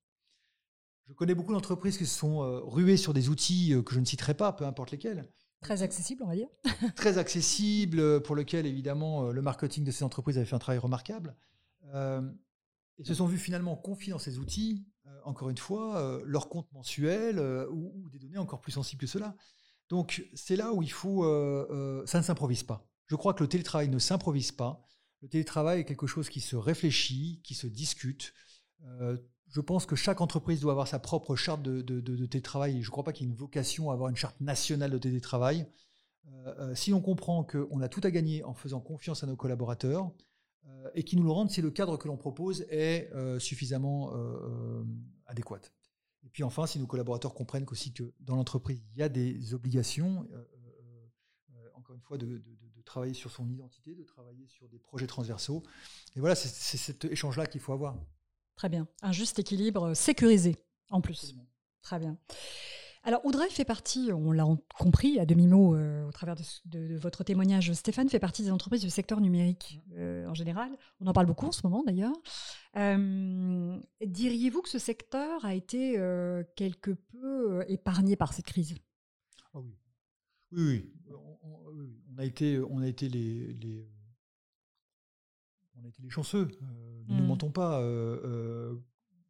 Je 1.07 1.13
connais 1.13 1.35
beaucoup 1.35 1.53
d'entreprises 1.53 1.97
qui 1.97 2.05
se 2.05 2.17
sont 2.17 2.41
euh, 2.41 2.59
ruées 2.63 2.97
sur 2.97 3.13
des 3.13 3.29
outils 3.29 3.73
euh, 3.73 3.81
que 3.81 3.93
je 3.93 3.99
ne 3.99 4.05
citerai 4.05 4.33
pas, 4.33 4.53
peu 4.53 4.65
importe 4.65 4.91
lesquels. 4.91 5.29
Très 5.61 5.83
accessible, 5.83 6.23
on 6.23 6.27
va 6.27 6.35
dire. 6.35 6.47
Très 6.95 7.17
accessible, 7.17 7.99
euh, 7.99 8.19
pour 8.19 8.35
lequel 8.35 8.65
évidemment 8.65 9.29
le 9.29 9.41
marketing 9.41 9.83
de 9.83 9.91
ces 9.91 10.03
entreprises 10.03 10.37
avait 10.37 10.45
fait 10.45 10.55
un 10.55 10.59
travail 10.59 10.79
remarquable. 10.79 11.35
Ils 11.93 13.05
se 13.05 13.15
sont 13.15 13.25
vus 13.25 13.39
finalement 13.39 13.75
confier 13.75 14.11
dans 14.11 14.19
ces 14.19 14.37
outils, 14.37 14.85
encore 15.25 15.49
une 15.49 15.57
fois, 15.57 16.21
leur 16.23 16.47
compte 16.47 16.71
mensuel 16.71 17.39
ou, 17.69 18.07
des 18.09 18.19
données 18.19 18.37
encore 18.37 18.61
plus 18.61 18.71
sensibles 18.71 19.01
que 19.01 19.07
cela. 19.07 19.35
Donc 19.89 20.25
c'est 20.35 20.55
là 20.55 20.71
où 20.71 20.83
il 20.83 20.91
faut... 20.91 21.23
ça 22.05 22.19
ne 22.19 22.23
s'improvise 22.23 22.63
pas. 22.63 22.87
Je 23.07 23.15
crois 23.15 23.33
que 23.33 23.43
le 23.43 23.49
télétravail 23.49 23.89
ne 23.89 23.99
s'improvise 23.99 24.51
pas. 24.51 24.87
Le 25.21 25.27
télétravail 25.27 25.81
est 25.81 25.85
quelque 25.85 26.07
chose 26.07 26.29
qui 26.29 26.39
se 26.39 26.55
réfléchit, 26.55 27.41
qui 27.43 27.55
se 27.55 27.67
discute 27.67 28.33
je 29.51 29.59
pense 29.59 29.85
que 29.85 29.95
chaque 29.95 30.21
entreprise 30.21 30.61
doit 30.61 30.71
avoir 30.71 30.87
sa 30.87 30.97
propre 30.97 31.35
charte 31.35 31.61
de, 31.61 32.25
télétravail. 32.25 32.81
je 32.81 32.87
ne 32.87 32.91
crois 32.91 33.03
pas 33.03 33.11
qu'il 33.11 33.27
y 33.27 33.29
ait 33.29 33.31
une 33.31 33.37
vocation 33.37 33.91
à 33.91 33.93
avoir 33.93 34.09
une 34.09 34.15
charte 34.15 34.39
nationale 34.39 34.91
de 34.91 34.97
télétravail. 34.97 35.67
Euh, 36.27 36.55
euh, 36.59 36.75
si 36.75 36.93
on 36.93 37.01
comprend 37.01 37.43
qu'on 37.43 37.81
a 37.81 37.89
tout 37.89 38.01
à 38.03 38.11
gagner 38.11 38.43
en 38.45 38.53
faisant 38.53 38.79
confiance 38.79 39.23
à 39.23 39.27
nos 39.27 39.35
collaborateurs 39.35 40.09
euh, 40.67 40.89
et 40.95 41.03
qu'ils 41.03 41.19
nous 41.19 41.25
le 41.25 41.31
rendent 41.31 41.51
si 41.51 41.61
le 41.61 41.69
cadre 41.69 41.97
que 41.97 42.07
l'on 42.07 42.15
propose 42.15 42.65
est 42.69 43.11
suffisamment 43.39 44.13
adéquat. 45.25 45.59
Et 46.23 46.29
puis 46.29 46.43
enfin, 46.43 46.65
si 46.65 46.79
nos 46.79 46.87
collaborateurs 46.87 47.33
comprennent 47.33 47.65
qu'aussi 47.65 47.91
que 47.91 48.13
dans 48.21 48.37
l'entreprise, 48.37 48.81
il 48.93 48.99
y 48.99 49.03
a 49.03 49.09
des 49.09 49.53
obligations, 49.53 50.27
encore 51.73 51.95
une 51.95 52.01
fois, 52.01 52.17
de, 52.17 52.41
travailler 52.85 53.13
sur 53.13 53.31
son 53.31 53.49
identité, 53.49 53.95
de 53.95 54.03
travailler 54.03 54.47
sur 54.47 54.67
des 54.67 54.79
projets 54.79 55.07
transversaux. 55.07 55.63
Et 56.15 56.19
voilà, 56.19 56.35
c'est 56.35 56.77
cet 56.77 57.05
échange-là 57.05 57.45
qu'il 57.45 57.61
faut 57.61 57.71
avoir. 57.71 57.95
Très 58.61 58.69
bien. 58.69 58.87
Un 59.01 59.11
juste 59.11 59.39
équilibre 59.39 59.95
sécurisé 59.95 60.55
en 60.91 61.01
plus. 61.01 61.33
Très 61.81 61.97
bien. 61.97 62.15
Alors, 63.03 63.25
Audrey 63.25 63.49
fait 63.49 63.65
partie, 63.65 64.11
on 64.13 64.31
l'a 64.31 64.45
compris 64.77 65.17
à 65.17 65.25
demi-mot 65.25 65.73
euh, 65.73 66.07
au 66.07 66.11
travers 66.11 66.35
de, 66.65 66.95
votre 66.95 67.23
témoignage, 67.23 67.73
Stéphane 67.73 68.07
fait 68.07 68.19
partie 68.19 68.43
des 68.43 68.51
entreprises 68.51 68.81
du 68.81 68.91
secteur 68.91 69.19
numérique 69.19 69.79
euh, 69.95 70.27
en 70.27 70.35
général. 70.35 70.69
On 70.99 71.07
en 71.07 71.13
parle 71.13 71.25
beaucoup 71.25 71.47
en 71.47 71.51
ce 71.51 71.65
moment 71.65 71.83
d'ailleurs. 71.83 72.13
Euh, 72.77 73.79
diriez-vous 74.05 74.61
que 74.61 74.69
ce 74.69 74.77
secteur 74.77 75.43
a 75.43 75.55
été 75.55 75.93
quelque 76.55 76.91
peu 76.91 77.65
épargné 77.67 78.15
par 78.15 78.31
cette 78.31 78.45
crise? 78.45 78.75
Ah 79.55 79.59
oui. 79.59 79.73
Oui, 80.51 80.93
On, 81.09 82.19
a 82.19 82.25
été, 82.25 82.59
on 82.59 82.77
a 82.77 82.87
été 82.87 83.09
les, 83.09 83.53
les 83.53 83.87
on 85.81 85.85
a 85.85 85.89
été 85.89 86.01
les 86.01 86.09
chanceux. 86.09 86.47
Euh, 86.61 87.03
ne 87.07 87.15
nous 87.15 87.23
mmh. 87.23 87.27
mentons 87.27 87.51
pas. 87.51 87.81
Euh, 87.81 88.19
euh, 88.23 88.75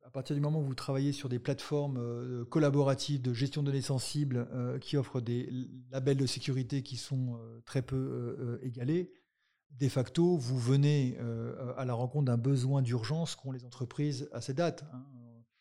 à 0.03 0.09
partir 0.09 0.35
du 0.35 0.41
moment 0.41 0.59
où 0.59 0.63
vous 0.65 0.75
travaillez 0.75 1.13
sur 1.13 1.29
des 1.29 1.39
plateformes 1.39 2.45
collaboratives 2.49 3.21
de 3.21 3.33
gestion 3.33 3.61
de 3.61 3.67
données 3.67 3.81
sensibles 3.81 4.45
qui 4.81 4.97
offrent 4.97 5.21
des 5.21 5.49
labels 5.89 6.17
de 6.17 6.25
sécurité 6.25 6.83
qui 6.83 6.97
sont 6.97 7.39
très 7.63 7.81
peu 7.81 8.59
égalés, 8.61 9.13
de 9.69 9.87
facto, 9.87 10.35
vous 10.35 10.59
venez 10.59 11.17
à 11.77 11.85
la 11.85 11.93
rencontre 11.93 12.25
d'un 12.25 12.37
besoin 12.37 12.81
d'urgence 12.81 13.37
qu'ont 13.37 13.53
les 13.53 13.63
entreprises 13.63 14.27
à 14.33 14.41
ces 14.41 14.53
dates. 14.53 14.83
Hein. 14.91 15.05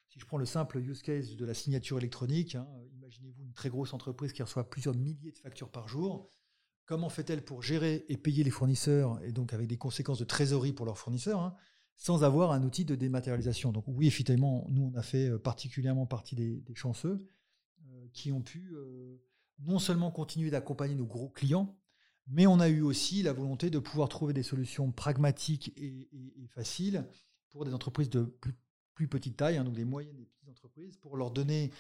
Si 0.09 0.19
je 0.19 0.27
prends 0.27 0.39
le 0.39 0.47
simple 0.47 0.79
use 0.79 1.03
case 1.03 1.37
de 1.37 1.45
la 1.45 1.55
signature 1.55 1.99
électronique, 1.99 2.57
hein, 2.57 2.67
imaginez-vous 2.97 3.45
une 3.45 3.53
très 3.53 3.69
grosse 3.69 3.95
entreprise 3.95 4.33
qui 4.33 4.43
reçoit 4.43 4.69
plusieurs 4.69 4.97
milliers 4.97 5.31
de 5.31 5.39
factures 5.39 5.71
par 5.71 5.87
jour. 5.87 6.29
Comment 6.91 7.09
fait-elle 7.09 7.45
pour 7.45 7.63
gérer 7.63 8.05
et 8.09 8.17
payer 8.17 8.43
les 8.43 8.51
fournisseurs, 8.51 9.23
et 9.23 9.31
donc 9.31 9.53
avec 9.53 9.69
des 9.69 9.77
conséquences 9.77 10.19
de 10.19 10.25
trésorerie 10.25 10.73
pour 10.73 10.85
leurs 10.85 10.99
fournisseurs, 10.99 11.39
hein, 11.39 11.55
sans 11.95 12.25
avoir 12.25 12.51
un 12.51 12.65
outil 12.65 12.85
de 12.85 12.97
dématérialisation? 12.97 13.71
Donc 13.71 13.85
oui, 13.87 14.09
effectivement, 14.09 14.67
nous, 14.71 14.91
on 14.93 14.99
a 14.99 15.03
fait 15.03 15.29
euh, 15.29 15.39
particulièrement 15.39 16.07
partie 16.07 16.35
des, 16.35 16.65
chanceux 16.75 17.29
euh, 17.87 18.09
qui 18.13 18.33
ont 18.33 18.43
pu 18.43 18.73
euh, 18.75 19.23
non 19.61 19.79
seulement 19.79 20.11
continuer 20.11 20.51
d'accompagner 20.51 20.97
nos 20.97 21.07
gros 21.07 21.29
clients, 21.29 21.79
mais 22.27 22.49
on 22.49 22.59
a 22.59 22.69
eu 22.69 22.81
aussi 22.81 23.23
la 23.23 23.33
volonté 23.33 23.71
de 23.71 23.79
pouvoir 23.79 24.09
trouver 24.09 24.33
des 24.33 24.43
solutions 24.43 24.91
pragmatiques 24.91 25.73
et, 25.77 26.09
faciles 26.49 27.07
pour 27.51 27.65
des 27.65 27.73
entreprises 27.73 28.11
de 28.11 28.25
plus, 28.25 28.57
plus 28.95 29.09
petite 29.09 29.37
taille, 29.37 29.57
hein, 29.57 29.65
donc 29.65 29.75
des 29.75 29.85
moyennes 29.85 30.19
et 30.19 30.25
petites 30.25 30.49
entreprises, 30.49 30.97
pour 30.97 31.17
leur 31.17 31.31
donner 31.31 31.71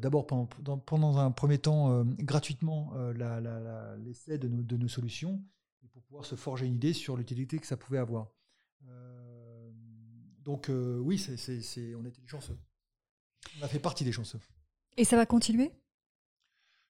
d'abord 0.00 0.26
pendant, 0.26 0.78
pendant, 0.78 1.18
un 1.18 1.30
premier 1.30 1.58
temps 1.58 2.04
gratuitement 2.18 2.92
l'essai 3.98 4.38
de, 4.38 4.48
de, 4.48 4.76
nos 4.76 4.88
solutions 4.88 5.42
et 5.84 5.88
pour 5.88 6.02
pouvoir 6.02 6.24
se 6.24 6.34
forger 6.34 6.66
une 6.66 6.74
idée 6.74 6.92
sur 6.92 7.16
l'utilité 7.16 7.58
que 7.58 7.66
ça 7.66 7.76
pouvait 7.76 7.98
avoir. 7.98 8.28
donc 10.44 10.70
oui, 10.70 11.18
c'est 11.18 11.94
on 11.94 12.04
était 12.04 12.20
des 12.20 12.28
chanceux. 12.28 12.58
On 13.60 13.64
a 13.64 13.68
fait 13.68 13.78
partie 13.78 14.04
des 14.04 14.12
chanceux. 14.12 14.40
Et 14.96 15.04
ça 15.04 15.16
va 15.16 15.26
continuer? 15.26 15.72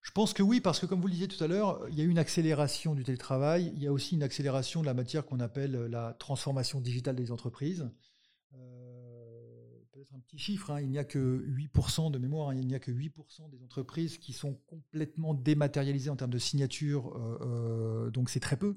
Je 0.07 0.13
pense 0.13 0.33
que 0.33 0.43
oui, 0.43 0.61
parce 0.61 0.79
que 0.79 0.87
comme 0.87 1.01
vous 1.01 1.09
le 1.09 1.13
disiez 1.15 1.27
tout 1.27 1.43
à 1.43 1.49
l'heure, 1.49 1.85
il 1.89 1.99
y 1.99 2.01
a 2.01 2.05
eu 2.05 2.09
une 2.09 2.19
accélération 2.19 2.95
du 2.95 3.03
télétravail, 3.03 3.73
il 3.75 3.83
y 3.83 3.89
a 3.89 3.93
aussi 3.93 4.15
une 4.15 4.23
accélération 4.23 4.81
de 4.81 4.87
la 4.87 4.95
matière 4.95 5.27
qu'on 5.27 5.41
appelle 5.41 5.73
la 5.73 6.15
transformation 6.15 6.81
digitale 6.81 7.17
des 7.17 7.33
entreprises. 7.33 7.91
Euh, 8.55 8.86
peut-être 10.07 10.19
un 10.19 10.21
petit 10.21 10.39
chiffre, 10.39 10.71
hein, 10.71 10.81
il 10.81 10.89
n'y 10.89 10.99
a 10.99 11.05
que 11.05 11.45
8% 11.49 12.11
de 12.11 12.19
mémoire, 12.19 12.51
hein, 12.51 12.55
il 12.55 12.67
n'y 12.67 12.75
a 12.75 12.79
que 12.79 12.91
8% 12.91 13.51
des 13.51 13.63
entreprises 13.63 14.19
qui 14.19 14.33
sont 14.33 14.55
complètement 14.67 15.35
dématérialisées 15.35 16.11
en 16.11 16.17
termes 16.17 16.31
de 16.31 16.39
signature, 16.39 17.17
euh, 17.17 17.39
euh, 18.07 18.11
donc 18.11 18.31
c'est 18.31 18.41
très 18.41 18.57
peu. 18.57 18.77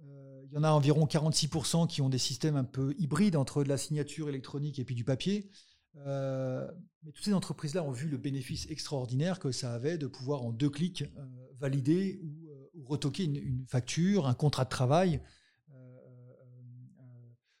il 0.00 0.52
y 0.52 0.58
en 0.58 0.64
a 0.64 0.70
environ 0.70 1.06
46% 1.06 1.86
qui 1.86 2.02
ont 2.02 2.08
des 2.08 2.18
systèmes 2.18 2.56
un 2.56 2.64
peu 2.64 2.94
hybrides 2.98 3.36
entre 3.36 3.62
de 3.64 3.68
la 3.68 3.76
signature 3.76 4.28
électronique 4.28 4.78
et 4.78 4.84
puis 4.84 4.94
du 4.94 5.04
papier. 5.04 5.50
Euh, 5.96 6.70
mais 7.02 7.12
toutes 7.12 7.24
ces 7.24 7.34
entreprises-là 7.34 7.82
ont 7.82 7.90
vu 7.90 8.08
le 8.08 8.16
bénéfice 8.16 8.66
extraordinaire 8.70 9.38
que 9.38 9.52
ça 9.52 9.72
avait 9.72 9.98
de 9.98 10.06
pouvoir 10.06 10.42
en 10.42 10.52
deux 10.52 10.70
clics 10.70 11.02
euh, 11.02 11.26
valider 11.58 12.20
ou, 12.22 12.48
euh, 12.48 12.70
retoquer 12.84 13.24
une, 13.24 13.66
facture, 13.66 14.26
un 14.26 14.34
contrat 14.34 14.64
de 14.64 14.70
travail. 14.70 15.20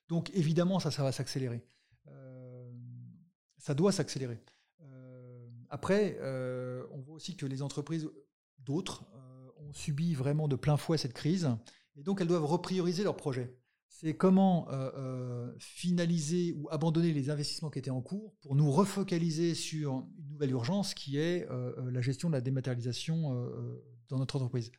donc 0.08 0.30
évidemment, 0.34 0.80
ça, 0.80 0.90
ça 0.90 1.04
va 1.04 1.12
s'accélérer. 1.12 1.62
Ça 3.60 3.74
doit 3.74 3.92
s'accélérer. 3.92 4.40
après, 5.68 6.18
on 6.92 7.00
voit 7.00 7.14
aussi 7.14 7.36
que 7.36 7.46
les 7.46 7.62
entreprises, 7.62 8.08
d'autres, 8.58 9.04
ont 9.56 9.72
subi 9.72 10.14
vraiment 10.14 10.48
de 10.48 10.56
plein 10.56 10.76
fouet 10.76 10.98
cette 10.98 11.12
crise, 11.12 11.48
et 11.96 12.02
donc 12.02 12.20
elles 12.20 12.26
doivent 12.26 12.46
reprioriser 12.46 13.04
leurs 13.04 13.16
projets 13.16 13.56
c'est 14.00 14.14
comment 14.14 14.66
euh, 14.70 14.90
euh, 14.96 15.52
finaliser 15.58 16.54
ou 16.56 16.68
abandonner 16.70 17.12
les 17.12 17.28
investissements 17.28 17.68
qui 17.68 17.78
étaient 17.80 17.90
en 17.90 18.00
cours 18.00 18.34
pour 18.40 18.54
nous 18.54 18.70
refocaliser 18.70 19.54
sur 19.54 20.06
une 20.16 20.28
nouvelle 20.30 20.52
urgence 20.52 20.94
qui 20.94 21.18
est 21.18 21.46
euh, 21.50 21.90
la 21.90 22.00
gestion 22.00 22.30
de 22.30 22.34
la 22.34 22.40
dématérialisation 22.40 23.34
dans 24.08 24.18
notre 24.18 24.36
entreprise. 24.36 24.72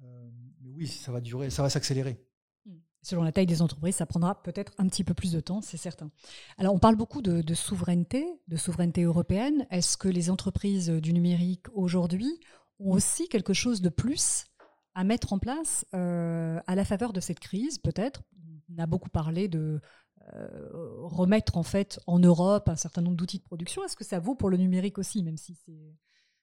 mais 0.00 0.70
oui, 0.70 0.86
ça 0.86 1.12
va 1.12 1.20
durer, 1.20 1.50
ça 1.50 1.62
va 1.62 1.68
s'accélérer. 1.68 2.24
Selon 3.08 3.22
la 3.22 3.32
taille 3.32 3.46
des 3.46 3.62
entreprises, 3.62 3.96
ça 3.96 4.04
prendra 4.04 4.42
peut-être 4.42 4.74
un 4.76 4.86
petit 4.86 5.02
peu 5.02 5.14
plus 5.14 5.32
de 5.32 5.40
temps, 5.40 5.62
c'est 5.62 5.78
certain. 5.78 6.10
Alors, 6.58 6.74
on 6.74 6.78
parle 6.78 6.94
beaucoup 6.94 7.22
de, 7.22 7.54
souveraineté, 7.54 8.26
de 8.48 8.56
souveraineté 8.58 9.04
européenne. 9.04 9.66
Est-ce 9.70 9.96
que 9.96 10.08
les 10.08 10.28
entreprises 10.28 10.90
du 10.90 11.14
numérique 11.14 11.64
aujourd'hui 11.72 12.38
ont 12.78 12.92
aussi 12.92 13.26
quelque 13.30 13.54
chose 13.54 13.80
de 13.80 13.88
plus 13.88 14.44
à 14.94 15.04
mettre 15.04 15.32
en 15.32 15.38
place 15.38 15.86
à 15.92 16.74
la 16.74 16.84
faveur 16.84 17.14
de 17.14 17.20
cette 17.20 17.40
crise, 17.40 17.78
peut-être? 17.78 18.24
On 18.70 18.76
a 18.76 18.84
beaucoup 18.84 19.08
parlé 19.08 19.48
de 19.48 19.80
euh, 20.34 20.48
remettre 21.04 21.56
en 21.56 21.62
fait 21.62 21.98
en 22.06 22.18
Europe 22.18 22.68
un 22.68 22.76
certain 22.76 23.00
nombre 23.00 23.16
d'outils 23.16 23.38
de 23.38 23.44
production. 23.44 23.82
Est-ce 23.86 23.96
que 23.96 24.04
ça 24.04 24.18
vaut 24.18 24.34
pour 24.34 24.50
le 24.50 24.58
numérique 24.58 24.98
aussi, 24.98 25.22
même 25.22 25.38
si 25.38 25.56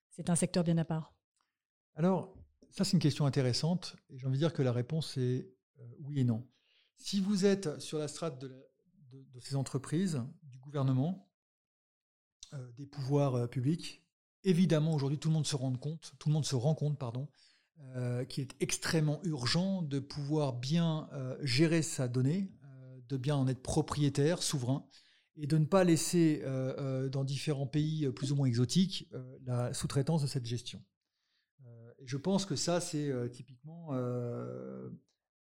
c'est 0.10 0.32
un 0.32 0.36
secteur 0.36 0.64
bien 0.64 0.80
à 0.80 0.86
part? 0.86 1.14
Alors, 1.94 2.34
ça 2.72 2.84
c'est 2.84 2.94
une 2.94 3.00
question 3.00 3.28
intéressante 3.28 3.96
et 4.10 4.18
j'ai 4.18 4.26
envie 4.26 4.40
de 4.40 4.44
dire 4.44 4.54
que 4.54 4.64
la 4.64 4.72
réponse 4.72 5.16
est 5.18 5.52
euh, 5.80 5.84
oui 6.00 6.22
et 6.22 6.24
non. 6.24 6.48
Si 6.98 7.20
vous 7.20 7.46
êtes 7.46 7.80
sur 7.80 7.98
la 7.98 8.08
strate 8.08 8.40
de, 8.40 8.52
ces 9.42 9.56
entreprises, 9.56 10.22
du 10.44 10.58
gouvernement, 10.60 11.30
euh, 12.54 12.72
des 12.74 12.86
pouvoirs 12.86 13.50
publics, 13.50 14.04
évidemment 14.44 14.94
aujourd'hui 14.94 15.20
tout 15.20 15.30
le 15.30 15.34
monde 15.34 15.46
se 15.46 15.56
rend 15.56 15.74
compte, 15.76 16.14
tout 16.20 16.30
le 16.30 16.34
monde 16.34 16.46
se 16.46 16.56
rend 16.56 16.76
compte, 16.76 16.98
pardon, 16.98 17.28
euh, 17.96 18.26
qu'il 18.26 18.44
est 18.44 18.56
extrêmement 18.62 19.20
urgent 19.24 19.82
de 19.82 20.00
pouvoir 20.00 20.54
bien 20.54 21.10
euh, 21.14 21.38
gérer 21.42 21.82
sa 21.82 22.08
donnée, 22.08 22.52
euh, 22.64 23.00
de 23.08 23.18
bien 23.18 23.36
en 23.36 23.48
être 23.48 23.62
propriétaire, 23.62 24.44
souverain, 24.44 24.86
et 25.36 25.48
de 25.48 25.58
ne 25.58 25.66
pas 25.66 25.84
laisser 25.84 26.42
dans 27.12 27.26
différents 27.26 27.68
pays 27.68 28.10
plus 28.12 28.32
ou 28.32 28.38
moins 28.38 28.48
exotiques 28.48 29.10
la 29.44 29.74
sous-traitance 29.74 30.22
de 30.22 30.28
cette 30.28 30.46
gestion. 30.46 30.82
je 32.06 32.16
pense 32.16 32.46
que 32.46 32.56
ça, 32.56 32.80
c'est 32.80 33.12
typiquement 33.34 33.90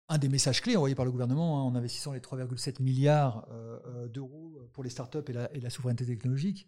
un 0.09 0.19
des 0.19 0.29
messages 0.29 0.61
clés 0.63 0.77
envoyés 0.77 0.95
par 0.95 1.05
le 1.05 1.11
gouvernement 1.11 1.59
hein, 1.59 1.63
en 1.63 1.75
investissant 1.75 2.13
les 2.13 2.21
3,7 2.21 2.83
milliards 2.83 3.47
d'euros 4.09 4.69
pour 4.73 4.83
les 4.83 4.91
startups 4.91 5.19
et 5.29 5.33
la, 5.33 5.55
et 5.55 5.61
la 5.61 5.71
souveraineté 5.71 6.07
technologique. 6.07 6.67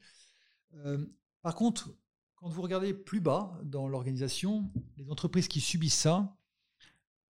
par 1.43 1.55
contre, 1.55 1.91
quand 2.41 2.49
vous 2.49 2.63
regardez 2.63 2.95
plus 2.95 3.21
bas 3.21 3.59
dans 3.65 3.87
l'organisation, 3.87 4.73
les 4.97 5.11
entreprises 5.11 5.47
qui 5.47 5.61
subissent 5.61 5.99
ça, 5.99 6.37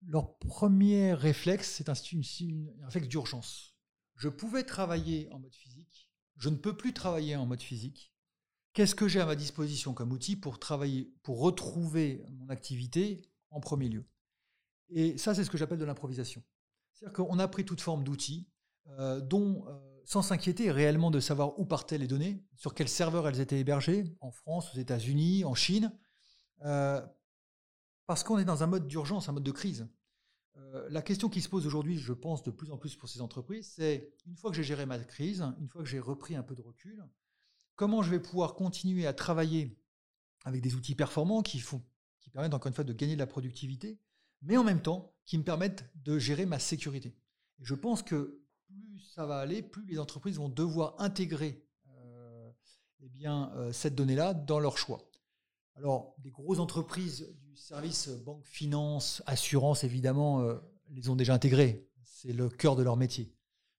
leur 0.07 0.39
premier 0.39 1.15
réflexe, 1.15 1.75
c'est 1.75 1.89
un, 1.89 1.95
un, 1.95 2.85
réflexe 2.85 3.09
d'urgence. 3.09 3.75
Je 4.17 4.29
pouvais 4.29 4.63
travailler 4.63 5.29
en 5.33 5.41
mode 5.41 5.55
physique, 5.55 6.11
je 6.37 6.49
ne 6.49 6.57
peux 6.57 6.77
plus 6.77 6.95
travailler 6.95 7.37
en 7.37 7.47
mode 7.47 7.61
physique. 7.61 8.15
Qu'est-ce 8.73 8.95
que 8.95 9.09
j'ai 9.09 9.21
à 9.21 9.27
ma 9.27 9.35
disposition 9.35 9.95
comme 9.95 10.13
outil 10.13 10.37
pour 10.37 10.61
travailler, 10.61 11.13
pour 11.23 11.41
retrouver 11.41 12.25
mon 12.31 12.49
activité 12.49 13.23
en 13.51 13.59
premier 13.61 13.89
lieu? 13.89 14.05
Et 14.91 15.19
ça, 15.19 15.35
c'est 15.35 15.45
ce 15.45 15.51
que 15.51 15.59
j'appelle 15.59 15.79
de 15.79 15.85
l'improvisation. 15.85 16.43
C'est-à-dire 16.93 17.15
qu'on 17.15 17.39
a 17.39 17.49
pris 17.49 17.65
toute 17.65 17.81
forme 17.81 18.05
d'outils 18.05 18.49
euh, 18.99 19.21
dont 19.21 19.65
euh, 19.69 19.79
sans 20.05 20.23
s'inquiéter 20.23 20.71
réellement 20.71 21.11
de 21.11 21.21
savoir 21.21 21.59
où 21.59 21.65
partaient 21.65 21.99
les 21.99 22.09
données, 22.09 22.43
sur 22.57 22.75
quel 22.75 22.89
serveur 22.89 23.29
elles 23.29 23.41
étaient 23.41 23.61
hébergées, 23.61 24.17
en 24.21 24.33
France, 24.33 24.75
aux 24.75 24.79
États-Unis, 24.79 25.45
en 25.45 25.55
Chine, 25.55 25.93
euh, 26.65 27.01
parce 28.07 28.25
qu'on 28.25 28.39
est 28.39 28.45
dans 28.45 28.63
un 28.63 28.67
mode 28.67 28.89
d'urgence, 28.89 29.29
un 29.29 29.33
mode 29.33 29.45
de 29.45 29.53
crise. 29.53 29.89
La 30.91 31.01
question 31.01 31.31
qui 31.31 31.41
se 31.41 31.49
pose 31.49 31.67
aujourd'hui, 31.67 31.97
je 31.97 32.13
pense 32.13 32.43
de 32.43 32.51
plus 32.51 32.71
en 32.71 32.77
plus 32.77 32.95
pour 32.95 33.09
ces 33.09 33.23
entreprises, 33.23 33.73
c'est 33.77 34.13
une 34.27 34.37
fois 34.37 34.51
que 34.51 34.57
j'ai 34.57 34.63
géré 34.63 34.85
ma 34.85 34.99
crise, 34.99 35.43
une 35.59 35.69
fois 35.69 35.83
que 35.83 35.89
j'ai 35.89 35.99
repris 35.99 36.37
un 36.37 36.43
peu 36.43 36.55
de 36.55 36.61
recul, 36.61 37.03
comment 37.77 38.03
je 38.03 38.11
vais 38.11 38.21
pouvoir 38.21 38.55
continuer 38.55 39.07
à 39.07 39.15
travailler 39.15 39.81
avec 40.45 40.61
des 40.61 40.75
outils 40.75 40.95
performants 40.95 41.43
qui 41.43 41.63
permettent 42.31 42.53
encore 42.53 42.69
une 42.69 42.75
fois 42.75 42.85
de 42.85 42.93
gagner 42.93 43.15
de 43.15 43.21
la 43.21 43.27
productivité, 43.27 43.99
mais 44.43 44.57
en 44.57 44.65
même 44.65 44.83
temps 44.83 45.15
qui 45.27 45.39
me 45.39 45.45
permettent 45.45 45.85
de 45.95 46.19
gérer 46.19 46.45
ma 46.45 46.59
sécurité. 46.59 47.15
Je 47.61 47.75
pense 47.75 48.03
que 48.03 48.41
plus 48.67 49.01
ça 49.15 49.27
va 49.27 49.39
aller, 49.39 49.63
plus 49.63 49.87
les 49.87 49.99
entreprises 49.99 50.37
vont 50.37 50.49
devoir 50.49 50.95
intégrer 50.99 51.65
euh, 51.89 52.51
eh 53.01 53.09
bien, 53.09 53.53
euh, 53.55 53.73
cette 53.73 53.95
donnée-là 53.95 54.35
dans 54.35 54.59
leur 54.59 54.79
choix. 54.79 55.09
Alors, 55.77 56.15
des 56.19 56.31
grosses 56.31 56.59
entreprises 56.59 57.35
du 57.41 57.57
service 57.57 58.09
banque, 58.09 58.45
finance, 58.45 59.23
assurance, 59.27 59.85
évidemment, 59.85 60.41
euh, 60.41 60.57
les 60.89 61.09
ont 61.09 61.17
déjà 61.17 61.35
intégrées. 61.35 61.89
C'est 62.03 62.33
le 62.33 62.49
cœur 62.49 62.77
de 62.77 62.83
leur 62.83 62.97
métier. 62.97 63.33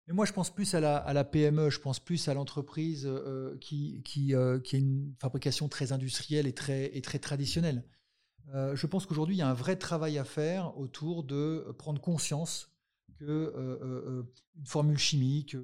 Mais 0.07 0.13
moi, 0.13 0.25
je 0.25 0.33
pense 0.33 0.49
plus 0.49 0.73
à 0.73 0.79
la, 0.79 1.23
PME, 1.23 1.69
je 1.69 1.79
pense 1.79 1.99
plus 1.99 2.27
à 2.27 2.33
l'entreprise 2.33 3.07
qui, 3.59 4.01
qui, 4.03 4.33
a 4.33 4.59
une 4.73 5.13
fabrication 5.19 5.69
très 5.69 5.91
industrielle 5.91 6.47
et 6.47 6.53
très, 6.53 6.95
et 6.97 7.01
très 7.01 7.19
traditionnelle. 7.19 7.85
Je 8.53 8.85
pense 8.85 9.05
qu'aujourd'hui, 9.05 9.35
il 9.35 9.39
y 9.39 9.43
a 9.43 9.49
un 9.49 9.53
vrai 9.53 9.75
travail 9.77 10.17
à 10.17 10.23
faire 10.23 10.77
autour 10.77 11.23
de 11.23 11.73
prendre 11.77 12.01
conscience 12.01 12.71
que 13.21 13.25
euh, 13.25 13.53
euh, 13.55 13.83
euh, 13.83 14.23
formule 14.65 14.97
chimique, 14.97 15.55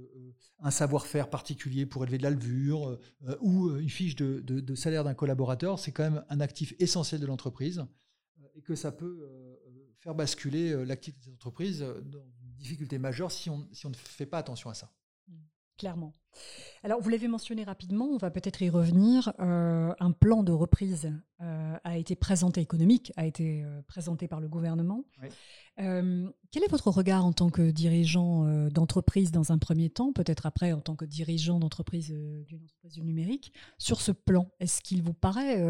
un 0.59 0.69
savoir-faire 0.69 1.29
particulier 1.29 1.87
pour 1.87 2.03
élever 2.03 2.19
de 2.19 2.23
la 2.23 2.29
levure 2.29 2.99
ou 3.41 3.75
une 3.75 3.89
fiche 3.89 4.15
de, 4.15 4.75
salaire 4.75 5.03
d'un 5.03 5.15
collaborateur, 5.15 5.79
c'est 5.79 5.91
quand 5.91 6.03
même 6.03 6.23
un 6.29 6.39
actif 6.39 6.73
essentiel 6.79 7.19
de 7.19 7.25
l'entreprise 7.25 7.85
et 8.55 8.61
que 8.61 8.75
ça 8.75 8.91
peut 8.91 9.27
faire 9.99 10.15
basculer 10.15 10.85
l'activité 10.85 11.27
de 11.27 11.31
l'entreprise 11.31 11.79
dans 11.79 12.23
une 12.23 12.55
difficulté 12.57 12.99
majeure 12.99 13.31
si 13.31 13.49
on 13.49 13.89
ne 13.89 13.95
fait 13.95 14.25
pas 14.25 14.37
attention 14.37 14.69
à 14.69 14.73
ça. 14.73 14.91
Clairement. 15.77 16.13
Alors, 16.83 17.01
vous 17.01 17.09
l'avez 17.09 17.27
mentionné 17.27 17.63
rapidement, 17.63 18.05
on 18.05 18.17
va 18.17 18.31
peut-être 18.31 18.61
y 18.61 18.69
revenir. 18.69 19.33
Euh, 19.39 19.93
un 19.99 20.11
plan 20.11 20.43
de 20.43 20.51
reprise 20.51 21.11
euh, 21.41 21.77
a 21.83 21.97
été 21.97 22.15
présenté, 22.15 22.61
économique, 22.61 23.11
a 23.17 23.25
été 23.25 23.63
euh, 23.63 23.81
présenté 23.87 24.27
par 24.27 24.39
le 24.39 24.47
gouvernement. 24.47 25.03
quel 25.77 26.63
est 26.63 26.71
votre 26.71 26.89
regard 26.89 27.25
en 27.25 27.33
tant 27.33 27.49
que 27.49 27.71
dirigeant 27.71 28.69
d'entreprise 28.69 29.31
dans 29.31 29.51
un 29.51 29.57
premier 29.57 29.89
temps, 29.89 30.13
peut-être 30.13 30.45
après 30.45 30.73
en 30.73 30.81
tant 30.81 30.95
que 30.95 31.05
dirigeant 31.05 31.59
d'entreprise 31.59 32.09
d'une 32.09 32.63
entreprise 32.63 32.93
du 32.93 33.03
numérique, 33.03 33.53
sur 33.77 34.01
ce 34.01 34.11
plan? 34.11 34.49
Est-ce 34.59 34.81
qu'il 34.81 35.03
vous 35.03 35.13
paraît 35.13 35.63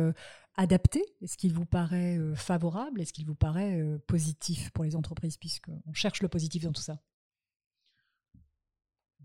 adapté? 0.55 1.03
Est-ce 1.21 1.37
qu'il 1.37 1.53
vous 1.53 1.65
paraît 1.65 2.19
favorable? 2.35 3.01
Est-ce 3.01 3.11
qu'il 3.11 3.25
vous 3.25 3.35
paraît 3.35 3.81
positif 4.07 4.71
pour 4.71 4.83
les 4.83 4.95
entreprises, 4.95 5.37
puisqu'on 5.37 5.93
cherche 5.93 6.21
le 6.21 6.29
positif 6.29 6.63
dans 6.63 6.73
tout 6.73 6.81
ça? 6.81 6.99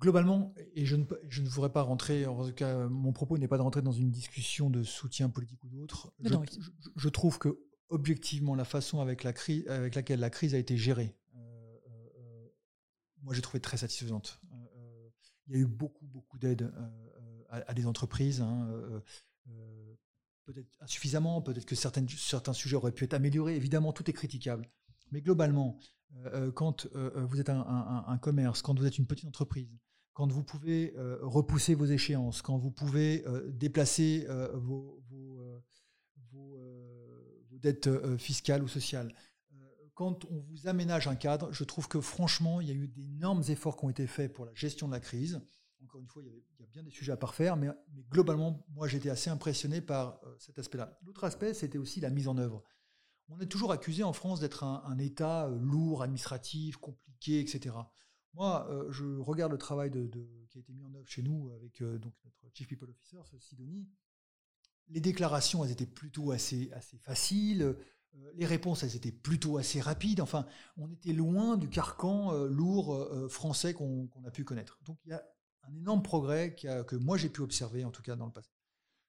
Globalement, 0.03 0.53
et 0.75 0.85
je 0.85 0.97
ne, 0.97 1.05
je 1.29 1.43
ne 1.43 1.49
voudrais 1.49 1.71
pas 1.71 1.83
rentrer, 1.83 2.27
en 2.27 2.45
tout 2.45 2.53
cas, 2.53 2.89
mon 2.89 3.13
propos 3.13 3.39
n'est 3.39 3.47
pas 3.47 3.57
de 3.57 3.63
rentrer 3.63 3.83
dans 3.83 3.93
une 3.93 4.11
discussion 4.11 4.69
de 4.69 4.83
soutien 4.83 5.31
politique 5.31 5.63
ou 5.63 5.69
d'autre. 5.69 6.13
Je, 6.97 7.09
trouve 7.09 7.39
que, 7.39 7.61
objectivement, 7.89 8.57
la 8.57 8.65
façon 8.65 9.01
avec, 9.01 9.23
la 9.23 9.33
crise, 9.33 9.67
avec 9.69 9.95
laquelle 9.95 10.19
la 10.19 10.29
crise 10.29 10.57
a 10.57 10.59
été 10.59 10.77
gérée, 10.77 11.15
euh, 11.37 11.79
euh, 12.19 12.49
moi 13.23 13.33
j'ai 13.33 13.43
trouvé 13.43 13.61
très 13.61 13.77
satisfaisante. 13.77 14.41
Euh, 14.53 15.09
Il 15.47 15.55
y 15.55 15.57
a 15.57 15.61
eu 15.61 15.67
beaucoup, 15.67 16.07
beaucoup 16.07 16.37
d'aides 16.37 16.73
à, 17.49 17.73
des 17.73 17.87
entreprises. 17.87 18.41
Hein, 18.41 18.69
peut-être 20.47 20.77
insuffisamment, 20.81 21.43
peut-être 21.43 21.65
que 21.65 21.77
certaines, 21.77 22.09
certains 22.09 22.55
sujets 22.55 22.75
auraient 22.75 22.91
pu 22.91 23.05
être 23.05 23.15
améliorés. 23.15 23.55
Évidemment, 23.55 23.93
tout 23.93 24.11
est 24.11 24.15
critiquable. 24.15 24.69
Mais 25.13 25.23
globalement, 25.23 25.79
quand 26.55 26.89
vous 26.93 27.41
êtes 27.41 27.51
un, 27.51 28.19
commerce, 28.21 28.63
quand 28.63 28.77
vous 28.77 28.87
êtes 28.87 28.99
une 28.99 29.07
petite 29.07 29.29
entreprise, 29.29 29.71
quand 30.13 30.31
vous 30.31 30.43
pouvez 30.43 30.95
repousser 31.21 31.75
vos 31.75 31.87
échéances, 31.87 32.43
quand 32.43 32.59
vous 32.59 32.71
pouvez 32.71 33.25
déplacer 33.49 34.27
vos, 34.55 35.03
dettes 37.53 37.89
fiscales 38.19 38.63
ou 38.63 38.69
sociales, 38.69 39.15
quand 39.95 40.25
on 40.25 40.41
vous 40.41 40.67
aménage 40.67 41.07
un 41.07 41.15
cadre, 41.15 41.53
je 41.53 41.65
trouve 41.65 41.87
que 41.87 42.01
franchement, 42.01 42.61
il 42.61 42.69
y 42.69 42.71
a 42.71 42.75
eu 42.75 42.89
d'énormes 42.89 43.43
efforts 43.49 43.77
qui 43.77 43.85
ont 43.85 43.91
été 43.91 44.07
faits 44.07 44.33
pour 44.33 44.47
la 44.47 44.55
gestion 44.55 44.89
de 44.89 44.93
la 44.93 45.01
crise. 45.01 45.41
Encore 45.85 46.01
une 46.01 46.09
fois, 46.09 46.23
il 46.25 46.33
y, 46.59 46.63
a 46.63 46.67
bien 46.67 46.83
des 46.83 46.91
sujets 46.91 47.13
à 47.13 47.17
parfaire, 47.17 47.57
mais, 47.57 47.69
mais 47.95 48.03
globalement, 48.11 48.65
moi, 48.71 48.89
j'étais 48.89 49.11
assez 49.11 49.31
impressionné 49.31 49.81
par 49.81 50.21
cet 50.39 50.59
aspect-là. 50.59 50.99
L'autre 51.03 51.25
aspect, 51.25 51.55
c'était 51.55 51.79
aussi 51.79 52.01
la 52.01 52.11
mise 52.11 52.29
en 52.29 52.39
œuvre. 52.39 52.63
On 53.29 53.41
est 53.41 53.47
toujours 53.47 53.73
accusé 53.73 54.03
en 54.03 54.13
France 54.13 54.41
d'être 54.41 54.65
un, 54.65 54.99
État 54.99 55.49
lourd, 55.49 56.03
administratif, 56.03 56.77
compliqué, 56.77 57.41
etc. 57.41 57.75
Moi, 58.35 58.69
je 58.91 59.19
regarde 59.19 59.53
le 59.53 59.59
travail 59.59 59.91
qui 59.91 60.59
a 60.59 60.61
été 60.61 60.73
mis 60.73 60.85
en 60.85 60.95
œuvre 60.95 61.09
chez 61.09 61.23
nous 61.23 61.51
avec 61.51 61.83
donc 61.83 62.15
notre 62.25 62.49
Chief 62.55 62.67
People 62.67 62.91
Officer, 62.91 63.19
Sidonie. 63.39 63.89
Les 64.89 65.01
déclarations, 65.01 65.65
elles 65.65 65.71
étaient 65.71 65.87
plutôt 65.87 66.33
assez, 66.33 66.71
assez 66.73 66.99
faciles. 66.99 67.77
Les 68.35 68.47
réponses, 68.47 68.83
elles 68.83 68.97
étaient 68.97 69.13
plutôt 69.13 69.59
assez 69.59 69.81
rapides. 69.81 70.21
Enfin, 70.21 70.47
on 70.77 70.91
était 70.91 71.13
loin 71.13 71.57
du 71.57 71.69
carcan 71.69 72.33
lourd 72.45 73.07
français 73.31 73.75
qu'on 73.75 74.09
a 74.27 74.31
pu 74.31 74.45
connaître. 74.45 74.79
Donc, 74.85 74.99
il 75.05 75.11
y 75.11 75.13
a 75.13 75.23
un 75.65 75.75
énorme 75.75 76.03
progrès 76.03 76.55
que 76.55 76.97
moi 76.97 77.17
j'ai 77.17 77.29
pu 77.29 77.43
observer, 77.43 77.85
en 77.85 77.91
tout 77.91 78.03
cas 78.03 78.17
dans 78.17 78.27
le 78.27 78.33
passé. 78.33 78.51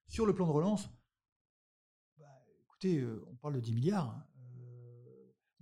Sur 0.08 0.26
le 0.26 0.36
plan 0.36 0.46
de 0.46 0.52
relance, 0.52 0.90
bah, 2.18 2.46
écoutez, 2.62 3.06
on 3.28 3.36
parle 3.36 3.56
de 3.56 3.62
10 3.62 3.74
milliards. 3.74 4.10
Hein. 4.10 4.26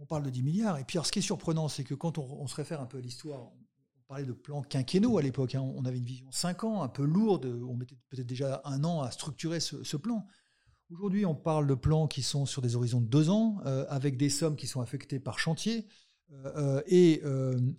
On 0.02 0.06
parle 0.06 0.24
de 0.24 0.30
10 0.30 0.43
milliards. 0.43 0.80
Et 0.80 0.84
puis, 0.84 0.99
ce 1.04 1.12
qui 1.12 1.20
est 1.20 1.22
surprenant, 1.22 1.68
c'est 1.68 1.84
que 1.84 1.93
quand 1.93 2.18
on, 2.18 2.47
se 2.47 2.56
réfère 2.56 2.82
un 2.82 2.88
peu 2.88 2.97
à 2.97 3.02
l'histoire, 3.02 3.43
on 3.43 4.02
parlait 4.08 4.26
de 4.26 4.34
plans 4.34 4.64
quinquennaux 4.64 5.18
à 5.18 5.22
l'époque. 5.22 5.56
Hein. 5.56 5.62
on 5.62 5.86
avait 5.86 5.99
une 5.99 6.06
vision 6.06 6.30
5 6.32 6.64
ans, 6.64 6.82
un 6.82 6.89
peu 6.89 7.04
lourde. 7.04 7.45
On 7.45 7.76
mettait 7.76 7.97
peut-être 8.10 8.28
déjà 8.28 8.62
un 8.66 8.84
an 8.84 9.02
à 9.02 9.12
structurer 9.12 9.60
ce 9.60 9.97
plan. 9.97 10.26
Aujourd'hui, 10.91 11.26
on 11.26 11.36
parle 11.36 11.68
de 11.68 11.74
plans 11.74 12.08
qui 12.08 12.22
sont 12.22 12.45
sur 12.45 12.62
des 12.62 12.76
horizons 12.76 12.99
de 12.99 13.08
deux 13.08 13.30
ans, 13.30 13.62
euh, 13.66 13.86
avec 13.88 14.18
des 14.18 14.30
sommes 14.30 14.58
qui 14.58 14.68
sont 14.68 14.82
affectées 14.82 15.22
par 15.22 15.39
chantier 15.39 15.88
euh, 16.32 16.52
euh, 16.58 16.82
et 16.86 17.22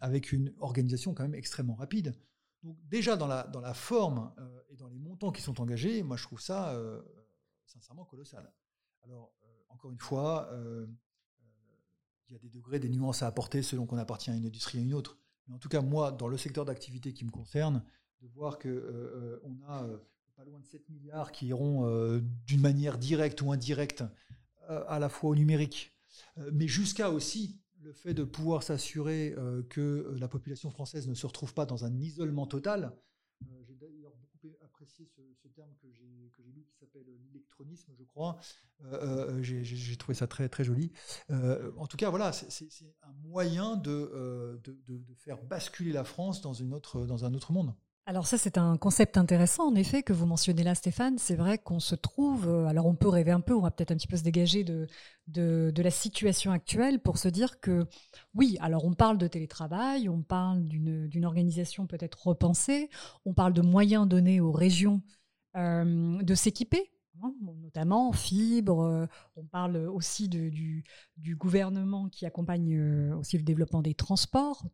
avec 0.00 0.32
une 0.32 0.54
organisation 0.60 1.12
quand 1.12 1.22
même 1.22 1.34
extrêmement 1.34 1.74
rapide. 1.74 2.14
Donc 2.62 2.78
déjà 2.88 3.16
dans 3.16 3.26
la, 3.26 3.42
dans 3.44 3.60
la 3.60 3.74
forme 3.74 4.32
et 4.70 4.76
dans 4.76 4.88
les 4.88 4.98
montants 4.98 5.32
qui 5.32 5.42
sont 5.42 5.60
engagés, 5.60 6.02
moi 6.02 6.16
je 6.16 6.22
trouve 6.22 6.40
ça 6.40 6.74
sincèrement 7.66 8.04
colossal. 8.04 8.50
Alors 9.04 9.34
encore 9.68 9.90
une 9.90 9.98
fois, 9.98 10.48
il 12.32 12.36
y 12.36 12.36
a 12.36 12.40
des 12.40 12.48
degrés, 12.48 12.78
des 12.78 12.88
nuances 12.88 13.22
à 13.22 13.26
apporter 13.26 13.62
selon 13.62 13.84
qu'on 13.84 13.98
appartient 13.98 14.30
à 14.30 14.34
une 14.34 14.46
industrie 14.46 14.78
à 14.78 14.80
une 14.80 14.94
autre. 14.94 15.18
Mais 15.46 15.54
en 15.54 15.58
tout 15.58 15.68
cas, 15.68 15.82
moi, 15.82 16.12
dans 16.12 16.28
le 16.28 16.38
secteur 16.38 16.64
d'activité 16.64 17.12
qui 17.12 17.26
me 17.26 17.30
concerne, 17.30 17.84
de 18.22 18.28
voir 18.28 18.58
qu'on 18.58 18.70
on 19.42 19.62
a 19.68 19.86
pas 20.34 20.44
loin 20.44 20.60
de 20.60 20.64
7 20.64 20.88
milliards 20.88 21.30
qui 21.30 21.48
iront 21.48 21.86
euh, 21.86 22.20
d'une 22.46 22.62
manière 22.62 22.96
directe 22.96 23.42
ou 23.42 23.52
indirecte 23.52 24.02
euh, 24.70 24.82
à 24.88 24.98
la 24.98 25.10
fois 25.10 25.30
au 25.30 25.34
numérique, 25.34 25.92
euh, 26.38 26.50
mais 26.54 26.68
jusqu'à 26.68 27.10
aussi 27.10 27.60
le 27.82 27.92
fait 27.92 28.14
de 28.14 28.24
pouvoir 28.24 28.62
s'assurer 28.62 29.34
que 29.68 30.14
la 30.16 30.28
population 30.28 30.70
française 30.70 31.08
ne 31.08 31.14
se 31.14 31.26
retrouve 31.26 31.52
pas 31.52 31.66
dans 31.66 31.84
un 31.84 31.98
isolement 31.98 32.46
total. 32.46 32.92
Apprécié 34.82 35.06
ce, 35.06 35.48
terme 35.48 35.70
que 35.80 35.88
j'ai 35.92 36.42
lu 36.42 36.64
qui 36.64 36.76
s'appelle 36.76 37.04
l'électronisme, 37.26 37.92
je 37.96 38.04
crois. 38.04 38.38
j'ai 39.40 39.96
trouvé 39.96 40.14
ça 40.14 40.26
très, 40.26 40.48
très 40.48 40.64
joli. 40.64 40.92
en 41.30 41.86
tout 41.86 41.96
cas, 41.96 42.10
voilà, 42.10 42.32
c'est 42.32 42.68
un 43.02 43.12
moyen 43.22 43.76
de, 43.76 44.60
de, 44.64 44.80
de, 44.86 45.14
faire 45.14 45.42
basculer 45.42 45.92
la 45.92 46.04
France 46.04 46.40
dans, 46.40 46.54
une 46.54 46.74
autre, 46.74 47.06
dans 47.06 47.24
un 47.24 47.34
autre 47.34 47.52
monde. 47.52 47.74
Alors 48.04 48.26
ça, 48.26 48.36
c'est 48.36 48.58
un 48.58 48.76
concept 48.78 49.16
intéressant, 49.16 49.68
en 49.68 49.76
effet, 49.76 50.02
que 50.02 50.12
vous 50.12 50.26
mentionnez 50.26 50.64
là, 50.64 50.74
Stéphane. 50.74 51.18
C'est 51.18 51.36
vrai 51.36 51.58
qu'on 51.58 51.78
se 51.78 51.94
trouve, 51.94 52.48
euh, 52.48 52.66
alors 52.66 52.86
on 52.86 52.96
peut 52.96 53.08
rêver 53.08 53.30
un 53.30 53.40
peu, 53.40 53.54
on 53.54 53.60
va 53.60 53.70
peut-être 53.70 53.92
un 53.92 53.96
petit 53.96 54.08
peu 54.08 54.16
se 54.16 54.24
dégager 54.24 54.64
de, 54.64 54.88
la 55.80 55.90
situation 55.90 56.50
actuelle 56.50 56.98
pour 57.00 57.16
se 57.18 57.28
dire 57.28 57.60
que, 57.60 57.86
oui, 58.34 58.58
alors 58.60 58.84
on 58.84 58.92
parle 58.92 59.18
de 59.18 59.28
télétravail, 59.28 60.08
on 60.08 60.20
parle 60.20 60.64
d'une 60.64 61.24
organisation 61.24 61.86
peut-être 61.86 62.26
repensée, 62.26 62.90
on 63.24 63.34
parle 63.34 63.52
de 63.52 63.62
moyens 63.62 64.08
donnés 64.08 64.40
aux 64.40 64.52
régions 64.52 65.00
euh, 65.56 66.20
de 66.22 66.34
s'équiper, 66.34 66.90
hein, 67.22 67.32
notamment 67.62 68.08
en 68.08 68.12
fibre, 68.12 68.80
euh, 68.82 69.06
on 69.36 69.44
parle 69.44 69.76
aussi 69.76 70.28
du, 70.28 70.84
gouvernement 71.36 72.08
qui 72.08 72.26
accompagne 72.26 73.12
aussi 73.12 73.38
le 73.38 73.44
développement 73.44 73.80
des 73.80 73.94
transports, 73.94 74.64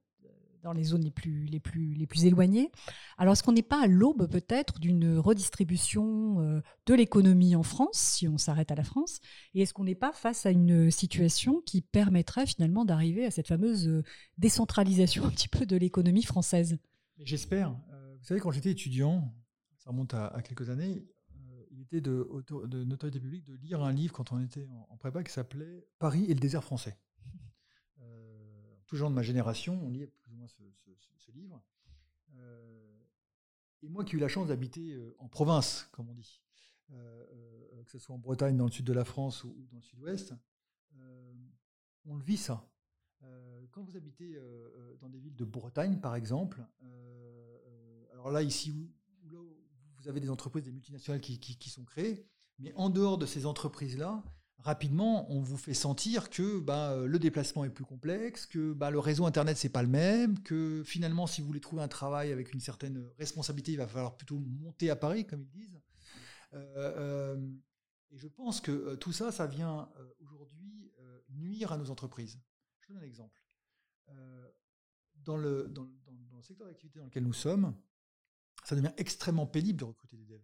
dans 0.63 0.73
les 0.73 0.85
zones 0.85 1.03
les 1.03 1.11
plus, 1.11 1.47
les 1.47 1.61
plus, 1.61 1.95
les 1.95 2.07
plus 2.07 2.25
éloignées. 2.25 2.71
Alors, 3.17 3.33
est-ce 3.33 3.43
qu'on 3.43 3.53
n'est 3.53 3.63
pas 3.63 3.83
à 3.83 3.87
l'aube 3.87 4.29
peut-être 4.29 4.79
d'une 4.79 5.19
redistribution 5.19 6.41
euh, 6.41 6.61
de 6.87 6.95
l'économie 6.95 7.57
en 7.57 7.63
France, 7.63 7.99
si 7.99 8.29
on 8.29 8.39
s'arrête 8.39 8.71
à 8.71 8.75
la 8.75 8.85
France? 8.85 9.21
Et 9.55 9.63
est-ce 9.63 9.73
qu'on 9.73 9.85
n'est 9.85 9.95
pas 9.95 10.13
face 10.13 10.47
à 10.47 10.51
une 10.51 10.91
situation 10.91 11.63
qui 11.65 11.81
permettrait 11.81 12.47
finalement 12.47 12.85
d'arriver 12.85 13.25
à 13.25 13.31
cette 13.31 13.49
fameuse 13.49 13.89
euh, 13.89 14.03
décentralisation 14.39 15.25
un 15.25 15.31
petit 15.31 15.49
peu 15.49 15.67
de 15.67 15.77
l'économie 15.77 16.25
française? 16.25 16.79
J'espère. 17.19 17.71
Euh, 17.93 18.17
vous 18.19 18.25
savez, 18.25 18.41
quand 18.41 18.51
j'étais 18.51 18.71
étudiant, 18.71 19.35
ça 19.77 19.91
remonte 19.91 20.15
à, 20.15 20.41
quelques 20.45 20.71
années, 20.71 21.05
il 21.71 21.83
était 21.83 22.01
de, 22.01 22.29
notoriété 22.85 23.21
publique 23.21 23.45
de 23.45 23.55
lire 23.55 23.83
un 23.83 23.93
livre 23.93 24.13
quand 24.13 24.33
on 24.33 24.41
était 24.41 24.67
en, 24.67 24.89
en 24.91 24.97
prépa 24.97 25.23
qui 25.23 25.33
s'appelait 25.33 25.87
Paris 25.99 26.25
et 26.29 26.35
le 26.35 26.41
désert 26.41 26.65
français 26.65 26.99
les 28.93 28.99
gens 28.99 29.11
de 29.11 29.15
ma 29.15 29.23
génération 29.23 29.81
ont 29.85 29.91
lu 29.91 30.09
ce, 30.49 31.31
livre. 31.33 31.63
Euh, 32.37 32.99
et 33.83 33.89
moi 33.89 34.05
qui 34.05 34.15
ai 34.15 34.19
eu 34.19 34.21
la 34.21 34.29
chance 34.29 34.49
d'habiter 34.49 34.93
euh, 34.93 35.15
en 35.19 35.29
province, 35.29 35.89
comme 35.93 36.09
on 36.09 36.15
dit, 36.15 36.43
euh, 36.91 37.83
que 37.85 37.91
ce 37.91 37.99
soit 37.99 38.15
en 38.15 38.19
Bretagne, 38.19 38.57
dans 38.57 38.67
le 38.67 38.73
sud 38.73 38.87
de 38.87 38.93
la 38.93 39.05
France 39.05 39.45
ou, 39.45 39.55
dans 39.71 39.77
le 39.77 39.83
sud-ouest, 39.83 40.35
on 42.05 42.17
le 42.17 42.25
vit 42.25 42.39
ça. 42.39 42.67
quand 43.71 43.83
vous 43.83 43.97
habitez 43.97 44.39
dans 45.01 45.09
des 45.09 45.19
villes 45.19 45.37
de 45.37 45.45
Bretagne, 45.45 46.01
par 46.01 46.15
exemple, 46.17 46.65
alors 48.13 48.31
là, 48.31 48.43
ici, 48.43 48.73
vous 49.23 50.09
avez 50.09 50.21
des 50.21 50.31
entreprises, 50.31 50.65
des 50.65 50.73
multinationales 50.73 51.21
qui 51.21 51.71
sont 51.71 51.85
créées, 51.85 52.27
mais 52.59 52.73
en 52.75 52.91
dehors 52.91 53.19
de 53.19 53.27
ces 53.27 53.47
entreprises-là, 53.47 54.25
rapidement, 54.59 55.31
on 55.31 55.41
vous 55.41 55.57
fait 55.57 55.75
sentir 55.75 56.31
que 56.31 56.61
bah, 56.61 56.93
euh, 56.93 57.07
le 57.07 57.19
déplacement 57.19 57.65
est 57.65 57.71
plus 57.71 57.85
complexe, 57.85 58.47
que 58.47 58.73
bah, 58.73 58.91
le 58.91 58.99
réseau 58.99 59.25
Internet, 59.27 59.57
c'est 59.57 59.69
pas 59.69 59.83
le 59.83 59.89
même, 59.89 60.41
que 60.43 60.83
finalement, 60.85 61.27
si 61.27 61.41
vous 61.41 61.47
voulez 61.47 61.61
trouver 61.61 61.83
un 61.83 61.89
travail 61.89 62.33
avec 62.33 62.53
une 62.53 62.61
certaine 62.61 63.09
responsabilité, 63.19 63.73
il 63.73 63.79
va 63.79 63.87
falloir 63.87 64.17
plutôt 64.17 64.39
monter 64.39 64.91
à 64.91 64.97
Paris, 64.97 65.27
comme 65.27 65.43
ils 65.43 65.51
disent. 65.51 65.81
Euh, 66.55 67.37
euh, 67.37 67.51
et 68.11 68.19
je 68.19 68.29
pense 68.29 68.61
que 68.61 68.95
tout 68.97 69.13
ça, 69.13 69.33
ça 69.33 69.47
vient 69.47 69.89
aujourd'hui 70.21 70.91
nuire 71.29 71.73
à 71.73 71.77
nos 71.77 71.91
entreprises. 71.91 72.41
Je 72.81 72.89
donne 72.89 73.03
un 73.03 73.07
exemple. 73.07 73.45
Dans 75.17 75.37
le, 75.37 75.69
dans, 75.69 75.83
le 75.83 76.43
secteur 76.43 76.67
d'activité 76.67 77.01
dans 77.01 77.05
lequel 77.05 77.25
nous 77.25 77.35
sommes, 77.35 77.75
ça 78.65 78.75
devient 78.75 78.93
extrêmement 78.97 79.47
pénible 79.47 79.79
de 79.79 79.85
recruter 79.85 80.17
des 80.17 80.25
devs. 80.25 80.41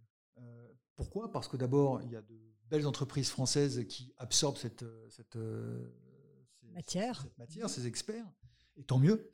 pourquoi? 0.95 1.33
Parce 1.33 1.49
que 1.49 1.57
d'abord, 1.57 2.03
il 2.03 2.11
y 2.11 2.17
a 2.17 2.21
de 2.21 2.54
belles 2.69 2.87
entreprises 2.87 3.29
françaises 3.29 3.87
qui 3.89 4.13
absorbent 4.19 4.57
cette, 4.57 4.83
euh, 4.83 5.09
cette, 5.11 5.37
euh, 5.37 5.93
matière. 6.73 7.21
cette 7.23 7.39
matière, 7.39 7.71
ces 7.71 7.87
experts, 7.87 8.27
et 8.77 8.85
tant 8.85 8.99
mieux. 8.99 9.31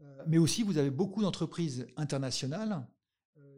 Euh, 0.00 0.24
mais 0.26 0.38
aussi, 0.38 0.62
vous 0.62 0.78
avez 0.78 0.90
beaucoup 0.90 1.22
d'entreprises 1.22 1.86
internationales 1.96 2.86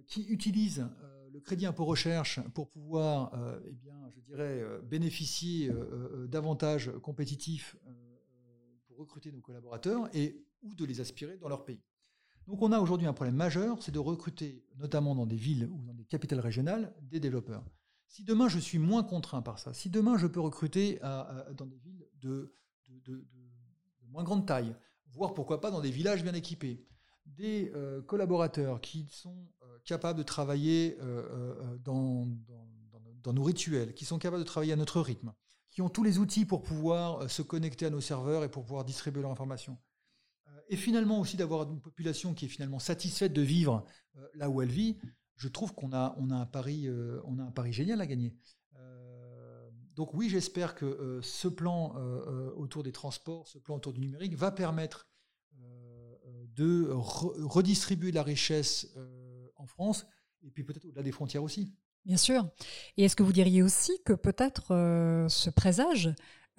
qui 0.07 0.23
utilisent 0.23 0.89
le 1.31 1.39
crédit 1.39 1.65
impôt 1.65 1.85
recherche 1.85 2.41
pour 2.55 2.69
pouvoir, 2.69 3.33
eh 3.65 3.73
bien, 3.73 4.11
je 4.11 4.21
dirais, 4.21 4.65
bénéficier 4.83 5.71
d'avantages 6.27 6.91
compétitifs 7.01 7.77
pour 8.89 8.99
recruter 8.99 9.31
nos 9.31 9.41
collaborateurs 9.41 10.09
et 10.13 10.45
ou 10.63 10.75
de 10.75 10.85
les 10.85 11.01
aspirer 11.01 11.37
dans 11.37 11.49
leur 11.49 11.65
pays. 11.65 11.81
Donc 12.49 12.61
on 12.63 12.73
a 12.73 12.81
aujourd'hui 12.81 13.07
un 13.07 13.13
problème 13.13 13.37
majeur, 13.37 13.81
c'est 13.81 13.93
de 13.93 14.01
recruter, 14.01 14.65
notamment 14.77 15.15
dans 15.15 15.27
des 15.27 15.37
villes 15.37 15.69
ou 15.71 15.81
dans 15.83 15.95
des 15.95 16.05
capitales 16.05 16.41
régionales, 16.41 16.93
des 17.03 17.21
développeurs. 17.21 17.65
Si 18.11 18.25
demain 18.25 18.49
je 18.49 18.59
suis 18.59 18.79
moins 18.79 19.05
contraint 19.05 19.41
par 19.41 19.61
ça, 19.61 19.73
si 19.73 19.89
demain 19.89 20.19
je 20.19 20.27
peux 20.27 20.41
recruter 20.41 20.99
dans 21.01 21.67
des 21.67 21.79
villes 21.79 22.05
de, 22.21 22.53
moins 24.09 24.25
grande 24.25 24.47
taille, 24.47 24.75
voire 25.13 25.33
pourquoi 25.33 25.61
pas 25.61 25.71
dans 25.71 25.81
des 25.81 25.93
villages 25.93 26.25
bien 26.25 26.35
équipés, 26.35 26.85
des 27.25 27.71
euh, 27.77 28.03
collaborateurs 28.03 28.81
qui 28.81 29.07
sont 29.13 29.47
euh, 29.63 29.79
capables 29.85 30.19
de 30.19 30.25
travailler 30.25 30.97
euh, 31.01 31.79
dans, 31.79 32.27
nos 33.33 33.45
rituels, 33.45 33.95
qui 33.95 34.05
sont 34.05 34.19
capables 34.19 34.43
de 34.43 34.49
travailler 34.49 34.73
à 34.73 34.77
notre 34.77 35.01
rythme, 35.01 35.33
qui 35.71 35.81
ont 35.81 35.89
tous 35.89 36.03
les 36.03 36.19
outils 36.19 36.47
pour 36.47 36.63
pouvoir 36.63 37.31
se 37.31 37.43
connecter 37.43 37.87
à 37.87 37.91
nos 37.91 38.01
serveurs 38.01 38.43
et 38.43 38.51
pour 38.51 38.65
pouvoir 38.65 38.85
distribuer 38.85 39.23
leur 39.23 39.31
information, 39.31 39.79
et 40.69 40.77
finalement 40.77 41.21
aussi 41.21 41.37
d'avoir 41.37 41.71
une 41.71 41.81
population 41.81 42.35
qui 42.35 42.47
est 42.47 42.49
finalement 42.49 42.81
satisfaite 42.81 43.33
de 43.33 43.43
vivre 43.43 43.85
là 44.35 44.51
où 44.51 44.63
elle 44.63 44.71
vit, 44.71 44.99
je 45.41 45.49
trouve 45.49 45.75
qu'on 45.75 45.93
a, 45.95 46.15
on 46.19 46.31
a, 46.31 46.37
un, 46.37 46.45
pari, 46.47 46.87
on 47.25 47.39
a 47.39 47.43
un 47.43 47.51
pari 47.51 47.73
génial 47.73 48.01
à 48.03 48.07
gagner. 48.07 48.37
donc 49.97 50.13
oui, 50.13 50.29
j'espère 50.29 50.75
que 50.75 51.19
ce 51.23 51.49
plan 51.49 51.95
autour 52.57 52.83
des 52.83 52.93
transports, 52.93 53.49
ce 53.49 53.59
plan 53.59 53.77
autour 53.77 53.95
du 53.95 54.01
numérique 54.01 54.35
va 54.35 54.51
permettre 54.51 55.09
de 56.57 56.91
redistribuer 56.93 58.13
la 58.13 58.23
richesse 58.23 58.95
en 59.57 59.67
France 59.67 60.07
et 60.43 60.51
puis 60.51 60.63
peut-être 60.63 60.85
au-delà 60.85 61.03
des 61.03 61.13
frontières 61.13 61.43
aussi. 61.43 61.75
Bien 62.05 62.17
sûr. 62.17 62.49
Et 62.97 63.05
est-ce 63.05 63.17
que 63.17 63.23
vous 63.23 63.33
diriez 63.33 63.63
aussi 63.63 63.93
que 64.05 64.13
peut-être 64.13 64.75
euh, 64.75 65.29
ce 65.29 65.51
présage, 65.51 66.11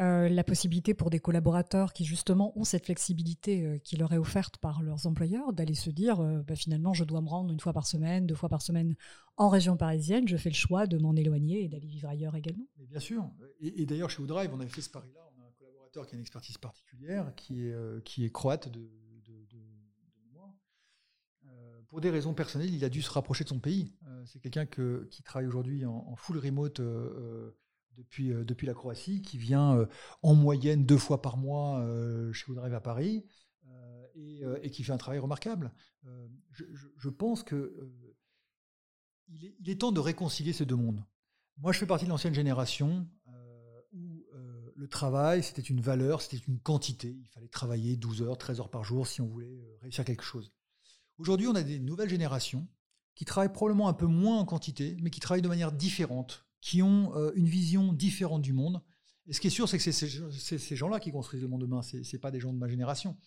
euh, 0.01 0.27
la 0.27 0.43
possibilité 0.43 0.93
pour 0.93 1.09
des 1.09 1.19
collaborateurs 1.19 1.93
qui 1.93 2.03
justement 2.05 2.57
ont 2.57 2.63
cette 2.63 2.85
flexibilité 2.85 3.63
euh, 3.63 3.77
qui 3.77 3.95
leur 3.95 4.11
est 4.13 4.17
offerte 4.17 4.57
par 4.57 4.81
leurs 4.81 5.07
employeurs 5.07 5.53
d'aller 5.53 5.75
se 5.75 5.89
dire 5.89 6.17
bah, 6.47 6.55
finalement 6.55 6.93
je 6.93 7.03
dois 7.03 7.21
me 7.21 7.29
rendre 7.29 7.51
une 7.51 7.59
fois 7.59 7.73
par 7.73 7.85
semaine, 7.85 8.27
deux 8.27 8.35
fois 8.35 8.49
par 8.49 8.61
semaine 8.61 8.95
en 9.37 9.49
région 9.49 9.77
parisienne, 9.77 10.27
je 10.27 10.37
fais 10.37 10.49
le 10.49 10.55
choix 10.55 10.87
de 10.87 10.97
m'en 10.97 11.15
éloigner 11.15 11.63
et 11.63 11.69
d'aller 11.69 11.87
vivre 11.87 12.09
ailleurs 12.09 12.35
également 12.35 12.65
Bien 12.77 12.99
sûr. 12.99 13.29
Et, 13.59 13.85
d'ailleurs 13.85 14.09
chez 14.09 14.21
Woodrive, 14.21 14.51
on 14.53 14.59
avait 14.59 14.69
fait 14.69 14.81
ce 14.81 14.89
pari-là. 14.89 15.19
On 15.37 15.41
a 15.41 15.45
un 15.45 15.51
collaborateur 15.57 16.05
qui 16.05 16.15
a 16.15 16.15
une 16.15 16.21
expertise 16.21 16.57
particulière, 16.57 17.33
qui 17.35 17.67
est, 17.67 18.03
qui 18.03 18.25
est 18.25 18.31
croate 18.31 18.69
de, 18.69 18.89
pour 21.91 21.99
des 21.99 22.09
raisons 22.09 22.33
personnelles, 22.33 22.73
il 22.73 22.85
a 22.85 22.89
dû 22.89 23.01
se 23.01 23.11
rapprocher 23.11 23.43
de 23.43 23.49
son 23.49 23.59
pays. 23.59 23.93
Euh, 24.07 24.23
c'est 24.25 24.39
quelqu'un 24.39 24.65
qui 24.65 25.23
travaille 25.23 25.45
aujourd'hui 25.45 25.85
en, 25.85 26.15
full 26.15 26.37
remote 26.37 26.79
euh, 27.97 28.03
euh, 28.19 28.43
depuis, 28.43 28.67
la 28.67 28.73
Croatie, 28.73 29.21
qui 29.21 29.37
vient 29.37 29.87
en 30.21 30.35
moyenne 30.35 30.85
deux 30.85 30.97
fois 30.97 31.21
par 31.21 31.37
mois 31.37 31.85
chez 32.33 32.45
Woodrive 32.47 32.73
à 32.73 32.81
Paris 32.81 33.25
et, 34.15 34.71
qui 34.71 34.83
fait 34.83 34.91
un 34.91 34.97
travail 34.97 35.19
remarquable. 35.19 35.71
Je, 36.51 37.09
pense 37.09 37.43
que 37.43 37.91
il 39.27 39.45
est, 39.45 39.55
il, 39.59 39.69
est, 39.69 39.79
temps 39.79 39.91
de 39.91 39.99
réconcilier 39.99 40.53
ces 40.53 40.65
deux 40.65 40.75
mondes. 40.75 41.03
Moi, 41.57 41.71
je 41.71 41.79
fais 41.79 41.85
partie 41.85 42.05
de 42.05 42.09
l'ancienne 42.09 42.33
génération 42.33 43.07
où 43.93 44.25
le 44.75 44.87
travail, 44.87 45.43
c'était 45.43 45.61
une 45.61 45.81
valeur, 45.81 46.21
c'était 46.21 46.43
une 46.47 46.59
quantité. 46.59 47.15
Il 47.19 47.27
fallait 47.27 47.47
travailler 47.47 47.97
12 47.97 48.23
heures, 48.23 48.37
13 48.37 48.59
heures 48.61 48.71
par 48.71 48.83
jour 48.83 49.05
si 49.05 49.21
on 49.21 49.27
voulait 49.27 49.77
réussir 49.81 50.03
quelque 50.03 50.23
chose. 50.23 50.51
Aujourd'hui, 51.17 51.47
on 51.47 51.53
a 51.53 51.61
des 51.61 51.79
nouvelles 51.79 52.09
générations 52.09 52.67
qui 53.15 53.25
travaillent 53.25 53.53
probablement 53.53 53.87
un 53.87 53.93
peu 53.93 54.07
moins 54.07 54.39
en 54.39 54.45
quantité, 54.45 54.97
mais 55.01 55.11
qui 55.11 55.19
travaillent 55.19 55.43
de 55.43 55.47
manière 55.47 55.71
différente, 55.71 56.47
qui 56.61 56.83
ont 56.83 57.15
euh, 57.15 57.31
une 57.35 57.47
vision 57.47 57.91
différente 57.91 58.43
du 58.43 58.53
monde. 58.53 58.81
Et 59.27 59.33
ce 59.33 59.41
qui 59.41 59.47
est 59.47 59.51
sûr, 59.51 59.67
c'est 59.67 59.77
que 59.77 59.91
c'est 59.91 60.57
ces 60.57 60.75
gens-là 60.75 60.99
qui 60.99 61.11
construisent 61.11 61.41
le 61.41 61.47
monde 61.47 61.61
demain, 61.61 61.81
ce 61.81 61.97
n'est 61.97 62.19
pas 62.19 62.31
des 62.31 62.39
gens 62.39 62.53
de 62.53 62.57
ma 62.57 62.67
génération. 62.67 63.17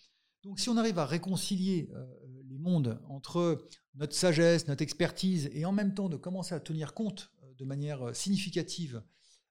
Donc 0.43 0.59
si 0.59 0.69
on 0.69 0.77
arrive 0.77 0.99
à 0.99 1.05
réconcilier 1.05 1.89
euh, 1.93 2.05
les 2.47 2.57
mondes 2.57 2.99
entre 3.09 3.67
notre 3.95 4.13
sagesse, 4.13 4.67
notre 4.67 4.81
expertise, 4.81 5.49
et 5.53 5.65
en 5.65 5.71
même 5.71 5.93
temps 5.93 6.09
de 6.09 6.17
commencer 6.17 6.53
à 6.55 6.59
tenir 6.59 6.93
compte 6.93 7.31
euh, 7.43 7.53
de 7.57 7.65
manière 7.65 8.15
significative 8.15 9.03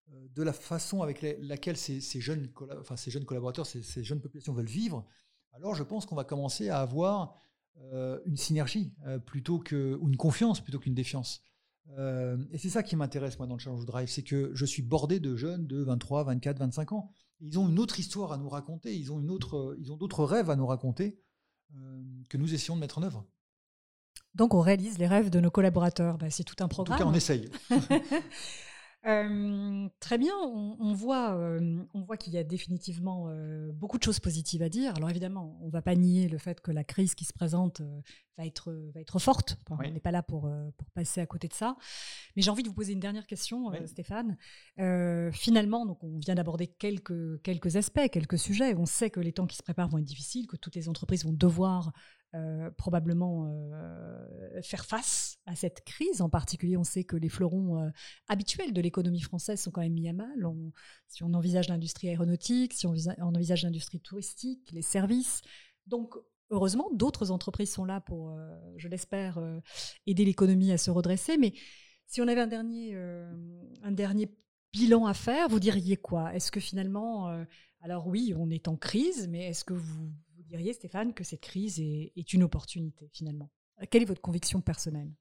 de 0.06 0.42
la 0.42 0.52
façon 0.52 1.02
avec 1.02 1.22
laquelle 1.40 1.76
ces, 1.76 2.00
jeunes, 2.20 2.48
enfin, 2.78 2.94
ces 2.94 3.10
jeunes 3.10 3.24
collaborateurs, 3.24 3.66
ces, 3.66 3.82
ces, 3.82 4.04
jeunes 4.04 4.20
populations 4.20 4.52
veulent 4.52 4.66
vivre, 4.66 5.04
alors 5.52 5.74
je 5.74 5.82
pense 5.82 6.06
qu'on 6.06 6.14
va 6.14 6.24
commencer 6.24 6.68
à 6.68 6.80
avoir 6.80 7.34
une 8.26 8.36
synergie 8.36 8.92
plutôt 9.26 9.58
que, 9.58 9.98
ou 10.00 10.08
une 10.08 10.16
confiance 10.16 10.60
plutôt 10.60 10.78
qu'une 10.78 10.94
défiance. 10.94 11.42
Euh, 11.98 12.36
et 12.50 12.58
c'est 12.58 12.70
ça 12.70 12.82
qui 12.82 12.96
m'intéresse 12.96 13.38
moi 13.38 13.46
dans 13.46 13.54
le 13.54 13.60
Challenge 13.60 13.84
Drive, 13.84 14.08
c'est 14.08 14.22
que 14.22 14.50
je 14.54 14.64
suis 14.64 14.82
bordé 14.82 15.20
de 15.20 15.36
jeunes 15.36 15.66
de 15.66 15.82
23, 15.82 16.24
24, 16.24 16.58
25 16.58 16.92
ans. 16.92 17.10
Ils 17.40 17.58
ont 17.58 17.68
une 17.68 17.78
autre 17.78 17.98
histoire 18.00 18.32
à 18.32 18.38
nous 18.38 18.48
raconter, 18.48 18.96
ils 18.96 19.12
ont, 19.12 19.20
une 19.20 19.30
autre, 19.30 19.76
ils 19.78 19.92
ont 19.92 19.96
d'autres 19.96 20.24
rêves 20.24 20.50
à 20.50 20.56
nous 20.56 20.66
raconter 20.66 21.20
que 22.28 22.36
nous 22.36 22.54
essayons 22.54 22.76
de 22.76 22.80
mettre 22.80 22.98
en 22.98 23.02
œuvre. 23.02 23.26
Donc 24.34 24.54
on 24.54 24.60
réalise 24.60 24.98
les 24.98 25.06
rêves 25.06 25.30
de 25.30 25.40
nos 25.40 25.50
collaborateurs. 25.50 26.18
Ben, 26.18 26.30
c'est 26.30 26.44
tout 26.44 26.56
un 26.60 26.68
programme. 26.68 26.94
En 26.94 26.98
tout 26.98 27.04
cas, 27.04 27.10
on 27.10 27.14
essaye. 27.14 27.50
Euh, 29.06 29.88
très 30.00 30.16
bien, 30.16 30.32
on, 30.34 30.94
voit, 30.94 31.34
euh, 31.34 31.84
on 31.92 32.00
voit 32.00 32.16
qu'il 32.16 32.32
y 32.32 32.38
a 32.38 32.44
définitivement 32.44 33.26
euh, 33.28 33.70
beaucoup 33.70 33.98
de 33.98 34.02
choses 34.02 34.18
positives 34.18 34.62
à 34.62 34.70
dire. 34.70 34.94
Alors 34.96 35.10
évidemment, 35.10 35.58
on 35.60 35.66
ne 35.66 35.70
va 35.70 35.82
pas 35.82 35.94
nier 35.94 36.26
le 36.26 36.38
fait 36.38 36.62
que 36.62 36.70
la 36.70 36.84
crise 36.84 37.14
qui 37.14 37.26
se 37.26 37.34
présente 37.34 37.82
va, 38.38 38.46
être, 38.46 38.72
va 38.94 39.00
être 39.00 39.18
forte. 39.18 39.58
On 39.68 39.76
n'est 39.76 40.00
pas 40.00 40.10
là 40.10 40.22
pour, 40.22 40.50
pour 40.78 40.90
passer 40.92 41.20
à 41.20 41.26
côté 41.26 41.48
de 41.48 41.52
ça. 41.52 41.76
Mais 42.34 42.40
j'ai 42.40 42.50
envie 42.50 42.62
de 42.62 42.68
vous 42.68 42.74
poser 42.74 42.94
une 42.94 43.00
dernière 43.00 43.26
question, 43.26 43.70
Stéphane. 43.86 44.38
finalement, 45.32 45.84
donc 45.84 46.02
on 46.02 46.18
vient 46.18 46.34
d'aborder 46.34 46.66
quelques, 46.66 47.42
quelques 47.42 47.76
aspects, 47.76 48.08
quelques 48.10 48.38
sujets. 48.38 48.74
On 48.74 48.86
sait 48.86 49.10
que 49.10 49.20
les 49.20 49.32
temps 49.32 49.46
qui 49.46 49.56
se 49.56 49.62
préparent 49.62 49.88
vont 49.88 49.98
être 49.98 50.04
difficiles, 50.04 50.46
que 50.46 50.56
toutes 50.56 50.76
les 50.76 50.88
entreprises 50.88 51.24
vont 51.24 51.32
devoir 51.32 51.92
euh, 52.34 52.68
probablement 52.72 53.46
euh, 53.46 54.60
faire 54.62 54.84
face 54.84 55.33
à 55.46 55.54
cette 55.54 55.84
crise. 55.84 56.20
En 56.20 56.28
particulier, 56.28 56.76
on 56.76 56.84
sait 56.84 57.04
que 57.04 57.16
les 57.16 57.28
fleurons 57.28 57.78
euh, 57.78 57.90
habituels 58.28 58.72
de 58.72 58.80
l'économie 58.80 59.20
française 59.20 59.60
sont 59.60 59.70
quand 59.70 59.82
même 59.82 59.92
mis 59.92 60.08
à 60.08 60.12
mal. 60.12 60.46
si 61.08 61.22
on 61.22 61.34
envisage 61.34 61.68
l'industrie 61.68 62.08
aéronautique, 62.08 62.72
si 62.72 62.86
on, 62.86 62.94
envisage 63.20 63.62
l'industrie 63.62 64.00
touristique, 64.00 64.70
les 64.72 64.82
services. 64.82 65.42
Donc, 65.86 66.14
heureusement, 66.50 66.88
d'autres 66.92 67.30
entreprises 67.30 67.72
sont 67.72 67.84
là 67.84 68.00
pour, 68.00 68.38
je 68.76 68.88
l'espère, 68.88 69.38
aider 70.06 70.24
l'économie 70.24 70.72
à 70.72 70.78
se 70.78 70.90
redresser. 70.90 71.36
Mais 71.36 71.52
si 72.06 72.20
on 72.20 72.28
avait 72.28 72.40
un 72.40 72.46
dernier, 72.46 72.94
un 72.94 73.92
dernier 73.92 74.30
bilan 74.72 75.06
à 75.06 75.14
faire, 75.14 75.48
vous 75.48 75.60
diriez 75.60 75.96
quoi? 75.96 76.34
Est-ce 76.34 76.50
que 76.50 76.60
finalement, 76.60 77.44
alors 77.80 78.06
oui, 78.06 78.34
on 78.36 78.50
est 78.50 78.68
en 78.68 78.76
crise, 78.76 79.28
mais 79.28 79.48
est-ce 79.48 79.64
que 79.64 79.74
vous 79.74 80.10
diriez, 80.46 80.72
Stéphane, 80.72 81.12
que 81.12 81.24
cette 81.24 81.40
crise 81.40 81.80
est, 81.80 82.32
une 82.32 82.44
opportunité 82.44 83.10
finalement? 83.12 83.50
Quelle 83.90 84.02
est 84.02 84.06
votre 84.06 84.22
conviction 84.22 84.60
personnelle? 84.60 85.12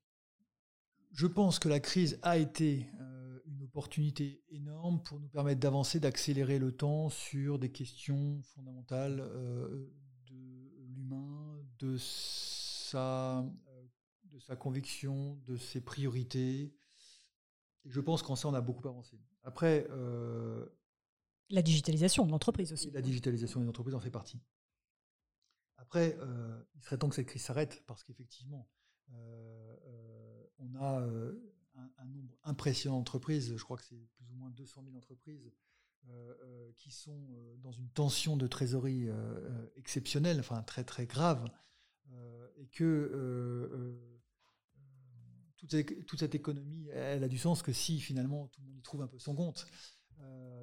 Je 1.13 1.27
pense 1.27 1.59
que 1.59 1.69
la 1.69 1.79
crise 1.79 2.19
a 2.23 2.37
été 2.37 2.89
euh, 2.99 3.39
une 3.45 3.63
opportunité 3.63 4.43
énorme 4.49 5.01
pour 5.03 5.19
nous 5.19 5.29
permettre 5.29 5.59
d'avancer, 5.59 5.99
d'accélérer 5.99 6.59
le 6.59 6.71
temps 6.71 7.09
sur 7.09 7.59
des 7.59 7.71
questions 7.71 8.41
fondamentales 8.55 9.19
euh, 9.21 9.89
de 10.25 10.85
l'humain, 10.87 11.63
de 11.79 11.95
sa, 11.97 13.39
euh, 13.39 13.43
de 14.25 14.39
sa 14.39 14.55
conviction, 14.55 15.39
de 15.45 15.55
ses 15.55 15.81
priorités. 15.81 16.75
Et 17.85 17.89
je 17.89 18.01
pense 18.01 18.23
qu'en 18.23 18.35
ça, 18.35 18.47
on 18.47 18.53
a 18.53 18.61
beaucoup 18.61 18.87
avancé. 18.87 19.17
Après, 19.43 19.87
la 21.49 21.61
digitalisation 21.61 22.25
de 22.25 22.31
l'entreprise 22.31 22.73
aussi. 22.73 22.89
La 22.91 23.01
digitalisation 23.01 23.59
des 23.59 23.67
entreprises 23.67 23.95
en 23.95 23.99
fait 23.99 24.09
partie. 24.09 24.41
Après, 25.77 26.17
euh, 26.19 26.63
il 26.75 26.81
serait 26.81 26.97
temps 26.97 27.09
que 27.09 27.15
cette 27.15 27.27
crise 27.27 27.43
s'arrête 27.43 27.83
parce 27.85 28.03
qu'effectivement, 28.03 28.67
euh, 29.11 29.72
on 30.63 30.75
a 30.75 30.99
un, 31.97 32.05
nombre 32.05 32.37
impressionnant 32.43 32.97
d'entreprises, 32.97 33.55
je 33.55 33.63
crois 33.63 33.77
que 33.77 33.83
c'est 33.83 34.07
plus 34.15 34.31
ou 34.31 34.35
moins 34.35 34.49
200 34.51 34.83
000 34.83 34.95
entreprises 34.95 35.51
qui 36.75 36.91
sont 36.91 37.29
dans 37.59 37.71
une 37.71 37.89
tension 37.89 38.35
de 38.35 38.45
trésorerie 38.47 39.07
exceptionnelle, 39.75 40.39
enfin 40.39 40.61
très 40.63 40.83
très 40.83 41.05
grave, 41.05 41.49
et 42.57 42.67
que 42.67 43.97
toute, 45.57 46.19
cette 46.19 46.35
économie, 46.35 46.89
elle 46.89 47.23
a 47.23 47.29
du 47.29 47.37
sens 47.37 47.63
que 47.63 47.71
si 47.71 47.99
finalement 47.99 48.47
tout 48.47 48.61
le 48.61 48.67
monde 48.67 48.77
y 48.77 48.81
trouve 48.81 49.01
un 49.01 49.07
peu 49.07 49.17
son 49.17 49.33
compte. 49.33 49.65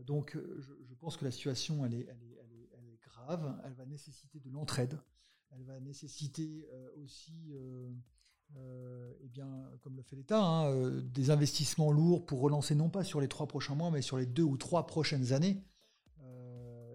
donc 0.05 0.37
je, 0.37 0.95
pense 0.95 1.17
que 1.17 1.25
la 1.25 1.31
situation, 1.31 1.87
elle 1.87 1.95
est, 1.95 2.09
elle 3.65 3.75
va 3.75 3.87
nécessiter 3.87 4.41
de 4.41 4.51
l'entraide, 4.51 4.99
elle 5.51 5.65
va 5.65 5.81
nécessiter 5.81 6.69
euh, 6.73 6.91
aussi, 6.97 7.53
euh, 7.53 7.91
euh, 7.91 7.95
eh 8.57 9.29
bien, 9.29 9.49
comme 9.83 9.97
le 9.97 10.03
fait 10.03 10.17
l'État, 10.17 10.43
hein, 10.43 11.01
des 11.03 11.31
investissements 11.31 11.91
lourds 11.91 12.27
pour 12.27 12.41
relancer 12.41 12.75
non 12.75 12.89
pas 12.89 13.05
sur 13.05 13.21
les 13.21 13.29
trois 13.29 13.47
prochains 13.47 13.75
mois, 13.75 13.91
mais 13.91 14.03
sur 14.03 14.17
les 14.17 14.27
deux 14.27 14.43
ou 14.43 14.57
trois 14.57 14.87
prochaines 14.87 15.33
années 15.33 15.63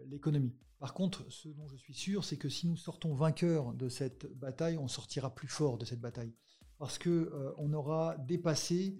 l'économie. 0.08 0.56
Par 0.80 0.94
contre, 0.94 1.26
ce 1.30 1.50
dont 1.50 1.68
je 1.68 1.76
suis 1.78 1.94
sûr, 1.94 2.24
c'est 2.24 2.38
que 2.38 2.48
si 2.48 2.68
nous 2.68 2.78
sortons 2.78 3.16
vainqueurs 3.16 3.74
de 3.74 3.90
cette 3.90 4.28
bataille, 4.38 4.78
on 4.78 4.88
sortira 4.88 5.34
plus 5.34 5.48
fort 5.48 5.78
de 5.78 5.86
cette 5.86 6.00
bataille, 6.00 6.34
parce 6.78 6.98
que 6.98 7.54
on 7.58 7.74
aura 7.74 8.16
dépassé, 8.20 8.98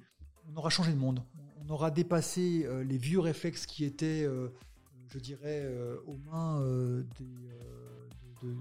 on 0.48 0.56
aura 0.56 0.70
changé 0.70 0.92
de 0.92 0.98
monde, 0.98 1.24
on 1.58 1.70
aura 1.70 1.92
dépassé 1.92 2.68
les 2.84 2.98
vieux 2.98 3.20
réflexes 3.20 3.66
qui 3.66 3.86
étaient 3.86 4.26
je 5.16 5.20
dirais, 5.20 5.62
euh, 5.64 5.98
aux 6.06 6.18
mains 6.18 6.62
euh, 6.62 7.04
euh, 7.22 8.56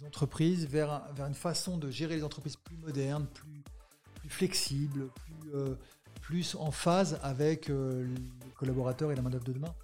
des, 0.00 0.06
entreprises 0.06 0.66
vers, 0.66 1.02
vers 1.14 1.26
une 1.26 1.34
façon 1.34 1.78
de 1.78 1.90
gérer 1.90 2.16
les 2.16 2.24
entreprises 2.24 2.56
plus 2.56 2.76
modernes, 2.76 3.26
plus, 3.26 3.62
plus 4.14 4.28
flexible, 4.28 5.08
plus, 5.14 5.52
plus 6.20 6.54
en 6.54 6.70
phase 6.70 7.18
avec 7.22 7.68
les 7.68 8.50
collaborateurs 8.54 9.12
et 9.12 9.14
la 9.14 9.22
main-d'œuvre 9.22 9.44
de 9.44 9.52
demain. 9.52 9.74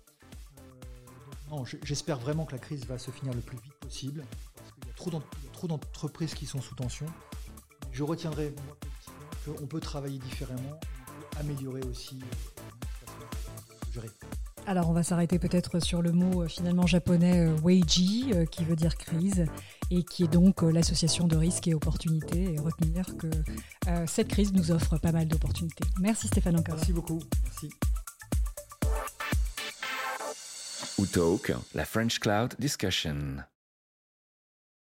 non, 1.50 1.64
j'espère 1.64 2.18
vraiment 2.18 2.44
que 2.44 2.52
la 2.52 2.58
crise 2.58 2.84
va 2.86 2.98
se 2.98 3.10
finir 3.10 3.34
le 3.34 3.40
plus 3.40 3.58
vite 3.58 3.74
possible, 3.74 4.24
parce 4.54 4.72
qu'il 4.72 4.86
y 4.86 4.90
a 4.90 5.50
trop 5.52 5.68
d'entreprises 5.68 6.34
qui 6.34 6.46
sont 6.46 6.60
sous 6.60 6.74
tension. 6.74 7.06
Je 7.92 8.02
retiendrai, 8.02 8.54
qu'on 9.44 9.66
peut 9.66 9.80
travailler 9.80 10.18
différemment, 10.18 10.78
améliorer 11.38 11.82
aussi. 11.82 12.18
Alors 14.66 14.90
on 14.90 14.92
va 14.92 15.04
s'arrêter 15.04 15.38
peut-être 15.38 15.78
sur 15.80 16.02
le 16.02 16.10
mot 16.10 16.42
euh, 16.42 16.48
finalement 16.48 16.86
japonais 16.86 17.46
euh, 17.46 17.56
Weiji, 17.62 18.32
euh, 18.34 18.46
qui 18.46 18.64
veut 18.64 18.74
dire 18.74 18.96
crise, 18.96 19.46
et 19.92 20.02
qui 20.02 20.24
est 20.24 20.28
donc 20.28 20.62
l'association 20.62 21.28
de 21.28 21.36
risques 21.36 21.68
et 21.68 21.74
opportunités, 21.74 22.54
et 22.54 22.58
retenir 22.58 23.06
que 23.16 23.28
cette 24.06 24.28
crise 24.28 24.52
nous 24.52 24.72
offre 24.72 24.98
pas 24.98 25.12
mal 25.12 25.28
d'opportunités. 25.28 25.84
Merci 26.00 26.26
Stéphane 26.26 26.58
encore. 26.58 26.74
Merci 26.74 26.92
beaucoup. 26.92 27.20
Merci. 27.44 27.70
Talk, 31.12 31.52
la 31.74 31.84
French 31.84 32.18
Cloud 32.18 32.54
Discussion. 32.58 33.44